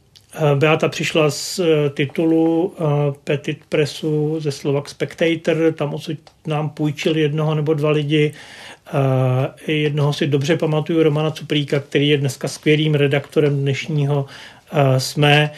Beata 0.55 0.89
přišla 0.89 1.31
z 1.31 1.59
eh, 1.59 1.89
titulu 1.89 2.65
uh, 2.65 2.87
Petit 3.23 3.59
Pressu 3.69 4.39
ze 4.39 4.51
Slovak 4.51 4.89
Spectator, 4.89 5.73
tam 5.73 5.93
odsud 5.93 6.17
nám 6.47 6.69
půjčili 6.69 7.21
jednoho 7.21 7.55
nebo 7.55 7.73
dva 7.73 7.89
lidi. 7.89 8.33
Uh, 8.93 9.73
jednoho 9.73 10.13
si 10.13 10.27
dobře 10.27 10.57
pamatuju, 10.57 11.03
Romana 11.03 11.31
Cupríka, 11.31 11.79
který 11.79 12.09
je 12.09 12.17
dneska 12.17 12.47
skvělým 12.47 12.95
redaktorem 12.95 13.61
dnešního 13.61 14.25
SME 14.97 15.51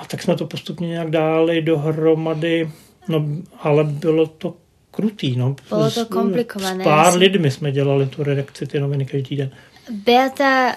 a 0.00 0.04
tak 0.04 0.22
jsme 0.22 0.36
to 0.36 0.46
postupně 0.46 0.88
nějak 0.88 1.10
dali 1.10 1.62
dohromady, 1.62 2.70
no 3.08 3.26
ale 3.60 3.84
bylo 3.84 4.26
to 4.26 4.54
krutý. 4.90 5.36
No. 5.36 5.56
Bylo 5.68 5.90
to 5.90 6.06
komplikované. 6.06 6.84
S 6.84 6.86
pár 6.86 7.14
lidmi 7.14 7.50
jsme 7.50 7.72
dělali 7.72 8.06
tu 8.06 8.22
redakci, 8.22 8.66
ty 8.66 8.80
noviny 8.80 9.06
každý 9.06 9.36
den. 9.36 9.50
Beata 9.90 10.52
uh, 10.54 10.74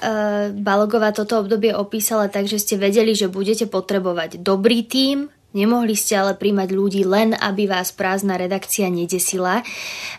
Balogová 0.58 1.14
toto 1.14 1.40
obdobie 1.40 1.72
opísala 1.72 2.28
tak, 2.28 2.50
že 2.50 2.58
ste 2.58 2.76
vedeli, 2.82 3.14
že 3.14 3.30
budete 3.30 3.70
potrebovať 3.70 4.42
dobrý 4.42 4.84
tím, 4.84 5.30
Nemohli 5.54 5.94
ste 5.94 6.18
ale 6.18 6.34
príjmať 6.34 6.70
ľudí 6.74 7.06
len, 7.06 7.38
aby 7.38 7.70
vás 7.70 7.94
prázdna 7.94 8.42
redakcia 8.42 8.90
nedesila. 8.90 9.62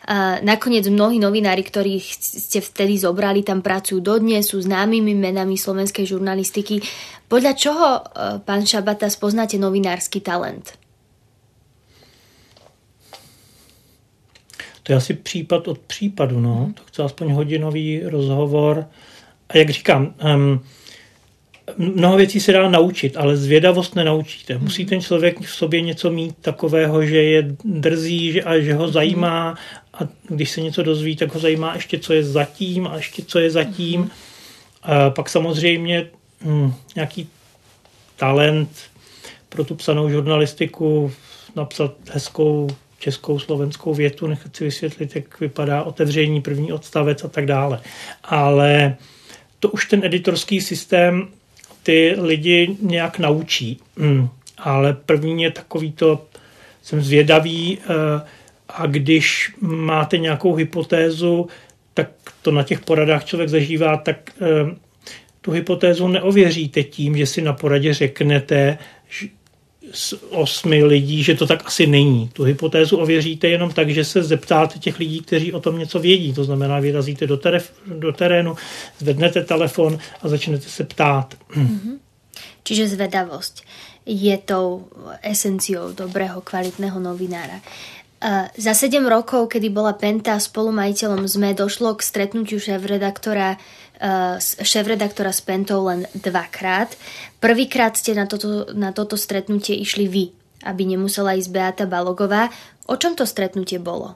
Uh, 0.07 0.39
nakoniec 0.47 0.87
mnohí 0.87 1.19
novinári, 1.19 1.67
ktorých 1.67 2.07
ste 2.23 2.63
vtedy 2.63 3.03
zobrali, 3.03 3.43
tam 3.43 3.59
pracujú 3.59 3.99
dodnes, 3.99 4.47
sú 4.47 4.63
známymi 4.63 5.11
menami 5.11 5.59
slovenskej 5.59 6.07
žurnalistiky. 6.07 6.79
Podľa 7.27 7.53
čoho, 7.59 7.89
uh, 7.99 8.39
pán 8.47 8.63
Šabata, 8.63 9.11
spoznáte 9.11 9.59
novinársky 9.59 10.23
talent? 10.23 10.84
To 14.85 14.93
je 14.93 14.97
asi 14.97 15.15
případ 15.15 15.69
od 15.69 15.79
případu, 15.79 16.41
no. 16.41 16.73
To 16.75 16.83
chce 16.87 17.03
aspoň 17.03 17.33
hodinový 17.33 18.01
rozhovor. 18.05 18.87
A 19.49 19.59
jak 19.59 19.71
říkám, 19.71 20.15
um, 20.35 20.61
mnoho 21.77 22.17
věcí 22.17 22.41
se 22.41 22.53
dá 22.53 22.71
naučit, 22.71 23.17
ale 23.17 23.37
zvědavost 23.37 23.95
nenaučíte. 23.95 24.59
Musí 24.59 24.87
ten 24.87 25.01
člověk 25.01 25.41
v 25.41 25.51
sobě 25.51 25.81
něco 25.81 26.11
mít 26.11 26.35
takového, 26.41 27.07
že 27.07 27.23
je 27.23 27.57
drzí 27.65 28.33
že, 28.33 28.43
a 28.43 28.59
že 28.59 28.75
ho 28.75 28.89
zajímá 28.89 29.55
a 29.95 29.99
když 30.29 30.51
se 30.51 30.61
něco 30.61 30.83
dozví, 30.83 31.17
tak 31.17 31.35
ho 31.35 31.41
zajímá 31.41 31.75
ještě, 31.75 31.99
co 31.99 32.13
je 32.13 32.25
zatím 32.25 32.87
a 32.87 32.97
ještě, 32.97 33.23
co 33.23 33.39
je 33.39 33.51
zatím. 33.51 34.11
A 34.83 35.11
pak 35.11 35.29
samozřejmě 35.29 36.07
hm, 36.41 36.73
nějaký 36.97 37.29
talent 38.17 38.69
pro 39.49 39.65
tu 39.65 39.75
psanou 39.75 40.11
žurnalistiku, 40.11 41.13
napsat 41.57 41.95
hezkou 42.11 42.69
českou, 43.05 43.39
slovenskou 43.39 43.95
větu, 43.95 44.27
nechat 44.27 44.57
si 44.57 44.65
vysvětlit, 44.65 45.17
jak 45.17 45.41
vypadá 45.41 45.83
otevření, 45.83 46.41
první 46.41 46.73
odstavec 46.73 47.25
a 47.25 47.29
tak 47.29 47.47
dále. 47.47 47.81
Ale 48.25 48.97
to 49.61 49.69
už 49.69 49.89
ten 49.89 50.05
editorský 50.05 50.61
systém 50.61 51.29
ty 51.83 52.17
lidi 52.19 52.77
nějak 52.81 53.19
naučí. 53.19 53.81
Mm. 53.97 54.29
Ale 54.59 54.93
první 54.93 55.43
je 55.43 55.51
takový 55.51 55.93
to, 55.93 56.27
jsem 56.83 57.03
zvědavý 57.03 57.79
eh, 57.79 58.21
a 58.69 58.87
když 58.87 59.53
máte 59.61 60.19
nějakou 60.19 60.55
hypotézu, 60.55 61.49
tak 61.95 62.09
to 62.43 62.51
na 62.51 62.63
těch 62.63 62.81
poradách 62.81 63.25
člověk 63.25 63.49
zažívá, 63.49 63.97
tak 63.97 64.31
eh, 64.41 64.77
tu 65.41 65.51
hypotézu 65.51 66.09
neověříte 66.09 66.83
tím, 66.83 67.17
že 67.17 67.27
si 67.27 67.43
na 67.43 67.53
poradě 67.53 67.95
řeknete, 67.95 68.79
z 69.93 70.15
osmi 70.31 70.85
lidí, 70.85 71.23
že 71.23 71.35
to 71.35 71.47
tak 71.47 71.67
asi 71.67 71.87
není. 71.87 72.31
Tu 72.33 72.43
hypotézu 72.43 72.97
ověříte 72.97 73.49
jenom 73.49 73.73
tak, 73.73 73.91
že 73.91 74.05
se 74.05 74.23
zeptáte 74.23 74.79
těch 74.79 74.99
lidí, 74.99 75.21
kteří 75.21 75.53
o 75.53 75.61
tom 75.61 75.79
něco 75.79 75.99
vědí. 75.99 76.33
To 76.33 76.45
znamená, 76.45 76.81
vyrazíte 76.81 77.27
do, 77.27 77.37
teref, 77.37 77.73
do 77.87 78.13
terénu, 78.13 78.57
zvednete 78.99 79.45
telefon 79.45 79.99
a 80.23 80.29
začnete 80.29 80.69
se 80.69 80.85
ptát. 80.85 81.35
Mm-hmm. 81.57 81.99
Čiže 82.65 82.97
zvedavosť 82.97 83.65
je 84.09 84.37
tou 84.41 84.89
esenciou 85.21 85.93
dobrého, 85.93 86.41
kvalitného 86.41 86.97
novinára. 87.01 87.61
Za 88.57 88.73
7 88.73 89.05
rokov, 89.05 89.53
kedy 89.53 89.69
bola 89.69 89.93
Penta 89.93 90.41
spolumajiteľom 90.41 91.29
ZME, 91.29 91.53
došlo 91.53 91.93
k 91.93 92.01
stretnutiu 92.01 92.57
šéf-redaktora 92.57 93.61
šéf-redaktora 94.63 95.33
s 95.33 95.41
Pentou 95.41 95.85
len 95.85 96.07
dvakrát. 96.15 96.97
Prvýkrát 97.41 97.97
ste 97.97 98.15
na 98.15 98.27
toto, 98.27 98.67
na 98.75 98.93
toto 98.93 99.17
stretnutie 99.17 99.79
išli 99.79 100.09
vy, 100.09 100.25
aby 100.67 100.83
nemusela 100.85 101.39
ísť 101.39 101.51
Beata 101.51 101.87
Balogová. 101.87 102.51
O 102.87 102.97
čom 102.97 103.15
to 103.17 103.27
stretnutie 103.27 103.79
bolo? 103.79 104.15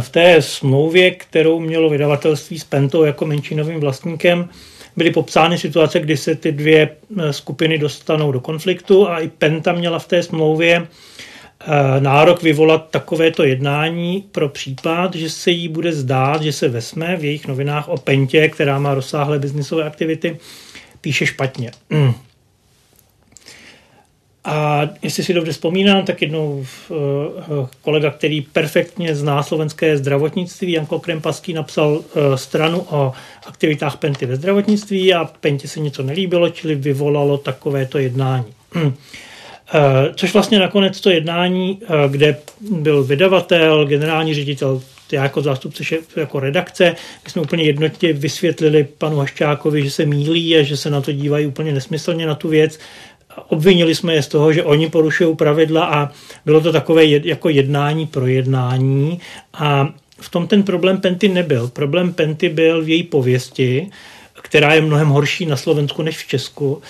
V 0.00 0.08
té 0.10 0.42
smlouvě, 0.42 1.10
kterou 1.10 1.60
mělo 1.60 1.90
vydavatelství 1.90 2.58
s 2.58 2.64
Pentou 2.64 3.04
jako 3.04 3.26
menšinovým 3.26 3.80
vlastníkem, 3.80 4.48
byly 4.96 5.10
popsány 5.10 5.58
situace, 5.58 6.00
kdy 6.00 6.16
se 6.16 6.34
ty 6.34 6.52
dvě 6.52 6.88
e, 7.18 7.32
skupiny 7.32 7.78
dostanou 7.78 8.32
do 8.32 8.40
konfliktu 8.40 9.08
a 9.08 9.18
i 9.20 9.28
Penta 9.28 9.72
měla 9.72 9.98
v 9.98 10.06
té 10.06 10.22
smlouvě 10.22 10.86
Eh, 10.86 11.31
nárok 11.98 12.42
vyvolat 12.42 12.90
takovéto 12.90 13.44
jednání 13.44 14.24
pro 14.32 14.48
případ, 14.48 15.14
že 15.14 15.30
se 15.30 15.50
jí 15.50 15.68
bude 15.68 15.92
zdát, 15.92 16.42
že 16.42 16.52
se 16.52 16.68
vesme 16.68 17.16
v 17.16 17.24
jejich 17.24 17.48
novinách 17.48 17.88
o 17.88 17.96
Pentě, 17.96 18.48
která 18.48 18.78
má 18.78 18.94
rozsáhlé 18.94 19.38
biznisové 19.38 19.84
aktivity, 19.84 20.38
píše 21.00 21.26
špatně. 21.26 21.70
Mm. 21.90 22.12
A 24.44 24.88
jestli 25.02 25.24
si 25.24 25.34
dobře 25.34 25.52
vzpomínám, 25.52 26.04
tak 26.04 26.22
jednou 26.22 26.66
eh, 26.90 26.94
kolega, 27.82 28.10
který 28.10 28.40
perfektně 28.40 29.14
zná 29.14 29.42
slovenské 29.42 29.98
zdravotnictví, 29.98 30.72
Janko 30.72 31.00
Krempaský, 31.00 31.52
napsal 31.52 32.04
eh, 32.04 32.38
stranu 32.38 32.86
o 32.90 33.12
aktivitách 33.46 33.96
Penty 33.96 34.26
ve 34.26 34.36
zdravotnictví 34.36 35.14
a 35.14 35.24
Pentě 35.24 35.68
se 35.68 35.80
něco 35.80 36.02
nelíbilo, 36.02 36.50
čili 36.50 36.74
vyvolalo 36.74 37.38
takovéto 37.38 37.98
jednání. 37.98 38.54
Eh, 39.74 40.12
což 40.14 40.32
vlastně 40.32 40.58
nakonec 40.58 41.00
to 41.00 41.10
jednání, 41.10 41.78
eh, 41.82 42.08
kde 42.08 42.36
byl 42.60 43.04
vydavatel, 43.04 43.86
generální 43.86 44.34
ředitel, 44.34 44.82
já 45.12 45.22
jako 45.22 45.42
zástupce 45.42 45.84
šef, 45.84 46.16
jako 46.16 46.40
redakce, 46.40 46.96
my 47.24 47.30
jsme 47.30 47.42
úplně 47.42 47.64
jednotně 47.64 48.12
vysvětlili 48.12 48.84
panu 48.98 49.16
Haščákovi, 49.16 49.84
že 49.84 49.90
se 49.90 50.06
mílí 50.06 50.56
a 50.56 50.62
že 50.62 50.76
se 50.76 50.90
na 50.90 51.00
to 51.00 51.12
dívají 51.12 51.46
úplně 51.46 51.72
nesmyslně 51.72 52.26
na 52.26 52.34
tu 52.34 52.48
věc. 52.48 52.78
Obvinili 53.48 53.94
jsme 53.94 54.14
je 54.14 54.22
z 54.22 54.28
toho, 54.28 54.52
že 54.52 54.62
oni 54.62 54.90
porušují 54.90 55.36
pravidla 55.36 55.84
a 55.84 56.10
bylo 56.44 56.60
to 56.60 56.72
takové 56.72 57.06
jako 57.06 57.48
jednání 57.48 58.06
pro 58.06 58.26
jednání 58.26 59.20
a 59.54 59.88
v 60.20 60.28
tom 60.30 60.46
ten 60.46 60.62
problém 60.62 61.00
Penty 61.00 61.28
nebyl. 61.28 61.68
Problém 61.68 62.12
Penty 62.12 62.48
byl 62.48 62.82
v 62.82 62.88
její 62.88 63.02
pověsti, 63.02 63.90
která 64.42 64.74
je 64.74 64.80
mnohem 64.80 65.08
horší 65.08 65.46
na 65.46 65.56
Slovensku 65.56 66.02
než 66.02 66.18
v 66.18 66.28
Česku. 66.28 66.82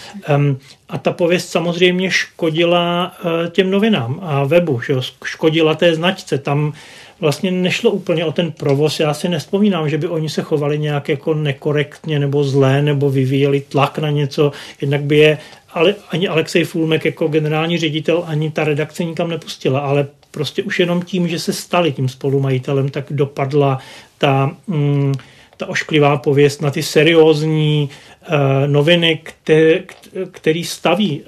A 0.88 0.98
ta 0.98 1.12
pověst 1.12 1.48
samozřejmě 1.48 2.11
škodila 2.11 3.12
uh, 3.24 3.48
těm 3.48 3.70
novinám 3.70 4.20
a 4.22 4.44
webu, 4.44 4.80
že 4.80 4.94
škodila 5.24 5.74
té 5.74 5.94
značce. 5.94 6.38
Tam 6.38 6.72
vlastně 7.20 7.50
nešlo 7.50 7.90
úplně 7.90 8.24
o 8.24 8.32
ten 8.32 8.53
provoz. 8.53 9.00
Já 9.00 9.14
si 9.14 9.28
nespomínám, 9.28 9.88
že 9.88 9.98
by 9.98 10.09
oni 10.09 10.28
se 10.28 10.42
chovali 10.42 10.78
nějak 10.78 11.09
jako 11.09 11.34
nekorektně 11.34 12.18
nebo 12.18 12.44
zlé, 12.44 12.82
nebo 12.82 13.11
vyvíjeli 13.11 13.61
tlak 13.61 13.98
na 13.98 14.11
něco. 14.11 14.53
Jednak 14.80 15.03
by 15.03 15.18
je 15.18 15.38
ale 15.74 15.94
ani 16.11 16.28
Alexej 16.28 16.64
Fulmek 16.64 17.05
jako 17.05 17.28
generální 17.28 17.78
ředitel, 17.78 18.24
ani 18.26 18.50
ta 18.50 18.64
redakce 18.64 19.05
nikam 19.05 19.30
nepustila, 19.30 19.80
ale 19.80 20.07
prostě 20.30 20.62
už 20.62 20.80
jenom 20.80 21.03
tím, 21.03 21.28
že 21.28 21.38
se 21.38 21.53
stali 21.53 21.92
tím 21.92 22.09
spolumajitelem, 22.09 22.88
tak 22.88 23.05
dopadla 23.11 23.78
ta... 24.18 24.50
Mm, 24.66 25.14
ta 25.57 25.66
ošklivá 25.66 26.16
pověst 26.16 26.62
na 26.62 26.70
ty 26.70 26.82
seriózní 26.82 27.90
uh, 27.90 28.36
noviny, 28.66 29.20
které, 29.22 29.82
který 30.30 30.64
staví. 30.64 31.22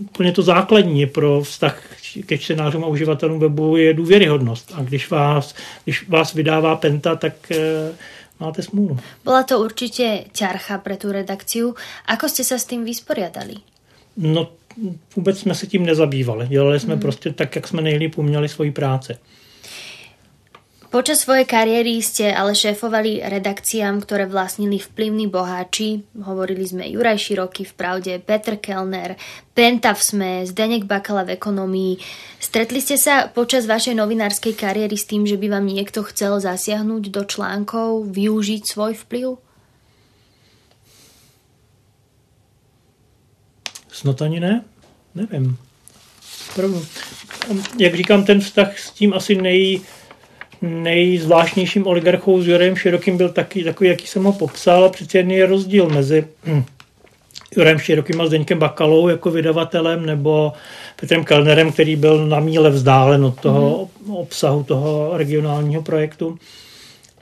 Úplně 0.00 0.32
to 0.32 0.42
základní 0.42 1.06
pro 1.06 1.42
vztah 1.42 1.82
ke 2.26 2.38
čtenářům 2.38 2.84
a 2.84 2.86
uživatelům 2.86 3.40
webu 3.40 3.76
je 3.76 3.94
důvěryhodnost. 3.94 4.72
A 4.74 4.82
když 4.82 5.10
vás, 5.10 5.54
když 5.84 6.08
vás 6.08 6.34
vydává 6.34 6.76
Penta, 6.76 7.16
tak 7.16 7.32
uh, 7.50 7.56
máte 8.40 8.62
smůlu. 8.62 8.98
Byla 9.24 9.42
to 9.42 9.60
určitě 9.60 10.24
ťarcha 10.32 10.78
pro 10.78 10.96
tu 10.96 11.12
redakciu. 11.12 11.74
Ako 12.06 12.28
jste 12.28 12.44
se 12.44 12.58
s 12.58 12.64
tím 12.64 12.84
vysporiadali? 12.84 13.54
No, 14.16 14.48
vůbec 15.16 15.38
jsme 15.38 15.54
se 15.54 15.66
tím 15.66 15.86
nezabývali. 15.86 16.48
Dělali 16.48 16.80
jsme 16.80 16.94
mm. 16.94 17.00
prostě 17.00 17.32
tak, 17.32 17.56
jak 17.56 17.68
jsme 17.68 17.82
nejlíp 17.82 18.18
uměli 18.18 18.48
svoji 18.48 18.70
práci. 18.70 19.16
Počas 20.90 21.22
svojej 21.22 21.46
kariéry 21.46 22.02
ste 22.02 22.34
ale 22.34 22.50
šéfovali 22.50 23.22
redakciám, 23.22 24.02
ktoré 24.02 24.26
vlastnili 24.26 24.82
vplyvní 24.82 25.30
boháči. 25.30 26.02
Hovorili 26.18 26.66
sme 26.66 26.82
Juraj 26.82 27.14
Široky 27.14 27.62
v 27.62 27.78
Pravde, 27.78 28.12
Petr 28.18 28.58
Kellner, 28.58 29.14
Penta 29.54 29.94
v 29.94 30.02
SME, 30.02 30.32
Zdenek 30.50 30.90
Bakala 30.90 31.22
v 31.22 31.38
ekonomii. 31.38 31.94
Stretli 32.42 32.82
ste 32.82 32.98
sa 32.98 33.30
počas 33.30 33.70
vašej 33.70 33.94
novinárskej 33.94 34.58
kariéry 34.58 34.98
s 34.98 35.06
tým, 35.06 35.30
že 35.30 35.38
by 35.38 35.54
vám 35.54 35.70
niekto 35.70 36.02
chcel 36.10 36.42
zasiahnuť 36.42 37.14
do 37.14 37.22
článkov, 37.22 38.10
využiť 38.10 38.66
svoj 38.66 38.98
vplyv? 39.06 39.38
Snad 43.94 44.18
ani 44.26 44.42
ne, 44.42 44.66
nevím. 45.14 45.54
Jak 47.78 47.94
říkám, 47.94 48.26
ten 48.26 48.42
vztah 48.42 48.74
s 48.74 48.90
tím 48.90 49.14
asi 49.14 49.38
nej, 49.38 49.86
nejzvláštnějším 50.62 51.86
oligarchou 51.86 52.42
s 52.42 52.48
Jurem 52.48 52.76
Širokým 52.76 53.16
byl 53.16 53.28
taky 53.28 53.64
takový, 53.64 53.90
jaký 53.90 54.06
jsem 54.06 54.24
ho 54.24 54.32
popsal, 54.32 54.84
a 54.84 54.88
přece 54.88 55.18
jen 55.18 55.30
je 55.30 55.46
rozdíl 55.46 55.88
mezi 55.88 56.26
Jurem 57.56 57.78
Širokým 57.78 58.20
a 58.20 58.26
Zdeňkem 58.26 58.58
Bakalou 58.58 59.08
jako 59.08 59.30
vydavatelem 59.30 60.06
nebo 60.06 60.52
Petrem 61.00 61.24
Kellnerem, 61.24 61.72
který 61.72 61.96
byl 61.96 62.26
na 62.26 62.40
míle 62.40 62.70
vzdálen 62.70 63.24
od 63.24 63.40
toho 63.40 63.88
mm. 64.06 64.14
obsahu 64.14 64.62
toho 64.64 65.10
regionálního 65.16 65.82
projektu. 65.82 66.38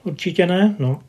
Určitě 0.04 0.46
ne, 0.46 0.74
no. 0.78 1.00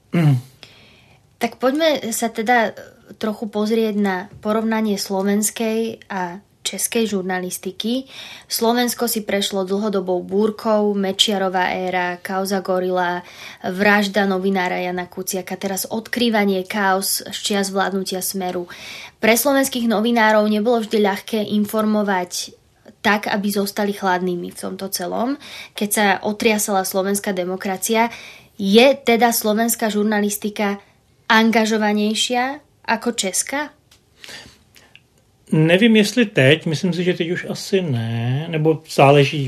Tak 1.38 1.56
pojďme 1.56 1.86
se 2.12 2.30
teda 2.30 2.72
trochu 3.18 3.48
pozrieť 3.48 3.96
na 3.96 4.30
porovnanie 4.40 5.00
slovenskej 5.00 5.98
a 6.10 6.44
českej 6.76 7.18
žurnalistiky. 7.18 8.06
Slovensko 8.46 9.10
si 9.10 9.26
prešlo 9.26 9.66
dlhodobou 9.66 10.22
búrkou, 10.22 10.94
Mečiarová 10.94 11.74
éra, 11.74 12.22
kauza 12.22 12.62
Gorila, 12.62 13.26
vražda 13.66 14.30
novinára 14.30 14.78
Jana 14.78 15.10
Kuciaka, 15.10 15.58
teraz 15.58 15.90
odkrývanie 15.90 16.62
kaos 16.70 17.26
z 17.26 17.38
čias 17.42 17.74
vládnutia 17.74 18.22
Smeru. 18.22 18.70
Pre 19.18 19.34
slovenských 19.34 19.90
novinárov 19.90 20.46
nebolo 20.46 20.86
vždy 20.86 20.98
ľahké 21.02 21.40
informovať 21.58 22.54
tak, 23.02 23.32
aby 23.32 23.48
zostali 23.50 23.96
chladnými 23.96 24.52
v 24.52 24.60
tomto 24.60 24.92
celom. 24.92 25.40
Keď 25.74 25.90
sa 25.90 26.06
otriasala 26.22 26.84
slovenská 26.84 27.32
demokracia, 27.32 28.12
je 28.60 28.88
teda 28.92 29.32
slovenská 29.32 29.88
žurnalistika 29.88 30.84
angažovanejšia 31.32 32.60
ako 32.84 33.16
česká? 33.16 33.72
Nevím, 35.52 35.96
jestli 35.96 36.26
teď, 36.26 36.66
myslím 36.66 36.94
si, 36.94 37.04
že 37.04 37.14
teď 37.14 37.32
už 37.32 37.46
asi 37.50 37.82
ne, 37.82 38.46
nebo 38.50 38.82
záleží 38.90 39.48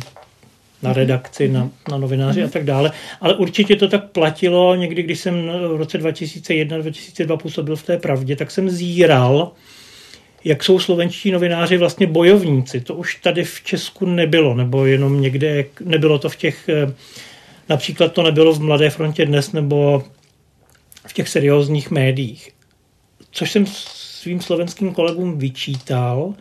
na 0.82 0.90
mhm. 0.90 1.00
redakci, 1.00 1.48
na, 1.48 1.70
na 1.92 1.98
novináři 1.98 2.44
a 2.44 2.48
tak 2.48 2.64
dále. 2.64 2.92
Ale 3.22 3.36
určitě 3.36 3.76
to 3.76 3.88
tak 3.88 4.10
platilo 4.10 4.76
někdy, 4.76 5.04
když 5.04 5.20
jsem 5.20 5.48
v 5.48 5.76
roce 5.76 5.98
2001-2002 5.98 7.38
působil 7.38 7.76
v 7.76 7.84
té 7.84 7.98
pravdě, 7.98 8.36
tak 8.36 8.52
jsem 8.52 8.70
zíral, 8.70 9.52
jak 10.44 10.64
jsou 10.64 10.80
slovenští 10.80 11.32
novináři 11.32 11.78
vlastně 11.78 12.08
bojovníci. 12.08 12.82
To 12.82 12.96
už 12.96 13.16
tady 13.16 13.44
v 13.44 13.62
Česku 13.62 14.06
nebylo, 14.06 14.56
nebo 14.56 14.86
jenom 14.86 15.22
někde, 15.22 15.66
nebylo 15.86 16.20
to 16.20 16.30
v 16.30 16.36
těch, 16.36 16.70
eh, 16.70 16.94
například 17.70 18.14
to 18.14 18.24
nebylo 18.24 18.54
v 18.54 18.62
Mladé 18.62 18.90
frontě 18.90 19.26
dnes, 19.26 19.52
nebo 19.52 20.04
v 21.08 21.14
těch 21.14 21.30
seriózních 21.30 21.92
médiích. 21.92 22.50
Což 23.32 23.52
jsem 23.52 23.66
svým 24.22 24.42
slovenským 24.42 24.94
kolegům 24.94 25.38
vyčítal, 25.40 26.34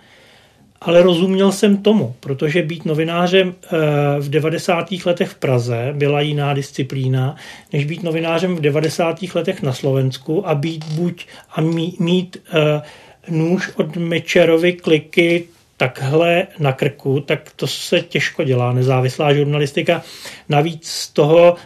ale 0.80 1.02
rozuměl 1.02 1.52
jsem 1.52 1.76
tomu, 1.76 2.14
protože 2.20 2.62
být 2.62 2.84
novinářem 2.84 3.54
eh, 3.64 3.76
v 4.20 4.28
90. 4.28 4.88
letech 5.04 5.28
v 5.28 5.34
Praze 5.34 5.92
byla 5.96 6.20
jiná 6.20 6.54
disciplína, 6.54 7.36
než 7.72 7.84
být 7.84 8.02
novinářem 8.02 8.56
v 8.56 8.60
90. 8.60 9.22
letech 9.34 9.62
na 9.62 9.72
Slovensku 9.72 10.48
a 10.48 10.54
být 10.54 10.84
buď 10.84 11.26
a 11.54 11.60
mít, 11.98 12.36
uh, 12.36 13.36
nůž 13.36 13.70
od 13.76 13.96
Mečerovy 13.96 14.72
kliky 14.72 15.44
takhle 15.76 16.46
na 16.58 16.72
krku, 16.72 17.20
tak 17.20 17.52
to 17.56 17.66
se 17.66 18.00
těžko 18.00 18.44
dělá, 18.44 18.72
nezávislá 18.72 19.34
žurnalistika. 19.34 20.02
Navíc 20.48 20.88
z 20.88 21.08
toho 21.08 21.56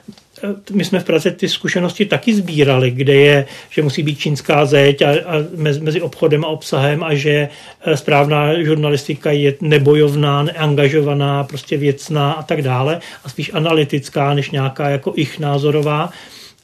my 0.72 0.84
jsme 0.84 1.00
v 1.00 1.04
Praze 1.04 1.30
ty 1.30 1.48
zkušenosti 1.48 2.04
taky 2.04 2.34
sbírali, 2.34 2.90
kde 2.90 3.14
je, 3.14 3.46
že 3.70 3.82
musí 3.82 4.02
být 4.02 4.18
čínská 4.18 4.64
zeď 4.64 5.02
a, 5.02 5.10
a 5.10 5.34
mezi 5.56 6.02
obchodem 6.02 6.44
a 6.44 6.48
obsahem 6.48 7.04
a 7.04 7.14
že 7.14 7.48
e, 7.84 7.96
správná 7.96 8.62
žurnalistika 8.62 9.30
je 9.30 9.54
nebojovná, 9.60 10.42
neangažovaná, 10.42 11.44
prostě 11.44 11.76
věcná 11.76 12.32
a 12.32 12.42
tak 12.42 12.62
dále 12.62 13.00
a 13.24 13.28
spíš 13.28 13.50
analytická 13.54 14.34
než 14.34 14.50
nějaká 14.50 14.88
jako 14.88 15.12
ich 15.16 15.38
názorová. 15.38 16.10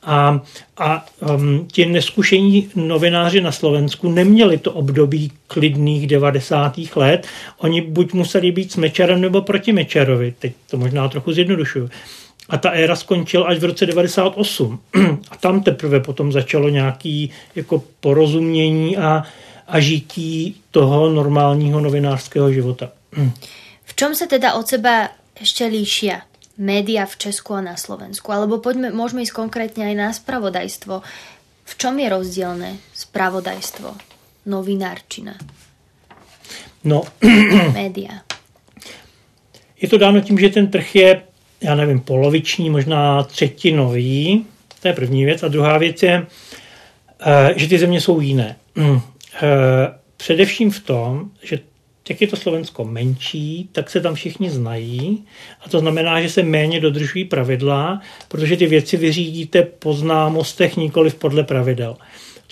A, 0.02 0.40
a 0.78 1.06
um, 1.34 1.68
ti 1.72 1.86
neskušení 1.86 2.68
novináři 2.74 3.40
na 3.40 3.52
Slovensku 3.52 4.10
neměli 4.10 4.58
to 4.58 4.72
období 4.72 5.32
klidných 5.46 6.06
90. 6.06 6.78
let. 6.96 7.26
Oni 7.58 7.80
buď 7.80 8.12
museli 8.12 8.52
být 8.52 8.72
s 8.72 8.76
Mečerem 8.76 9.20
nebo 9.20 9.42
proti 9.42 9.72
Mečerovi. 9.72 10.34
Teď 10.38 10.52
to 10.70 10.76
možná 10.76 11.08
trochu 11.08 11.32
zjednodušuju. 11.32 11.90
A 12.50 12.58
ta 12.58 12.70
éra 12.70 12.96
skončila 12.96 13.46
až 13.46 13.58
v 13.58 13.64
roce 13.64 13.86
98. 13.86 14.80
A 15.30 15.36
tam 15.36 15.62
teprve 15.62 16.00
potom 16.00 16.32
začalo 16.32 16.68
nějaký 16.68 17.30
jako 17.54 17.82
porozumění 18.00 18.96
a, 18.96 19.22
a 19.68 19.80
žití 19.80 20.56
toho 20.70 21.10
normálního 21.10 21.80
novinářského 21.80 22.52
života. 22.52 22.90
V 23.84 23.94
čom 23.94 24.14
se 24.14 24.26
teda 24.26 24.54
od 24.54 24.68
seba 24.68 25.08
ještě 25.40 25.66
líšia 25.66 26.22
média 26.58 27.06
v 27.06 27.16
Česku 27.16 27.54
a 27.54 27.60
na 27.60 27.76
Slovensku? 27.76 28.28
Alebo 28.32 28.60
poďme, 28.60 28.92
môžeme 28.92 29.24
ísť 29.24 29.32
konkrétne 29.32 29.88
aj 29.88 29.94
na 29.96 30.08
spravodajstvo. 30.12 30.94
V 31.64 31.72
čom 31.80 31.96
je 31.96 32.08
rozdielne 32.12 32.70
spravodajstvo, 32.92 33.88
novinárčina? 34.46 35.40
No, 36.84 37.08
média. 37.72 38.20
Je 39.80 39.88
to 39.88 39.96
dáno 39.96 40.20
tím, 40.20 40.36
že 40.38 40.60
ten 40.60 40.68
trh 40.68 40.88
je 40.94 41.10
já 41.62 41.74
nevím, 41.74 42.00
poloviční, 42.00 42.70
možná 42.70 43.22
třetinový. 43.22 44.46
To 44.82 44.88
je 44.88 44.94
první 44.94 45.24
věc. 45.24 45.42
A 45.42 45.48
druhá 45.48 45.78
věc 45.78 46.02
je, 46.02 46.26
eh, 47.20 47.54
že 47.56 47.68
ty 47.68 47.78
země 47.78 48.00
jsou 48.00 48.20
jiné. 48.20 48.56
Mm. 48.74 49.00
Eh, 49.34 49.40
především 50.16 50.70
v 50.70 50.80
tom, 50.80 51.30
že 51.42 51.58
jak 52.08 52.20
je 52.20 52.26
to 52.26 52.36
Slovensko 52.36 52.84
menší, 52.84 53.68
tak 53.72 53.90
se 53.90 54.00
tam 54.00 54.14
všichni 54.14 54.50
znají 54.50 55.24
a 55.64 55.68
to 55.68 55.78
znamená, 55.78 56.22
že 56.22 56.28
se 56.28 56.42
méně 56.42 56.80
dodržují 56.80 57.24
pravidla, 57.24 58.00
protože 58.28 58.56
ty 58.56 58.66
věci 58.66 58.96
vyřídíte 58.96 59.62
po 59.62 59.92
známostech, 59.94 60.76
nikoli 60.76 61.10
podle 61.10 61.44
pravidel. 61.44 61.96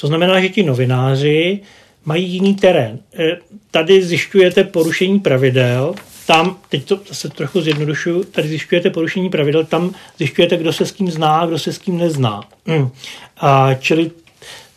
To 0.01 0.07
znamená, 0.07 0.41
že 0.41 0.49
ti 0.49 0.63
novináři 0.63 1.61
mají 2.05 2.29
jiný 2.29 2.55
terén. 2.55 2.99
Eh, 3.19 3.39
tady 3.71 4.03
zjišťujete 4.03 4.65
porušení 4.65 5.21
pravidel, 5.21 5.95
tam, 6.29 6.57
teď 6.69 6.85
to 6.85 7.01
zase 7.09 7.29
trochu 7.29 7.61
zjednodušuju, 7.61 8.25
tady 8.25 8.49
zjišťujete 8.49 8.91
porušení 8.91 9.31
pravidel, 9.31 9.65
tam 9.65 9.95
zjišťujete, 10.19 10.57
kdo 10.57 10.73
se 10.73 10.87
s 10.87 10.93
kým 10.93 11.11
zná, 11.11 11.47
kdo 11.47 11.59
se 11.59 11.73
s 11.73 11.79
kým 11.79 11.99
nezná. 11.99 12.45
Mm. 12.67 12.89
A 13.37 13.75
čili 13.75 14.11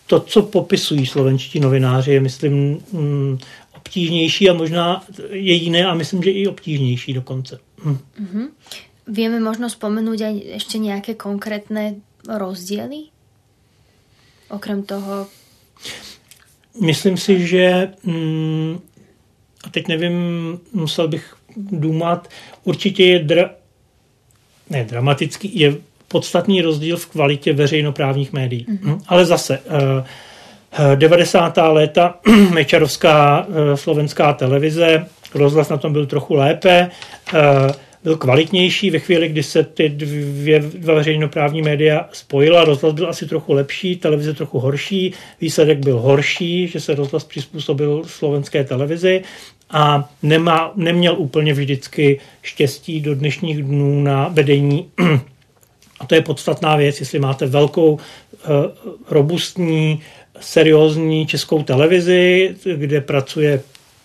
to, 0.08 0.20
co 0.20 0.42
popisují 0.44 1.06
slovenští 1.06 1.60
novináři, 1.60 2.12
je, 2.12 2.20
myslím, 2.20 2.84
mm, 2.92 3.38
obtížnější 3.76 4.50
a 4.50 4.54
možná 4.54 5.04
je 5.30 5.54
jiné 5.54 5.86
a 5.86 5.94
myslím, 5.94 6.24
že 6.24 6.32
i 6.32 6.48
obtížnější 6.48 7.14
dokonce. 7.14 7.60
Mm. 7.84 7.98
Mm-hmm. 8.20 8.48
Vieme 9.12 9.44
možno 9.44 9.68
spomenúť 9.68 10.20
aj 10.24 10.36
ešte 10.56 10.80
nejaké 10.80 11.20
konkrétne 11.20 12.00
rozdiely? 12.24 13.12
Okrem 14.48 14.88
toho... 14.88 15.28
Myslím 16.80 17.18
si, 17.20 17.44
že 17.44 17.92
mm, 18.08 18.80
a 19.64 19.70
teď 19.70 19.88
nevím, 19.88 20.14
musel 20.74 21.08
bych 21.08 21.36
důmat, 21.56 22.28
určitě 22.64 23.06
je 23.06 23.20
dra, 23.20 23.50
ne, 24.70 24.84
dramatický, 24.84 25.60
je 25.60 25.76
podstatný 26.12 26.62
rozdíl 26.62 26.98
v 26.98 27.06
kvalitě 27.06 27.54
veřejnoprávních 27.54 28.34
médií. 28.34 28.66
Mm-hmm. 28.70 29.02
Ale 29.08 29.26
zase, 29.26 29.60
90. 30.96 31.58
Eh, 31.58 31.62
eh, 31.62 31.68
léta 31.68 32.16
Mečarovská 32.54 33.48
eh, 33.50 33.78
slovenská 33.78 34.34
televize, 34.34 35.06
rozhlas 35.36 35.70
na 35.70 35.78
tom 35.78 35.94
byl 35.94 36.06
trochu 36.06 36.34
lépe, 36.34 36.90
byl 38.04 38.18
kvalitnější 38.18 38.92
ve 38.92 39.00
chvíli, 39.00 39.30
kdy 39.30 39.44
se 39.44 39.64
ty 39.64 39.90
dvě, 39.90 40.60
dva 40.60 40.94
veřejnoprávní 40.94 41.62
média 41.62 42.10
spojila. 42.12 42.64
Rozhlas 42.64 42.94
byl 42.94 43.10
asi 43.10 43.28
trochu 43.28 43.54
lepší, 43.54 43.96
televize 43.96 44.34
trochu 44.34 44.60
horší, 44.60 45.14
výsledek 45.42 45.78
byl 45.80 46.00
horší, 46.00 46.68
že 46.68 46.80
se 46.80 46.96
rozhlas 46.96 47.24
přizpůsobil 47.24 48.04
slovenské 48.06 48.64
televizi 48.64 49.22
a 49.72 50.10
nemá, 50.24 50.72
neměl 50.76 51.16
úplně 51.18 51.54
vždycky 51.54 52.20
štěstí 52.42 53.02
do 53.02 53.16
dnešních 53.16 53.64
dnů 53.64 54.04
na 54.04 54.28
vedení. 54.28 54.90
A 56.00 56.06
to 56.06 56.16
je 56.16 56.22
podstatná 56.22 56.76
věc, 56.76 57.00
jestli 57.00 57.20
máte 57.20 57.46
velkou, 57.46 58.00
eh, 58.00 58.48
robustní, 59.10 60.02
seriózní 60.40 61.28
českou 61.28 61.64
televizi, 61.64 62.56
kde 62.76 63.02
pracuje 63.02 63.62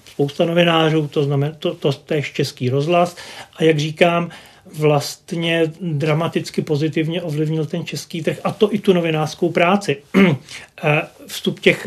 spousta 0.07 0.45
novinářů, 0.45 1.09
to 1.09 1.25
znamená, 1.25 1.55
to, 1.59 1.75
to, 1.75 1.93
to 1.93 2.15
je 2.15 2.23
český 2.23 2.71
rozhlas. 2.71 3.17
A 3.57 3.65
jak 3.65 3.79
říkám, 3.79 4.31
vlastně 4.79 5.73
dramaticky 5.81 6.63
pozitivně 6.63 7.23
ovlivnil 7.23 7.67
ten 7.67 7.85
český 7.85 8.23
trh 8.23 8.41
a 8.45 8.53
to 8.53 8.75
i 8.75 8.79
tu 8.79 8.93
novinářskou 8.93 9.51
práci. 9.51 9.97
Eh, 10.85 11.03
vstup 11.27 11.61
těch 11.61 11.87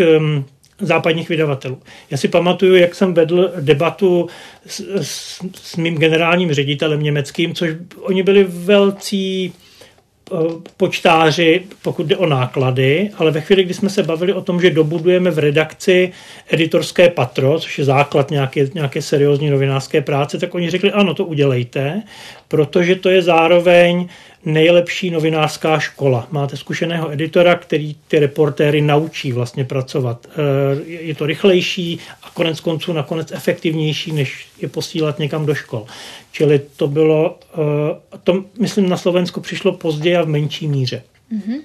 západních 0.80 1.30
vydavatelů. 1.30 1.82
Já 2.12 2.18
si 2.18 2.28
pamatuju, 2.28 2.76
jak 2.76 2.96
jsem 2.96 3.14
vedl 3.14 3.52
debatu 3.60 4.28
s, 4.66 4.80
s, 5.02 5.42
s 5.62 5.76
mým 5.76 5.98
generálním 5.98 6.54
ředitelem 6.54 7.04
německým, 7.04 7.54
což 7.54 7.70
oni 8.00 8.24
byli 8.24 8.44
velcí 8.44 9.54
eh, 9.54 10.36
počtáři, 10.78 11.64
pokud 11.82 12.06
jde 12.06 12.18
o 12.18 12.26
náklady, 12.26 13.10
ale 13.18 13.32
ve 13.32 13.42
chvíli, 13.42 13.64
kdy 13.64 13.74
jsme 13.74 13.90
se 13.90 14.04
bavili 14.04 14.34
o 14.34 14.42
tom, 14.42 14.62
že 14.62 14.70
dobudujeme 14.70 15.32
v 15.32 15.40
redakci 15.40 16.12
editorské 16.48 17.10
patro, 17.10 17.60
což 17.60 17.80
je 17.80 17.86
základ 17.86 18.32
nějaké, 18.32 18.70
nějaké 18.74 19.02
seriózní 19.02 19.50
novinářské 19.50 20.02
práce, 20.02 20.38
tak 20.38 20.56
oni 20.56 20.70
řekli, 20.70 20.92
ano, 20.92 21.14
to 21.14 21.26
udělejte, 21.26 22.02
protože 22.48 22.96
to 22.96 23.10
je 23.10 23.22
zároveň 23.22 24.08
nejlepší 24.46 25.10
novinářská 25.10 25.80
škola. 25.80 26.28
Máte 26.32 26.58
zkušeného 26.58 27.12
editora, 27.12 27.56
který 27.56 27.96
ty 28.08 28.20
reportéry 28.20 28.82
naučí 28.82 29.32
vlastně 29.32 29.66
pracovat. 29.66 30.28
Eh, 30.30 30.84
je 30.84 31.16
to 31.16 31.26
rychlejší 31.26 32.00
a 32.24 32.30
konec 32.30 32.60
konců 32.60 32.94
nakonec 32.94 33.32
efektivnější, 33.32 34.12
než 34.12 34.48
je 34.62 34.68
posílat 34.68 35.20
někam 35.20 35.46
do 35.46 35.56
škol. 35.56 35.86
Čili 36.32 36.62
to 36.76 36.88
bylo, 36.88 37.40
eh, 37.54 38.18
to 38.24 38.44
myslím 38.60 38.90
na 38.90 38.98
Slovensku 38.98 39.42
přišlo 39.42 39.74
později 39.74 40.16
a 40.16 40.22
v 40.22 40.28
menší 40.28 40.68
míře. 40.68 41.04
Mm-hmm. 41.34 41.60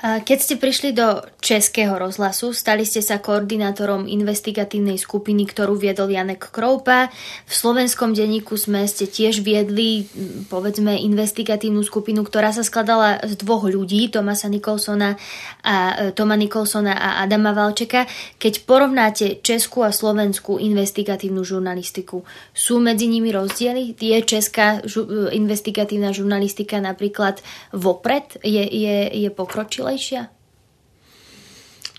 Keď 0.00 0.38
ste 0.40 0.56
prišli 0.56 0.96
do 0.96 1.20
Českého 1.44 1.92
rozhlasu, 2.00 2.56
stali 2.56 2.88
ste 2.88 3.04
sa 3.04 3.20
koordinátorom 3.20 4.08
investigatívnej 4.08 4.96
skupiny, 4.96 5.44
ktorú 5.44 5.76
viedol 5.76 6.08
Janek 6.08 6.48
Kroupa. 6.48 7.12
V 7.44 7.52
slovenskom 7.52 8.16
denníku 8.16 8.56
sme 8.56 8.88
ste 8.88 9.04
tiež 9.04 9.44
viedli, 9.44 10.08
povedzme, 10.48 10.96
investigatívnu 11.04 11.84
skupinu, 11.84 12.24
ktorá 12.24 12.48
sa 12.48 12.64
skladala 12.64 13.20
z 13.28 13.36
dvoch 13.44 13.68
ľudí, 13.68 14.08
Tomasa 14.08 14.48
Nikolsona 14.48 15.20
a 15.60 16.08
e, 16.08 16.16
Toma 16.16 16.32
Nikolsona 16.32 16.96
a 16.96 17.20
Adama 17.20 17.52
Valčeka. 17.52 18.08
Keď 18.40 18.64
porovnáte 18.64 19.44
českú 19.44 19.84
a 19.84 19.92
slovenskú 19.92 20.56
investigatívnu 20.56 21.44
žurnalistiku, 21.44 22.24
sú 22.56 22.80
medzi 22.80 23.04
nimi 23.04 23.36
rozdiely? 23.36 24.00
Je 24.00 24.16
česká 24.24 24.80
žu- 24.88 25.28
investigatívna 25.28 26.16
žurnalistika 26.16 26.80
napríklad 26.80 27.44
vopred? 27.76 28.40
Je, 28.40 28.64
je, 28.64 28.96
je 29.12 29.28
pokročilá? 29.28 29.89
Rychlejší? 29.90 30.16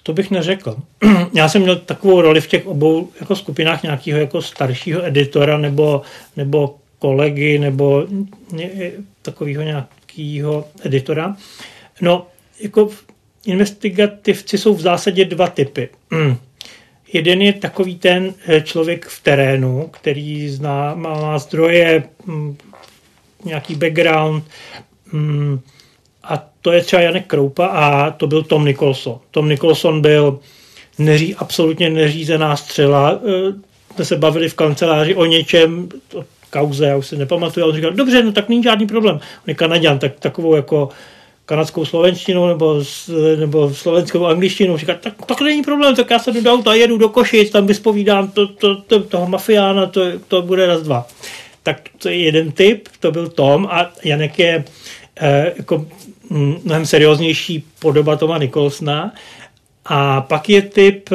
To 0.04 0.14
bych 0.14 0.32
neřekl. 0.32 0.78
Já 1.34 1.50
jsem 1.50 1.62
měl 1.62 1.76
takovou 1.76 2.22
roli 2.22 2.42
v 2.42 2.48
těch 2.48 2.68
obou 2.68 3.10
jako 3.20 3.36
skupinách 3.36 3.84
nějakého 3.84 4.20
jako 4.20 4.42
staršího 4.42 5.06
editora 5.06 5.58
nebo, 5.58 6.02
nebo 6.38 6.76
kolegy 7.00 7.60
nebo 7.60 8.08
takového 9.22 9.64
nějakého 9.64 10.68
editora. 10.84 11.36
No, 12.02 12.28
jako 12.60 12.90
investigativci 13.46 14.58
jsou 14.58 14.76
v 14.76 14.82
zásadě 14.82 15.26
dva 15.26 15.48
typy. 15.48 15.90
Jeden 17.14 17.42
je 17.42 17.54
takový 17.54 17.96
ten 17.96 18.34
eh, 18.48 18.62
člověk 18.62 19.06
v 19.06 19.24
terénu, 19.24 19.88
který 19.88 20.50
zná, 20.50 20.96
má 20.96 21.40
zdroje, 21.40 22.04
mm, 22.26 22.58
nějaký 23.46 23.76
background, 23.76 24.44
mm, 25.12 25.60
a 26.24 26.48
to 26.62 26.72
je 26.72 26.84
třeba 26.84 27.02
Janek 27.02 27.28
Kroupa 27.28 27.66
a 27.66 28.12
to 28.12 28.28
byl 28.28 28.44
Tom 28.44 28.66
Nicholson. 28.66 29.20
Tom 29.32 29.50
Nicholson 29.50 30.02
byl 30.02 30.40
neří, 31.00 31.36
absolutně 31.36 31.90
neřízená 31.90 32.56
střela. 32.56 33.20
Eh, 33.26 33.54
jsme 33.96 34.06
se 34.06 34.18
bavili 34.18 34.50
v 34.50 34.54
kanceláři 34.54 35.16
o 35.16 35.26
něčem, 35.26 35.90
to 36.08 36.26
kauze, 36.50 36.86
já 36.86 36.98
už 36.98 37.08
si 37.08 37.18
nepamatuju, 37.18 37.64
ale 37.64 37.70
on 37.70 37.76
říkal, 37.76 37.92
dobře, 37.92 38.24
no 38.24 38.32
tak 38.32 38.50
není 38.50 38.64
žádný 38.64 38.88
problém. 38.88 39.16
On 39.16 39.48
je 39.48 39.54
Kanaděn, 39.54 40.00
tak 40.00 40.20
takovou 40.20 40.56
jako 40.56 40.90
kanadskou 41.46 41.86
slovenštinou 41.86 42.48
nebo, 42.48 42.84
nebo 43.40 43.74
slovenskou 43.74 44.26
angličtinou. 44.26 44.78
Říká, 44.78 44.94
tak, 44.94 45.26
tak 45.26 45.42
není 45.42 45.62
problém, 45.62 45.96
tak 45.96 46.10
já 46.10 46.20
se 46.20 46.32
jdu 46.32 46.42
do 46.42 46.54
auta, 46.54 46.74
jedu 46.74 46.98
do 46.98 47.10
Košic, 47.10 47.50
tam 47.50 47.68
vyspovídám 47.68 48.32
to, 48.32 48.48
to, 48.48 48.76
to, 48.76 49.00
toho 49.04 49.28
mafiána, 49.28 49.86
to, 49.86 50.02
to 50.28 50.42
bude 50.42 50.68
raz, 50.68 50.82
dva. 50.82 51.08
Tak 51.64 51.90
to 51.98 52.10
je 52.10 52.18
jeden 52.18 52.52
typ, 52.52 52.88
to 53.00 53.12
byl 53.12 53.30
Tom 53.30 53.68
a 53.72 53.92
Janek 54.04 54.40
je 54.40 54.64
eh, 55.22 55.54
jako 55.58 55.86
mnohem 56.64 56.86
serióznější 56.86 57.64
podoba 57.80 58.16
Toma 58.16 58.38
Nicholsona. 58.38 59.14
A 59.86 60.22
pak 60.22 60.50
je 60.50 60.62
typ, 60.62 61.10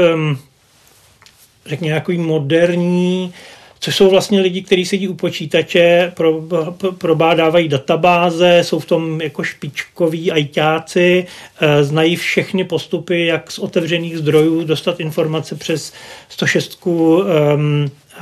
řekněme, 1.66 1.88
nějaký 1.88 2.18
moderní, 2.18 3.32
což 3.80 3.96
jsou 3.96 4.10
vlastně 4.10 4.40
lidi, 4.40 4.62
kteří 4.62 4.84
sedí 4.84 5.08
u 5.08 5.14
počítače, 5.14 6.12
pro, 6.16 6.40
pro, 6.40 6.92
probádávají 6.92 7.68
databáze, 7.68 8.58
jsou 8.62 8.78
v 8.78 8.86
tom 8.86 9.20
jako 9.20 9.44
špičkoví 9.44 10.32
ajťáci, 10.32 11.26
e, 11.60 11.84
znají 11.84 12.16
všechny 12.16 12.64
postupy, 12.64 13.26
jak 13.26 13.50
z 13.50 13.58
otevřených 13.58 14.18
zdrojů 14.18 14.64
dostat 14.64 15.00
informace 15.00 15.54
přes 15.54 15.92
106 16.28 16.86
um, 16.86 17.10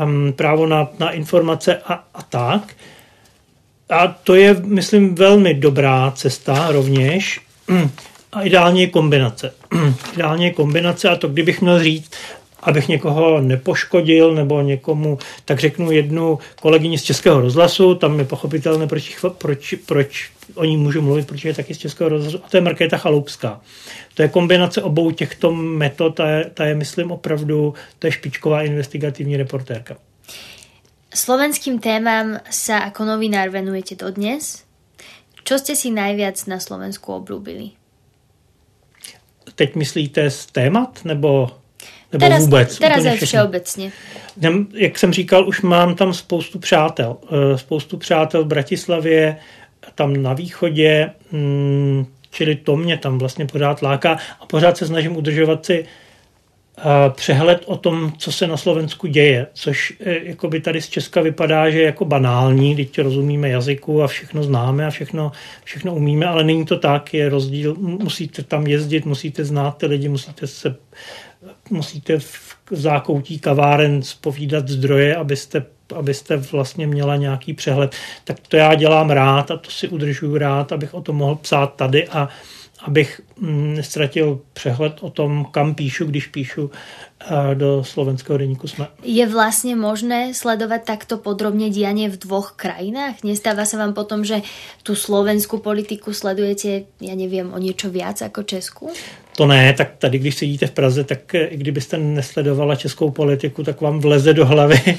um, 0.02 0.32
právo 0.32 0.66
na, 0.66 0.88
na 0.98 1.10
informace 1.10 1.76
a, 1.76 2.04
a 2.14 2.22
tak. 2.22 2.74
A 3.94 4.08
to 4.08 4.34
je, 4.34 4.54
myslím, 4.64 5.14
velmi 5.14 5.54
dobrá 5.54 6.10
cesta 6.10 6.72
rovněž. 6.72 7.40
A 8.32 8.42
ideálně 8.42 8.82
je 8.82 8.86
kombinace. 8.86 9.54
ideálně 10.14 10.46
je 10.46 10.52
kombinace 10.52 11.08
a 11.08 11.16
to, 11.16 11.28
kdybych 11.28 11.60
měl 11.60 11.82
říct, 11.82 12.10
abych 12.62 12.88
někoho 12.88 13.40
nepoškodil 13.40 14.34
nebo 14.34 14.62
někomu, 14.62 15.18
tak 15.44 15.60
řeknu 15.60 15.90
jednu 15.90 16.38
kolegyni 16.60 16.98
z 16.98 17.02
Českého 17.02 17.40
rozhlasu, 17.40 17.94
tam 17.94 18.18
je 18.18 18.24
pochopitelné, 18.24 18.86
proč, 18.86 19.16
proč, 19.38 19.74
proč 19.86 20.30
o 20.54 20.64
ní 20.64 20.76
můžu 20.76 21.02
mluvit, 21.02 21.26
protože 21.26 21.48
je 21.48 21.54
taky 21.54 21.74
z 21.74 21.78
Českého 21.78 22.10
rozhlasu, 22.10 22.40
a 22.44 22.48
to 22.48 22.56
je 22.56 22.60
Markéta 22.60 22.96
Chaloupská. 22.96 23.60
To 24.14 24.22
je 24.22 24.28
kombinace 24.28 24.82
obou 24.82 25.10
těchto 25.10 25.52
metod, 25.52 26.14
ta 26.14 26.28
je, 26.28 26.50
ta 26.54 26.64
je 26.64 26.74
myslím 26.74 27.10
opravdu, 27.10 27.74
to 27.98 28.06
je 28.06 28.12
špičková 28.12 28.62
investigativní 28.62 29.36
reportérka. 29.36 29.96
Slovenským 31.14 31.78
témam 31.78 32.42
sa 32.50 32.90
ako 32.90 33.06
novinár 33.06 33.54
venujete 33.54 33.94
dodnes. 33.94 34.66
Čo 35.46 35.62
ste 35.62 35.78
si 35.78 35.94
najviac 35.94 36.34
na 36.50 36.58
Slovensku 36.58 37.14
oblúbili? 37.14 37.78
Teď 39.54 39.78
myslíte 39.78 40.30
z 40.30 40.46
témat 40.46 41.04
nebo, 41.04 41.50
nebo 42.12 42.20
teraz, 42.26 42.42
vůbec? 42.42 42.78
Teraz 42.78 43.04
je 43.04 43.16
všeobecně. 43.16 43.92
Jak 44.74 44.98
jsem 44.98 45.12
říkal, 45.12 45.48
už 45.48 45.62
mám 45.62 45.94
tam 45.94 46.14
spoustu 46.14 46.58
přátel. 46.58 47.16
Eh, 47.30 47.58
spoustu 47.58 47.96
přátel 47.96 48.44
v 48.44 48.46
Bratislavě, 48.46 49.36
tam 49.94 50.22
na 50.22 50.32
východě, 50.32 51.10
mm, 51.32 52.06
čili 52.30 52.56
to 52.56 52.76
mě 52.76 52.98
tam 52.98 53.18
vlastně 53.18 53.46
pořád 53.46 53.82
láká 53.82 54.18
a 54.40 54.46
pořád 54.46 54.76
se 54.76 54.86
snažím 54.86 55.16
udržovat 55.16 55.66
si 55.66 55.86
přehled 57.08 57.62
o 57.66 57.76
tom, 57.76 58.12
co 58.18 58.32
se 58.32 58.46
na 58.46 58.56
Slovensku 58.56 59.06
děje, 59.06 59.46
což 59.52 59.92
e, 60.00 60.28
jako 60.28 60.48
by 60.48 60.60
tady 60.60 60.82
z 60.82 60.88
Česka 60.88 61.20
vypadá, 61.20 61.70
že 61.70 61.78
je 61.78 61.84
jako 61.84 62.04
banální, 62.04 62.76
teď 62.76 62.98
rozumíme 62.98 63.48
jazyku 63.48 64.02
a 64.02 64.06
všechno 64.06 64.42
známe 64.42 64.86
a 64.86 64.90
všechno, 64.90 65.32
všechno 65.64 65.94
umíme, 65.94 66.26
ale 66.26 66.44
není 66.44 66.64
to 66.64 66.78
tak, 66.78 67.14
je 67.14 67.28
rozdíl, 67.28 67.74
musíte 67.78 68.42
tam 68.42 68.66
jezdit, 68.66 69.06
musíte 69.06 69.44
znát 69.44 69.78
ty 69.78 69.86
lidi, 69.86 70.08
musíte 70.08 70.46
se 70.46 70.76
musíte 71.70 72.18
v 72.18 72.56
zákoutí 72.70 73.38
kaváren 73.38 74.02
spovídat 74.02 74.68
zdroje, 74.68 75.16
abyste, 75.16 75.66
abyste 75.94 76.36
vlastně 76.36 76.86
měla 76.86 77.16
nějaký 77.16 77.54
přehled. 77.54 77.94
Tak 78.24 78.36
to 78.48 78.56
já 78.56 78.74
dělám 78.74 79.10
rád 79.10 79.50
a 79.50 79.56
to 79.56 79.70
si 79.70 79.88
udržuju 79.88 80.38
rád, 80.38 80.72
abych 80.72 80.94
o 80.94 81.00
tom 81.00 81.16
mohl 81.16 81.34
psát 81.34 81.74
tady 81.74 82.08
a 82.08 82.28
abych 82.84 83.20
mm, 83.40 83.76
přehled 84.52 84.92
o 85.00 85.10
tom, 85.10 85.46
kam 85.50 85.74
píšu, 85.74 86.04
když 86.04 86.26
píšu 86.26 86.70
eh, 87.20 87.54
do 87.54 87.84
slovenského 87.84 88.38
denníku 88.38 88.68
SME. 88.68 88.86
Je 89.02 89.26
vlastně 89.26 89.76
možné 89.76 90.34
sledovat 90.34 90.84
takto 90.84 91.18
podrobně 91.18 91.70
dianie 91.70 92.10
v 92.10 92.18
dvoch 92.18 92.52
krajinách? 92.56 93.14
Nestává 93.24 93.64
se 93.64 93.76
vám 93.76 93.94
potom, 93.94 94.24
že 94.24 94.42
tu 94.82 94.94
slovenskou 94.94 95.58
politiku 95.58 96.12
sledujete, 96.12 96.68
já 97.00 97.14
nevím, 97.14 97.52
o 97.52 97.58
něco 97.58 97.90
víc 97.90 98.20
jako 98.20 98.42
Česku? 98.42 98.90
To 99.36 99.46
ne, 99.46 99.72
tak 99.72 99.90
tady, 99.98 100.18
když 100.18 100.34
sedíte 100.34 100.66
v 100.66 100.70
Praze, 100.70 101.04
tak 101.04 101.34
eh, 101.34 101.44
i 101.44 101.56
kdybyste 101.56 101.98
nesledovala 101.98 102.76
českou 102.76 103.10
politiku, 103.10 103.64
tak 103.64 103.80
vám 103.80 104.00
vleze 104.00 104.34
do 104.34 104.46
hlavy. 104.46 104.80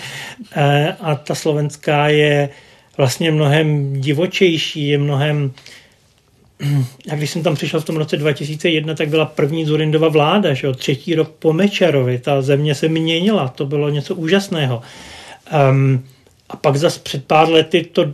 Eh, 0.57 0.95
a 1.01 1.15
ta 1.15 1.35
slovenská 1.35 2.07
je 2.07 2.49
vlastně 2.97 3.31
mnohem 3.31 3.93
divočejší, 4.01 4.87
je 4.87 4.97
mnohem 4.97 5.51
jak 7.05 7.17
když 7.17 7.29
jsem 7.29 7.43
tam 7.43 7.55
přišel 7.55 7.79
v 7.79 7.85
tom 7.85 7.97
roce 7.97 8.17
2001, 8.17 8.95
tak 8.95 9.09
byla 9.09 9.25
první 9.25 9.65
Zurindova 9.65 10.07
vláda, 10.07 10.53
že 10.53 10.67
jo? 10.67 10.73
třetí 10.73 11.15
rok 11.15 11.29
po 11.29 11.53
Mečerovi, 11.53 12.19
ta 12.19 12.41
země 12.41 12.75
se 12.75 12.87
měnila, 12.87 13.47
to 13.47 13.65
bylo 13.65 13.89
něco 13.89 14.15
úžasného. 14.15 14.81
Um, 15.71 16.03
a 16.49 16.55
pak 16.55 16.75
zase 16.75 16.99
před 16.99 17.25
pár 17.25 17.49
lety 17.49 17.83
to, 17.83 18.13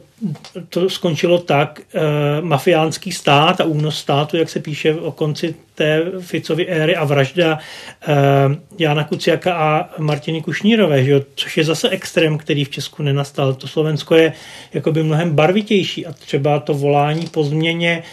to 0.69 0.89
skončilo 0.89 1.37
tak, 1.37 1.81
uh, 1.95 2.45
mafiánský 2.45 3.11
stát 3.11 3.61
a 3.61 3.65
únos 3.65 3.99
státu, 3.99 4.37
jak 4.37 4.49
se 4.49 4.59
píše 4.59 4.95
o 4.95 5.11
konci 5.11 5.55
té 5.75 6.01
Ficovy 6.19 6.67
éry 6.67 6.95
a 6.95 7.03
vražda 7.03 7.59
uh, 8.07 8.55
Jana 8.79 9.03
Kuciaka 9.03 9.53
a 9.53 9.89
Martiny 9.97 10.41
Kušnírové, 10.41 11.03
že 11.03 11.11
jo? 11.11 11.21
což 11.35 11.57
je 11.57 11.63
zase 11.63 11.89
extrém, 11.89 12.37
který 12.37 12.65
v 12.65 12.69
Česku 12.69 13.03
nenastal. 13.03 13.53
To 13.53 13.67
Slovensko 13.67 14.15
je 14.15 14.33
jakoby 14.73 15.03
mnohem 15.03 15.35
barvitější 15.35 16.05
a 16.05 16.13
třeba 16.13 16.59
to 16.59 16.73
volání 16.73 17.27
po 17.27 17.43
změně 17.43 18.03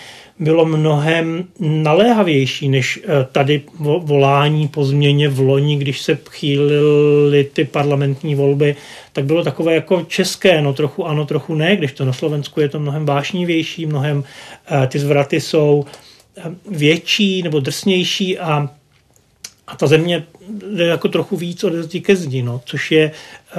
bylo 0.40 0.64
mnohem 0.64 1.44
naléhavější 1.60 2.68
než 2.68 3.00
eh, 3.02 3.26
tady 3.32 3.62
volání 3.78 4.68
po 4.68 4.84
změně 4.84 5.28
v 5.28 5.40
loni, 5.40 5.76
když 5.76 6.00
se 6.00 6.18
chýlily 6.30 7.44
ty 7.52 7.64
parlamentní 7.64 8.34
volby, 8.34 8.76
tak 9.12 9.24
bylo 9.24 9.44
takové 9.44 9.74
jako 9.74 10.04
české, 10.08 10.62
no 10.62 10.72
trochu 10.72 11.06
ano, 11.06 11.26
trochu 11.26 11.54
ne, 11.54 11.76
když 11.76 11.92
to 11.92 12.04
na 12.04 12.12
Slovensku 12.12 12.60
je 12.60 12.68
to 12.68 12.80
mnohem 12.80 13.06
vášnivější, 13.06 13.86
mnohem 13.86 14.24
eh, 14.70 14.86
ty 14.86 14.98
zvraty 14.98 15.40
jsou 15.40 15.84
eh, 16.36 16.42
větší 16.70 17.42
nebo 17.42 17.60
drsnější 17.60 18.38
a, 18.38 18.70
a 19.66 19.76
ta 19.76 19.86
země 19.86 20.24
jde 20.74 20.86
jako 20.86 21.08
trochu 21.08 21.36
víc 21.36 21.64
od 21.64 21.72
zdi 21.72 22.00
ke 22.00 22.16
zdi, 22.16 22.42
no, 22.42 22.60
což 22.64 22.90
je 22.90 23.10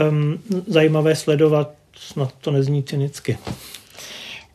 um, 0.09 0.39
zajímavé 0.67 1.15
sledovat, 1.15 1.71
snad 1.95 2.33
to 2.41 2.51
nezní 2.51 2.83
cynicky. 2.83 3.37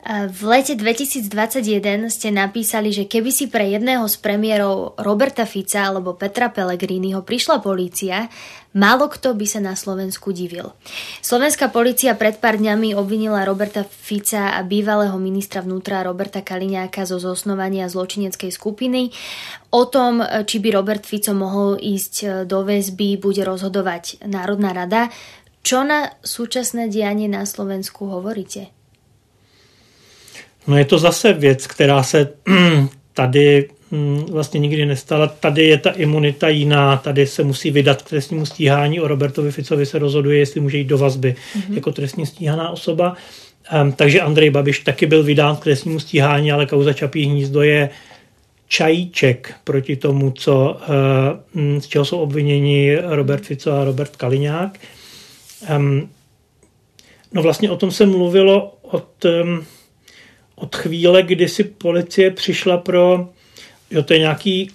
V 0.05 0.45
lete 0.45 0.77
2021 0.77 2.13
ste 2.13 2.29
napísali, 2.29 2.93
že 2.93 3.09
keby 3.09 3.33
si 3.33 3.49
pre 3.49 3.73
jedného 3.73 4.05
z 4.05 4.21
premiérov 4.21 4.93
Roberta 5.01 5.49
Fica 5.49 5.89
alebo 5.89 6.13
Petra 6.13 6.53
Pellegriniho 6.53 7.25
prišla 7.25 7.57
polícia, 7.57 8.29
málo 8.77 9.09
kto 9.09 9.33
by 9.33 9.49
sa 9.49 9.65
na 9.65 9.73
Slovensku 9.73 10.29
divil. 10.29 10.77
Slovenská 11.25 11.73
policia 11.73 12.13
pred 12.13 12.37
pár 12.37 12.61
dňami 12.61 12.93
obvinila 12.93 13.49
Roberta 13.49 13.81
Fica 13.81 14.53
a 14.53 14.61
bývalého 14.61 15.17
ministra 15.17 15.65
vnútra 15.65 16.05
Roberta 16.05 16.45
Kaliňáka 16.45 17.09
zo 17.09 17.17
zosnovania 17.17 17.89
zločineckej 17.89 18.53
skupiny. 18.53 19.09
O 19.73 19.89
tom, 19.89 20.21
či 20.21 20.61
by 20.61 20.69
Robert 20.69 21.01
Fico 21.09 21.33
mohol 21.33 21.81
ísť 21.81 22.45
do 22.45 22.61
väzby, 22.61 23.17
bude 23.17 23.41
rozhodovať 23.41 24.21
Národná 24.29 24.69
rada. 24.69 25.09
Čo 25.65 25.81
na 25.81 26.13
súčasné 26.21 26.93
dianie 26.93 27.25
na 27.25 27.41
Slovensku 27.41 28.05
hovoríte? 28.05 28.69
No 30.67 30.77
je 30.77 30.85
to 30.85 30.99
zase 30.99 31.33
věc, 31.33 31.67
která 31.67 32.03
se 32.03 32.33
tady 33.13 33.69
mm, 33.91 34.25
vlastně 34.31 34.59
nikdy 34.59 34.85
nestala. 34.85 35.27
Tady 35.27 35.63
je 35.63 35.77
ta 35.77 35.89
imunita 35.89 36.49
jiná, 36.49 36.97
tady 36.97 37.27
se 37.27 37.43
musí 37.43 37.71
vydat 37.71 38.01
k 38.01 38.09
trestnímu 38.09 38.45
stíhání. 38.45 38.99
O 38.99 39.07
Robertovi 39.07 39.51
Ficovi 39.51 39.85
se 39.85 39.99
rozhoduje, 39.99 40.39
jestli 40.39 40.61
může 40.61 40.77
jít 40.77 40.87
do 40.87 40.97
vazby 40.97 41.35
mm-hmm. 41.35 41.73
jako 41.73 41.91
trestně 41.91 42.25
stíhaná 42.25 42.69
osoba. 42.69 43.15
Um, 43.81 43.91
takže 43.91 44.21
Andrej 44.21 44.49
Babiš 44.49 44.79
taky 44.79 45.05
byl 45.05 45.23
vydán 45.23 45.55
k 45.55 45.63
trestnímu 45.63 45.99
stíhání, 45.99 46.51
ale 46.51 46.65
kauza 46.65 46.93
Čapí 46.93 47.25
hnízdo 47.25 47.61
je 47.61 47.89
čajíček 48.67 49.53
proti 49.63 49.95
tomu, 49.95 50.31
co, 50.31 50.77
uh, 51.53 51.79
z 51.79 51.87
čeho 51.87 52.05
jsou 52.05 52.19
obviněni 52.19 52.97
Robert 53.01 53.45
Fico 53.45 53.71
a 53.71 53.83
Robert 53.83 54.15
Kaliňák. 54.15 54.79
Um, 55.75 56.09
no 57.33 57.41
vlastně 57.41 57.69
o 57.69 57.77
tom 57.77 57.91
se 57.91 58.05
mluvilo 58.05 58.77
od... 58.81 59.25
Um, 59.25 59.65
od 60.55 60.75
chvíle, 60.75 61.23
kdy 61.23 61.47
si 61.47 61.63
policie 61.63 62.31
přišla 62.31 62.77
pro, 62.77 63.29
jo, 63.91 64.03
to 64.03 64.13
je 64.13 64.19
nějaký 64.19 64.71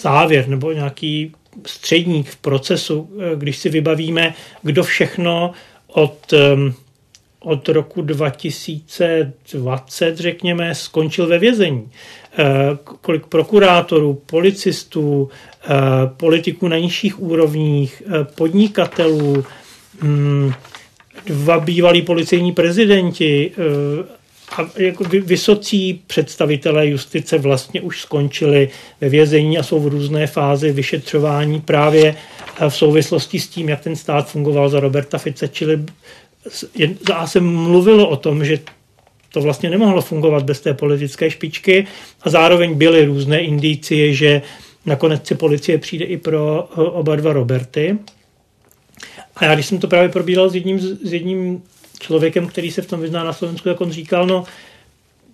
závěr 0.00 0.48
nebo 0.48 0.72
nějaký 0.72 1.32
středník 1.66 2.28
v 2.28 2.36
procesu, 2.36 3.10
eh, 3.18 3.36
když 3.36 3.58
si 3.58 3.68
vybavíme, 3.68 4.34
kdo 4.62 4.82
všechno 4.82 5.52
od, 5.86 6.34
od 7.40 7.68
roku 7.68 8.02
2020, 8.02 10.18
řekněme, 10.18 10.74
skončil 10.74 11.26
ve 11.26 11.38
vězení. 11.38 11.90
Eh, 12.38 12.44
kolik 13.00 13.26
prokurátorů, 13.26 14.14
policistů, 14.14 15.30
eh, 15.64 15.68
politiků 16.16 16.68
na 16.68 16.78
nižších 16.78 17.22
úrovních, 17.22 18.02
podnikatelů, 18.34 19.44
hm, 20.02 20.52
dva 21.26 21.60
bývalí 21.60 22.02
policejní 22.02 22.52
prezidenti, 22.52 23.52
a 24.50 24.70
jako 24.76 25.04
vysocí 25.04 26.02
představitelé 26.06 26.86
justice 26.86 27.38
vlastně 27.38 27.80
už 27.80 28.00
skončili 28.00 28.68
ve 29.00 29.08
vězení 29.08 29.58
a 29.58 29.62
jsou 29.62 29.80
v 29.80 29.86
různé 29.86 30.26
fázi 30.26 30.72
vyšetřování 30.72 31.60
právě 31.60 32.16
eh, 32.60 32.70
v 32.70 32.76
souvislosti 32.76 33.40
s 33.40 33.48
tím, 33.48 33.68
jak 33.68 33.80
ten 33.80 33.96
stát 33.96 34.30
fungoval 34.30 34.68
za 34.68 34.80
Roberta 34.80 35.18
Fice, 35.18 35.48
čili 35.48 35.84
se 37.24 37.40
mluvilo 37.40 38.08
o 38.08 38.16
tom, 38.16 38.44
že 38.44 38.58
to 39.32 39.40
vlastně 39.40 39.70
nemohlo 39.70 40.02
fungovat 40.02 40.44
bez 40.44 40.60
té 40.60 40.74
politické 40.74 41.30
špičky 41.30 41.86
a 42.22 42.30
zároveň 42.30 42.74
byly 42.74 43.04
různé 43.04 43.40
indicie, 43.40 44.14
že 44.14 44.42
nakonec 44.86 45.26
si 45.26 45.34
policie 45.34 45.78
přijde 45.78 46.04
i 46.04 46.16
pro 46.16 46.68
eh, 46.72 46.80
oba 46.80 47.16
dva 47.16 47.32
Roberty. 47.32 47.98
A 49.36 49.44
já 49.44 49.54
když 49.54 49.66
jsem 49.66 49.78
to 49.78 49.88
právě 49.88 50.08
probíral 50.08 50.50
s 50.50 50.54
jedním, 50.54 50.80
s 50.80 51.12
jedním 51.12 51.62
člověkem, 52.02 52.46
který 52.46 52.70
se 52.70 52.82
v 52.82 52.86
tom 52.86 53.00
vyzná 53.00 53.24
na 53.24 53.32
Slovensku, 53.32 53.68
jak 53.68 53.80
on 53.80 53.92
říkal, 53.92 54.26
no 54.26 54.44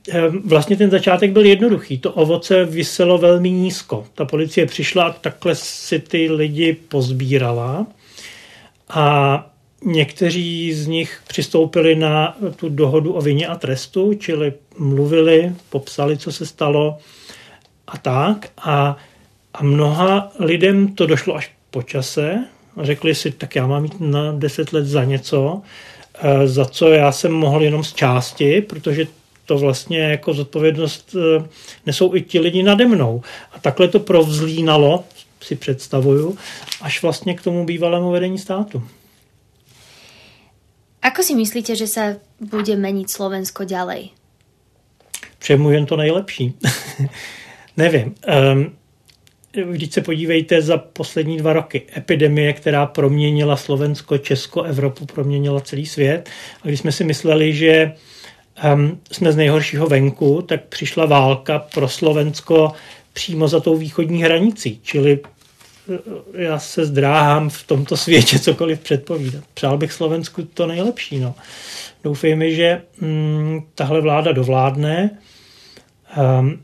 eh, 0.08 0.22
vlastně 0.44 0.76
ten 0.76 0.90
začátek 0.90 1.32
byl 1.32 1.44
jednoduchý. 1.44 1.98
To 1.98 2.12
ovoce 2.12 2.64
vyselo 2.64 3.18
velmi 3.18 3.50
nízko. 3.50 4.06
Ta 4.14 4.24
policie 4.24 4.66
přišla 4.66 5.04
a 5.04 5.12
takhle 5.12 5.54
si 5.54 5.98
ty 5.98 6.30
lidi 6.30 6.76
pozbírala 6.88 7.86
a 8.88 9.46
někteří 9.84 10.72
z 10.72 10.86
nich 10.86 11.20
přistoupili 11.28 11.94
na 11.94 12.36
tu 12.56 12.68
dohodu 12.68 13.12
o 13.12 13.20
vině 13.20 13.46
a 13.46 13.56
trestu, 13.56 14.14
čili 14.14 14.52
mluvili, 14.78 15.52
popsali, 15.70 16.18
co 16.18 16.32
se 16.32 16.46
stalo 16.46 16.98
a 17.86 17.98
tak. 17.98 18.50
A, 18.58 18.96
a 19.54 19.62
mnoha 19.62 20.32
lidem 20.38 20.94
to 20.94 21.06
došlo 21.06 21.34
až 21.34 21.50
po 21.70 21.82
čase 21.82 22.44
a 22.76 22.84
řekli 22.84 23.14
si, 23.14 23.30
tak 23.30 23.56
já 23.56 23.66
mám 23.66 23.84
jít 23.84 24.00
na 24.00 24.32
deset 24.32 24.72
let 24.72 24.86
za 24.86 25.04
něco, 25.04 25.62
za 26.44 26.64
co 26.64 26.88
já 26.88 27.12
jsem 27.12 27.32
mohl 27.32 27.62
jenom 27.62 27.84
z 27.84 27.94
části, 27.94 28.60
protože 28.60 29.06
to 29.48 29.58
vlastně 29.58 29.98
jako 29.98 30.34
zodpovědnost 30.34 31.16
eh, 31.16 31.48
nesou 31.86 32.14
i 32.14 32.22
ti 32.22 32.40
lidi 32.40 32.62
nade 32.62 32.86
mnou. 32.86 33.22
A 33.52 33.58
takhle 33.58 33.88
to 33.88 34.00
provzlínalo, 34.00 35.04
si 35.40 35.56
představuju, 35.56 36.38
až 36.82 37.02
vlastně 37.02 37.34
k 37.34 37.42
tomu 37.42 37.66
bývalému 37.66 38.10
vedení 38.10 38.38
státu. 38.38 38.82
Ako 41.02 41.22
si 41.22 41.34
myslíte, 41.34 41.76
že 41.76 41.86
se 41.86 42.20
bude 42.40 42.76
menit 42.76 43.10
Slovensko 43.10 43.64
ďalej? 43.64 44.08
Přemu 45.38 45.70
jen 45.70 45.86
to 45.86 45.96
nejlepší. 45.96 46.54
Nevím. 47.76 48.14
Um, 48.52 48.76
Vždyť 49.66 49.92
se 49.92 50.00
podívejte 50.00 50.62
za 50.62 50.78
poslední 50.78 51.36
dva 51.36 51.52
roky. 51.52 51.82
Epidemie, 51.96 52.52
která 52.52 52.86
proměnila 52.86 53.56
Slovensko, 53.56 54.18
Česko, 54.18 54.62
Evropu, 54.62 55.06
proměnila 55.06 55.60
celý 55.60 55.86
svět. 55.86 56.30
A 56.62 56.68
když 56.68 56.80
jsme 56.80 56.92
si 56.92 57.04
mysleli, 57.04 57.52
že 57.52 57.92
um, 58.74 59.00
jsme 59.12 59.32
z 59.32 59.36
nejhoršího 59.36 59.86
venku, 59.86 60.42
tak 60.42 60.64
přišla 60.64 61.06
válka 61.06 61.58
pro 61.58 61.88
Slovensko 61.88 62.72
přímo 63.12 63.48
za 63.48 63.60
tou 63.60 63.76
východní 63.76 64.22
hranicí. 64.22 64.80
Čili 64.82 65.18
eh, 65.94 66.42
já 66.42 66.58
se 66.58 66.86
zdráhám 66.86 67.50
v 67.50 67.62
tomto 67.62 67.96
světě 67.96 68.38
cokoliv 68.38 68.80
předpovídat. 68.80 69.44
Přál 69.54 69.78
bych 69.78 69.92
Slovensku 69.92 70.42
to 70.42 70.66
nejlepší. 70.66 71.18
No. 71.18 71.34
Doufejme, 72.04 72.50
že 72.50 72.82
mm, 73.00 73.60
tahle 73.74 74.00
vláda 74.00 74.32
dovládne. 74.32 75.18
Um, 76.40 76.60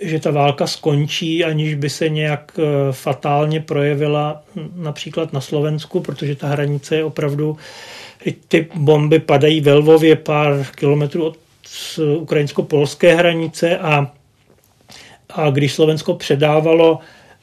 že 0.00 0.18
ta 0.18 0.30
válka 0.30 0.66
skončí, 0.66 1.44
aniž 1.44 1.74
by 1.74 1.90
se 1.90 2.08
nějak 2.08 2.52
eh, 2.58 2.92
fatálně 2.92 3.60
projevila 3.60 4.42
například 4.76 5.32
na 5.32 5.40
Slovensku, 5.40 6.00
protože 6.00 6.36
ta 6.36 6.48
hranice 6.48 6.96
je 6.96 7.04
opravdu, 7.04 7.56
ty 8.48 8.66
bomby 8.74 9.18
padají 9.18 9.60
ve 9.60 9.74
Lvově 9.74 10.16
pár 10.16 10.66
kilometrů 10.74 11.24
od 11.24 11.36
ukrajinsko-polské 12.18 13.14
hranice 13.14 13.78
a, 13.78 14.12
a 15.30 15.50
když 15.50 15.72
Slovensko 15.72 16.14
předávalo 16.14 16.98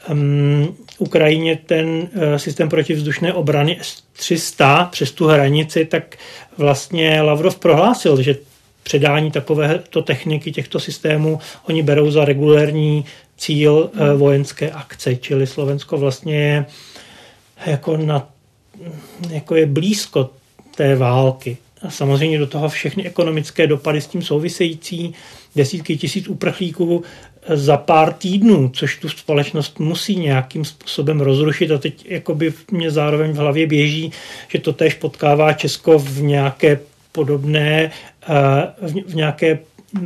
um, 0.10 0.78
Ukrajině 0.98 1.60
ten 1.66 1.88
uh, 1.88 2.08
systém 2.38 2.70
protivzdušné 2.70 3.34
obrany 3.34 3.80
S-300 3.82 4.90
přes 4.90 5.12
tu 5.12 5.28
hranici, 5.28 5.86
tak 5.86 6.16
vlastně 6.58 7.22
Lavrov 7.22 7.60
prohlásil, 7.60 8.22
že 8.22 8.36
předání 8.84 9.32
takovéto 9.32 10.02
techniky, 10.02 10.52
těchto 10.52 10.80
systémů, 10.80 11.40
oni 11.68 11.84
berou 11.84 12.12
za 12.12 12.26
regulérní 12.26 13.06
cíl 13.38 13.92
hmm. 13.94 14.18
vojenské 14.18 14.72
akce, 14.72 15.16
čili 15.16 15.48
Slovensko 15.48 15.98
vlastně 15.98 16.36
je 16.36 16.66
jako, 17.66 17.98
na, 17.98 18.30
jako 19.30 19.56
je 19.56 19.66
blízko 19.66 20.30
té 20.76 20.96
války. 20.96 21.58
A 21.82 21.90
samozřejmě 21.90 22.40
do 22.40 22.48
toho 22.48 22.70
všechny 22.70 23.06
ekonomické 23.06 23.68
dopady 23.68 24.02
s 24.02 24.08
tím 24.08 24.22
související, 24.22 25.14
desítky 25.56 25.98
tisíc 25.98 26.28
uprchlíků 26.28 27.04
eh, 27.42 27.58
za 27.58 27.78
pár 27.78 28.14
týdnů, 28.14 28.70
což 28.74 28.98
tu 28.98 29.10
společnost 29.10 29.80
musí 29.80 30.16
nějakým 30.16 30.66
způsobem 30.66 31.22
rozrušit 31.22 31.72
a 31.72 31.78
teď 31.78 32.06
jakoby 32.06 32.54
mě 32.72 32.92
zároveň 32.92 33.32
v 33.32 33.38
hlavě 33.38 33.68
běží, 33.68 34.12
že 34.48 34.60
to 34.60 34.74
tež 34.74 34.94
potkává 34.94 35.54
Česko 35.54 36.00
v 36.00 36.22
nějaké 36.22 36.80
podobné, 37.14 37.92
eh, 37.92 38.92
v 39.06 39.16
nějaké 39.16 39.60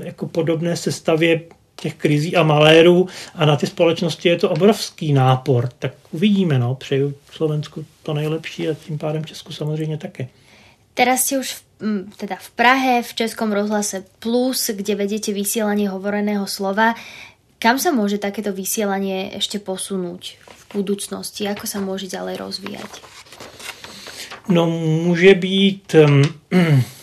jako 0.03 0.27
podobné 0.27 0.77
sestavě 0.77 1.41
těch 1.75 1.95
krizí 1.95 2.35
a 2.35 2.43
malérů 2.43 3.07
a 3.35 3.45
na 3.45 3.55
ty 3.55 3.67
společnosti 3.67 4.29
je 4.29 4.37
to 4.37 4.49
obrovský 4.49 5.13
nápor. 5.13 5.69
Tak 5.79 5.93
uvidíme, 6.11 6.59
no. 6.59 6.75
Přeju 6.75 7.13
Slovensku 7.31 7.85
to 8.03 8.13
nejlepší 8.13 8.69
a 8.69 8.73
tím 8.73 8.97
pádem 8.97 9.25
Česku 9.25 9.53
samozřejmě 9.53 9.97
také. 9.97 10.27
Teraz 10.97 11.29
ste 11.29 11.37
už 11.37 11.53
v, 11.53 11.61
teda 12.17 12.41
v 12.41 12.49
Prahe, 12.57 13.05
v 13.05 13.13
Českom 13.13 13.53
rozhlase 13.53 14.01
Plus, 14.17 14.73
kde 14.73 14.97
vedete 14.97 15.29
vysielanie 15.29 15.85
hovoreného 15.93 16.49
slova. 16.49 16.97
Kam 17.61 17.77
sa 17.77 17.93
môže 17.93 18.17
takéto 18.17 18.49
vysielanie 18.49 19.29
ešte 19.37 19.61
posunúť 19.61 20.41
v 20.41 20.63
budúcnosti? 20.73 21.45
Ako 21.45 21.69
sa 21.69 21.85
môže 21.85 22.09
ďalej 22.09 22.41
rozvíjať? 22.41 22.91
No 24.49 24.65
může 24.65 25.35
být 25.35 25.95
um, 25.95 26.23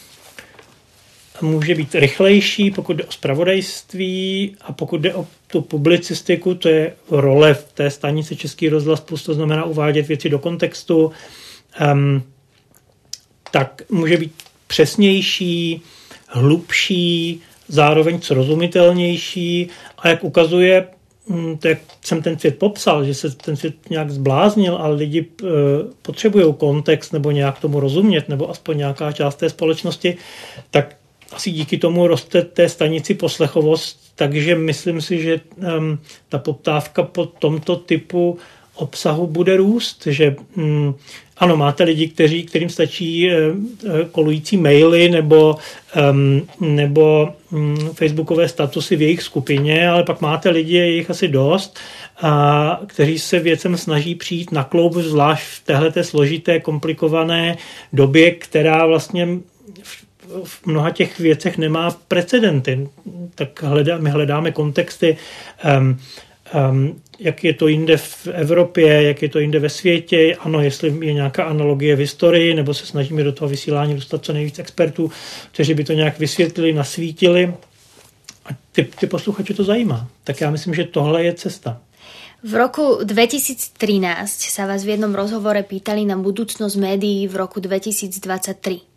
může 1.42 1.74
být 1.74 1.94
rychlejší, 1.94 2.70
pokud 2.70 2.96
jde 2.96 3.04
o 3.04 3.12
spravodajství 3.12 4.56
a 4.60 4.72
pokud 4.72 5.00
jde 5.00 5.14
o 5.14 5.26
tu 5.46 5.60
publicistiku, 5.60 6.54
to 6.54 6.68
je 6.68 6.92
role 7.10 7.54
v 7.54 7.72
té 7.72 7.90
stanici 7.90 8.36
Český 8.36 8.68
rozhlas 8.68 9.00
plus, 9.00 9.22
to 9.22 9.34
znamená 9.34 9.64
uvádět 9.64 10.08
věci 10.08 10.28
do 10.28 10.38
kontextu, 10.38 11.12
um, 11.92 12.22
tak 13.50 13.82
může 13.90 14.16
být 14.16 14.32
přesnější, 14.66 15.82
hlubší, 16.28 17.40
zároveň 17.68 18.20
srozumitelnější 18.20 19.68
a 19.98 20.08
jak 20.08 20.24
ukazuje, 20.24 20.86
hm, 21.28 21.56
to 21.56 21.68
jak 21.68 21.78
jsem 22.00 22.22
ten 22.22 22.38
svět 22.38 22.58
popsal, 22.58 23.04
že 23.04 23.14
se 23.14 23.30
ten 23.30 23.56
svět 23.56 23.90
nějak 23.90 24.10
zbláznil 24.10 24.76
a 24.76 24.88
lidi 24.88 25.26
e, 25.42 25.46
potřebují 26.02 26.54
kontext 26.54 27.12
nebo 27.12 27.30
nějak 27.30 27.58
tomu 27.58 27.80
rozumět, 27.80 28.28
nebo 28.28 28.50
aspoň 28.50 28.78
nějaká 28.78 29.12
část 29.12 29.34
té 29.34 29.50
společnosti, 29.50 30.16
tak 30.70 30.96
asi 31.32 31.50
díky 31.50 31.78
tomu 31.78 32.06
roste 32.06 32.42
té 32.42 32.68
stanici 32.68 33.14
poslechovost, 33.14 33.98
takže 34.14 34.54
myslím 34.54 35.00
si, 35.00 35.22
že 35.22 35.40
um, 35.56 35.98
ta 36.28 36.38
poptávka 36.38 37.02
po 37.02 37.26
tomto 37.26 37.76
typu 37.76 38.38
obsahu 38.74 39.26
bude 39.26 39.56
růst, 39.56 40.06
že 40.06 40.36
um, 40.56 40.94
ano, 41.36 41.56
máte 41.56 41.84
lidi, 41.84 42.08
kteří, 42.08 42.42
kterým 42.42 42.68
stačí 42.68 43.30
uh, 43.30 43.34
kolující 44.12 44.56
maily 44.56 45.08
nebo, 45.08 45.56
um, 46.10 46.48
nebo 46.60 47.28
um, 47.50 47.90
facebookové 47.94 48.48
statusy 48.48 48.96
v 48.96 49.02
jejich 49.02 49.22
skupině, 49.22 49.88
ale 49.88 50.04
pak 50.04 50.20
máte 50.20 50.50
lidi, 50.50 50.76
je 50.76 50.90
jich 50.90 51.10
asi 51.10 51.28
dost, 51.28 51.78
a 52.22 52.80
kteří 52.86 53.18
se 53.18 53.38
věcem 53.38 53.76
snaží 53.76 54.14
přijít 54.14 54.52
na 54.52 54.64
kloub, 54.64 54.94
zvlášť 54.94 55.46
v 55.46 55.64
téhleté 55.64 56.04
složité, 56.04 56.60
komplikované 56.60 57.56
době, 57.92 58.30
která 58.30 58.86
vlastně 58.86 59.28
mnoha 60.66 60.90
těch 60.90 61.18
věcech 61.18 61.58
nemá 61.58 61.90
precedenty. 62.08 62.88
Tak 63.34 63.62
hledá, 63.62 63.98
my 63.98 64.10
hledáme 64.10 64.52
kontexty, 64.52 65.16
um, 65.78 65.98
um, 66.70 67.00
jak 67.18 67.44
je 67.44 67.54
to 67.54 67.68
jinde 67.68 67.96
v 67.96 68.26
Evropě, 68.32 69.02
jak 69.02 69.22
je 69.22 69.28
to 69.28 69.38
jinde 69.38 69.58
ve 69.58 69.68
světě, 69.68 70.36
ano, 70.40 70.60
jestli 70.60 71.06
je 71.06 71.12
nějaká 71.12 71.44
analogie 71.44 71.96
v 71.96 71.98
historii, 71.98 72.54
nebo 72.54 72.74
se 72.74 72.86
snažíme 72.86 73.22
do 73.22 73.32
toho 73.32 73.48
vysílání 73.48 73.94
dostat 73.94 74.24
co 74.24 74.32
nejvíc 74.32 74.58
expertů, 74.58 75.10
kteří 75.52 75.74
by 75.74 75.84
to 75.84 75.92
nějak 75.92 76.18
vysvětlili, 76.18 76.72
nasvítili. 76.72 77.54
A 78.44 78.48
ty, 78.72 78.84
ty 78.84 79.06
posluchače 79.06 79.54
to 79.54 79.64
zajímá. 79.64 80.08
Tak 80.24 80.40
já 80.40 80.50
myslím, 80.50 80.74
že 80.74 80.84
tohle 80.84 81.24
je 81.24 81.32
cesta. 81.34 81.80
V 82.44 82.60
roku 82.60 83.00
2013 83.00 83.72
sa 84.52 84.68
vás 84.68 84.84
v 84.84 85.00
jednom 85.00 85.16
rozhovore 85.16 85.64
pýtali 85.64 86.04
na 86.04 86.20
budúcnosť 86.20 86.76
médií 86.76 87.24
v 87.24 87.40
roku 87.40 87.56
2023. 87.56 88.93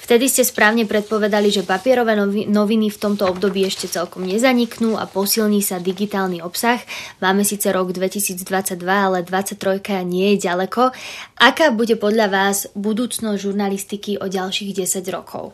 Vtedy 0.00 0.26
ste 0.26 0.42
správne 0.42 0.88
predpovedali, 0.88 1.52
že 1.52 1.62
papierové 1.62 2.16
noviny 2.48 2.90
v 2.90 2.98
tomto 2.98 3.28
období 3.28 3.62
ešte 3.62 3.86
celkom 3.86 4.24
nezaniknú 4.24 4.96
a 4.96 5.06
posilní 5.06 5.60
sa 5.62 5.78
digitálny 5.78 6.40
obsah. 6.40 6.80
Máme 7.20 7.44
síce 7.44 7.68
rok 7.70 7.92
2022, 7.92 8.80
ale 8.88 9.22
23 9.22 10.02
nie 10.02 10.34
je 10.34 10.50
ďaleko. 10.50 10.90
Aká 11.38 11.70
bude 11.70 11.94
podľa 12.00 12.26
vás 12.26 12.58
budúcnosť 12.72 13.38
žurnalistiky 13.38 14.18
o 14.18 14.26
ďalších 14.26 14.82
10 14.82 15.14
rokov? 15.14 15.52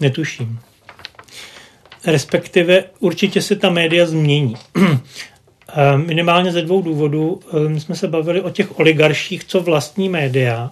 Netuším. 0.00 0.58
Respektive 2.06 2.84
určitě 2.98 3.42
se 3.42 3.56
ta 3.56 3.70
média 3.70 4.06
změní. 4.06 4.56
Minimálně 5.96 6.52
ze 6.52 6.62
dvou 6.62 6.82
důvodů. 6.82 7.40
My 7.68 7.80
jsme 7.80 7.94
se 7.94 8.08
bavili 8.08 8.40
o 8.40 8.50
těch 8.50 8.78
oligarších, 8.78 9.44
co 9.44 9.60
vlastní 9.60 10.08
média. 10.08 10.70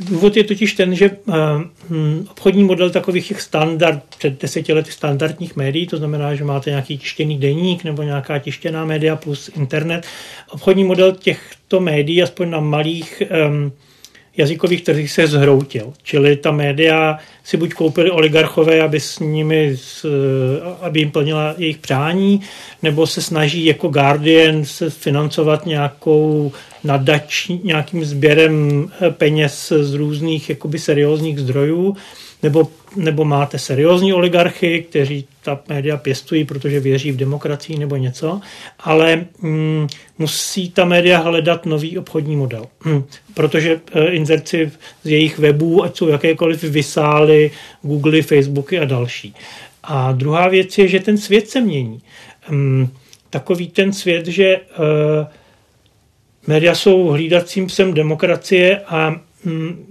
Důvod 0.00 0.36
je 0.36 0.44
totiž 0.44 0.72
ten, 0.72 0.94
že 0.94 1.10
uh, 1.10 1.36
obchodní 2.30 2.64
model 2.64 2.90
takových 2.90 3.28
těch 3.28 3.40
standard, 3.40 4.02
před 4.18 4.40
deseti 4.42 4.72
lety 4.72 4.92
standardních 4.92 5.56
médií, 5.56 5.86
to 5.86 5.96
znamená, 5.96 6.34
že 6.34 6.44
máte 6.44 6.70
nějaký 6.70 6.98
tištěný 6.98 7.38
deník 7.38 7.84
nebo 7.84 8.02
nějaká 8.02 8.38
tištěná 8.38 8.84
média 8.84 9.16
plus 9.16 9.50
internet, 9.56 10.06
obchodní 10.50 10.84
model 10.84 11.12
těchto 11.12 11.80
médií, 11.80 12.22
aspoň 12.22 12.50
na 12.50 12.60
malých 12.60 13.22
um, 13.48 13.72
jazykových 14.38 14.82
trzích 14.82 15.10
se 15.10 15.26
zhroutil. 15.26 15.92
Čili 16.02 16.36
ta 16.36 16.50
média 16.50 17.18
si 17.44 17.56
buď 17.56 17.74
koupili 17.74 18.10
oligarchové, 18.10 18.80
aby 18.80 19.00
s 19.00 19.18
nimi, 19.18 19.76
aby 20.80 21.00
jim 21.00 21.10
plnila 21.10 21.54
jejich 21.58 21.78
přání, 21.78 22.40
nebo 22.82 23.06
se 23.06 23.22
snaží 23.22 23.64
jako 23.64 23.88
Guardian 23.88 24.64
se 24.64 24.90
financovat 24.90 25.66
nějakou 25.66 26.52
nadač, 26.84 27.48
nějakým 27.64 28.04
sběrem 28.04 28.88
peněz 29.10 29.72
z 29.80 29.94
různých 29.94 30.48
jakoby 30.50 30.78
seriózních 30.78 31.38
zdrojů 31.38 31.96
nebo, 32.42 32.68
nebo 32.96 33.24
máte 33.24 33.58
seriózní 33.58 34.12
oligarchy, 34.12 34.82
kteří 34.82 35.26
ta 35.42 35.60
média 35.68 35.96
pěstují, 35.96 36.44
protože 36.44 36.80
věří 36.80 37.12
v 37.12 37.16
demokracii 37.16 37.78
nebo 37.78 37.96
něco, 37.96 38.40
ale 38.80 39.24
mm, 39.40 39.86
musí 40.18 40.70
ta 40.70 40.84
média 40.84 41.18
hledat 41.18 41.66
nový 41.66 41.98
obchodní 41.98 42.36
model, 42.36 42.66
mm, 42.84 43.04
protože 43.34 43.80
e, 43.92 44.06
inzerci 44.06 44.70
z 45.04 45.08
jejich 45.08 45.38
webů, 45.38 45.84
ať 45.84 45.96
jsou 45.96 46.08
jakékoliv 46.08 46.62
vysály, 46.62 47.50
Google, 47.82 48.22
Facebooky 48.22 48.78
a 48.78 48.84
další. 48.84 49.34
A 49.82 50.12
druhá 50.12 50.48
věc 50.48 50.78
je, 50.78 50.88
že 50.88 51.00
ten 51.00 51.18
svět 51.18 51.48
se 51.48 51.60
mění. 51.60 52.02
Mm, 52.50 52.88
takový 53.30 53.68
ten 53.68 53.92
svět, 53.92 54.26
že 54.26 54.44
e, 54.44 54.60
média 56.46 56.74
jsou 56.74 57.08
hlídacím 57.08 57.66
psem 57.66 57.94
demokracie 57.94 58.80
a 58.86 59.20
mm, 59.44 59.86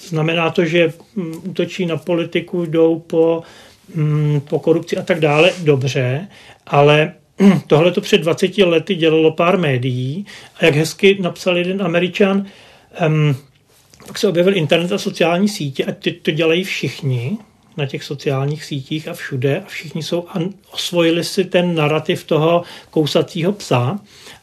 Znamená 0.00 0.50
to, 0.50 0.64
že 0.64 0.92
mm, 1.14 1.34
útočí 1.44 1.86
na 1.86 1.96
politiku, 1.96 2.66
jdou 2.66 2.98
po, 2.98 3.42
mm, 3.94 4.40
po 4.40 4.58
korupci 4.58 4.96
a 4.96 5.02
tak 5.02 5.20
dále, 5.20 5.52
dobře, 5.62 6.28
ale 6.66 7.12
tohle 7.66 7.92
to 7.92 8.00
před 8.00 8.18
20 8.18 8.58
lety 8.58 8.94
dělalo 8.94 9.30
pár 9.30 9.58
médií 9.58 10.26
a 10.60 10.64
jak 10.64 10.74
hezky 10.74 11.18
napsal 11.20 11.58
jeden 11.58 11.82
američan, 11.82 12.46
um, 13.06 13.36
pak 14.06 14.18
se 14.18 14.28
objevil 14.28 14.56
internet 14.56 14.92
a 14.92 14.98
sociální 14.98 15.48
sítě 15.48 15.84
a 15.84 15.92
ty 15.92 16.12
to 16.12 16.30
dělají 16.30 16.64
všichni 16.64 17.38
na 17.76 17.86
těch 17.86 18.04
sociálních 18.04 18.64
sítích 18.64 19.08
a 19.08 19.14
všude 19.14 19.60
a 19.60 19.68
všichni 19.68 20.02
jsou 20.02 20.26
a 20.28 20.38
osvojili 20.72 21.24
si 21.24 21.44
ten 21.44 21.74
narrativ 21.74 22.24
toho 22.24 22.62
kousacího 22.90 23.52
psa 23.52 23.98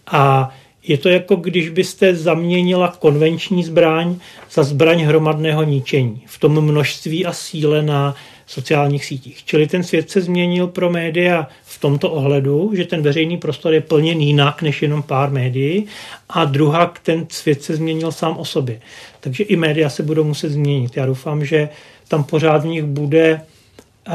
a 0.08 0.56
je 0.88 0.98
to 0.98 1.10
jako 1.10 1.36
když 1.36 1.70
byste 1.70 2.16
zaměnila 2.16 2.96
konvenční 3.00 3.64
zbraň 3.64 4.16
za 4.52 4.64
zbraň 4.64 5.02
hromadného 5.02 5.64
ničení 5.64 6.22
v 6.26 6.40
tom 6.40 6.62
množství 6.62 7.26
a 7.26 7.34
síle 7.34 7.82
na 7.82 8.16
sociálních 8.48 9.06
sítích. 9.06 9.44
Čili 9.46 9.68
ten 9.68 9.84
svět 9.84 10.10
se 10.10 10.22
změnil 10.22 10.68
pro 10.68 10.90
média 10.90 11.48
v 11.64 11.80
tomto 11.80 12.12
ohledu, 12.12 12.72
že 12.76 12.86
ten 12.86 13.02
veřejný 13.02 13.38
prostor 13.38 13.74
je 13.74 13.82
plněn 13.82 14.22
jinak 14.22 14.62
než 14.62 14.82
jenom 14.82 15.04
pár 15.04 15.30
médií 15.30 15.86
a 16.30 16.46
druhá, 16.46 16.94
ten 17.04 17.26
svět 17.30 17.64
se 17.64 17.76
změnil 17.76 18.12
sám 18.12 18.38
o 18.38 18.46
sobě. 18.46 18.82
Takže 19.20 19.44
i 19.44 19.56
média 19.56 19.90
se 19.90 20.04
budou 20.04 20.24
muset 20.24 20.50
změnit. 20.50 20.98
Já 20.98 21.06
doufám, 21.06 21.46
že 21.46 21.70
tam 22.08 22.24
pořád 22.24 22.64
v 22.64 22.66
nich 22.66 22.84
bude 22.84 23.42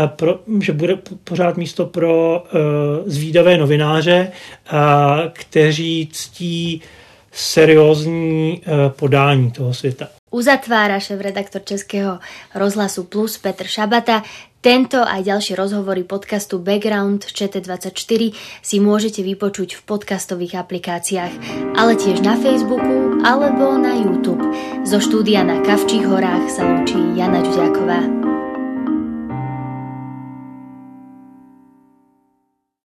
pro, 0.07 0.39
že 0.61 0.73
bude 0.73 0.99
pořád 1.25 1.57
místo 1.57 1.87
pro 1.87 2.43
uh, 2.43 2.61
zvídavé 3.07 3.59
novináře, 3.59 4.33
uh, 4.73 4.79
kteří 5.33 6.09
ctí 6.13 6.83
seriózní 7.33 8.63
uh, 8.67 8.93
podání 8.93 9.51
toho 9.51 9.75
světa. 9.75 10.09
Uzatvára 10.31 11.01
šéf-redaktor 11.01 11.63
Českého 11.65 12.19
rozhlasu 12.55 13.05
Plus 13.05 13.39
Petr 13.39 13.65
Šabata. 13.65 14.23
Tento 14.59 15.07
aj 15.07 15.23
ďalšie 15.23 15.55
rozhovory 15.55 16.03
podcastu 16.03 16.59
Background 16.59 17.31
ČT24 17.31 18.35
si 18.59 18.77
môžete 18.83 19.23
vypočuť 19.23 19.79
v 19.79 19.81
podcastových 19.87 20.59
aplikáciách, 20.59 21.33
ale 21.79 21.95
tiež 21.95 22.27
na 22.27 22.35
Facebooku 22.35 23.23
alebo 23.23 23.79
na 23.79 23.95
YouTube. 23.95 24.43
Zo 24.83 24.99
štúdia 24.99 25.47
na 25.47 25.63
Kavčích 25.63 26.03
horách 26.03 26.51
sa 26.51 26.67
lúči 26.67 26.99
Jana 27.15 27.39
Ďuďáková. 27.39 28.28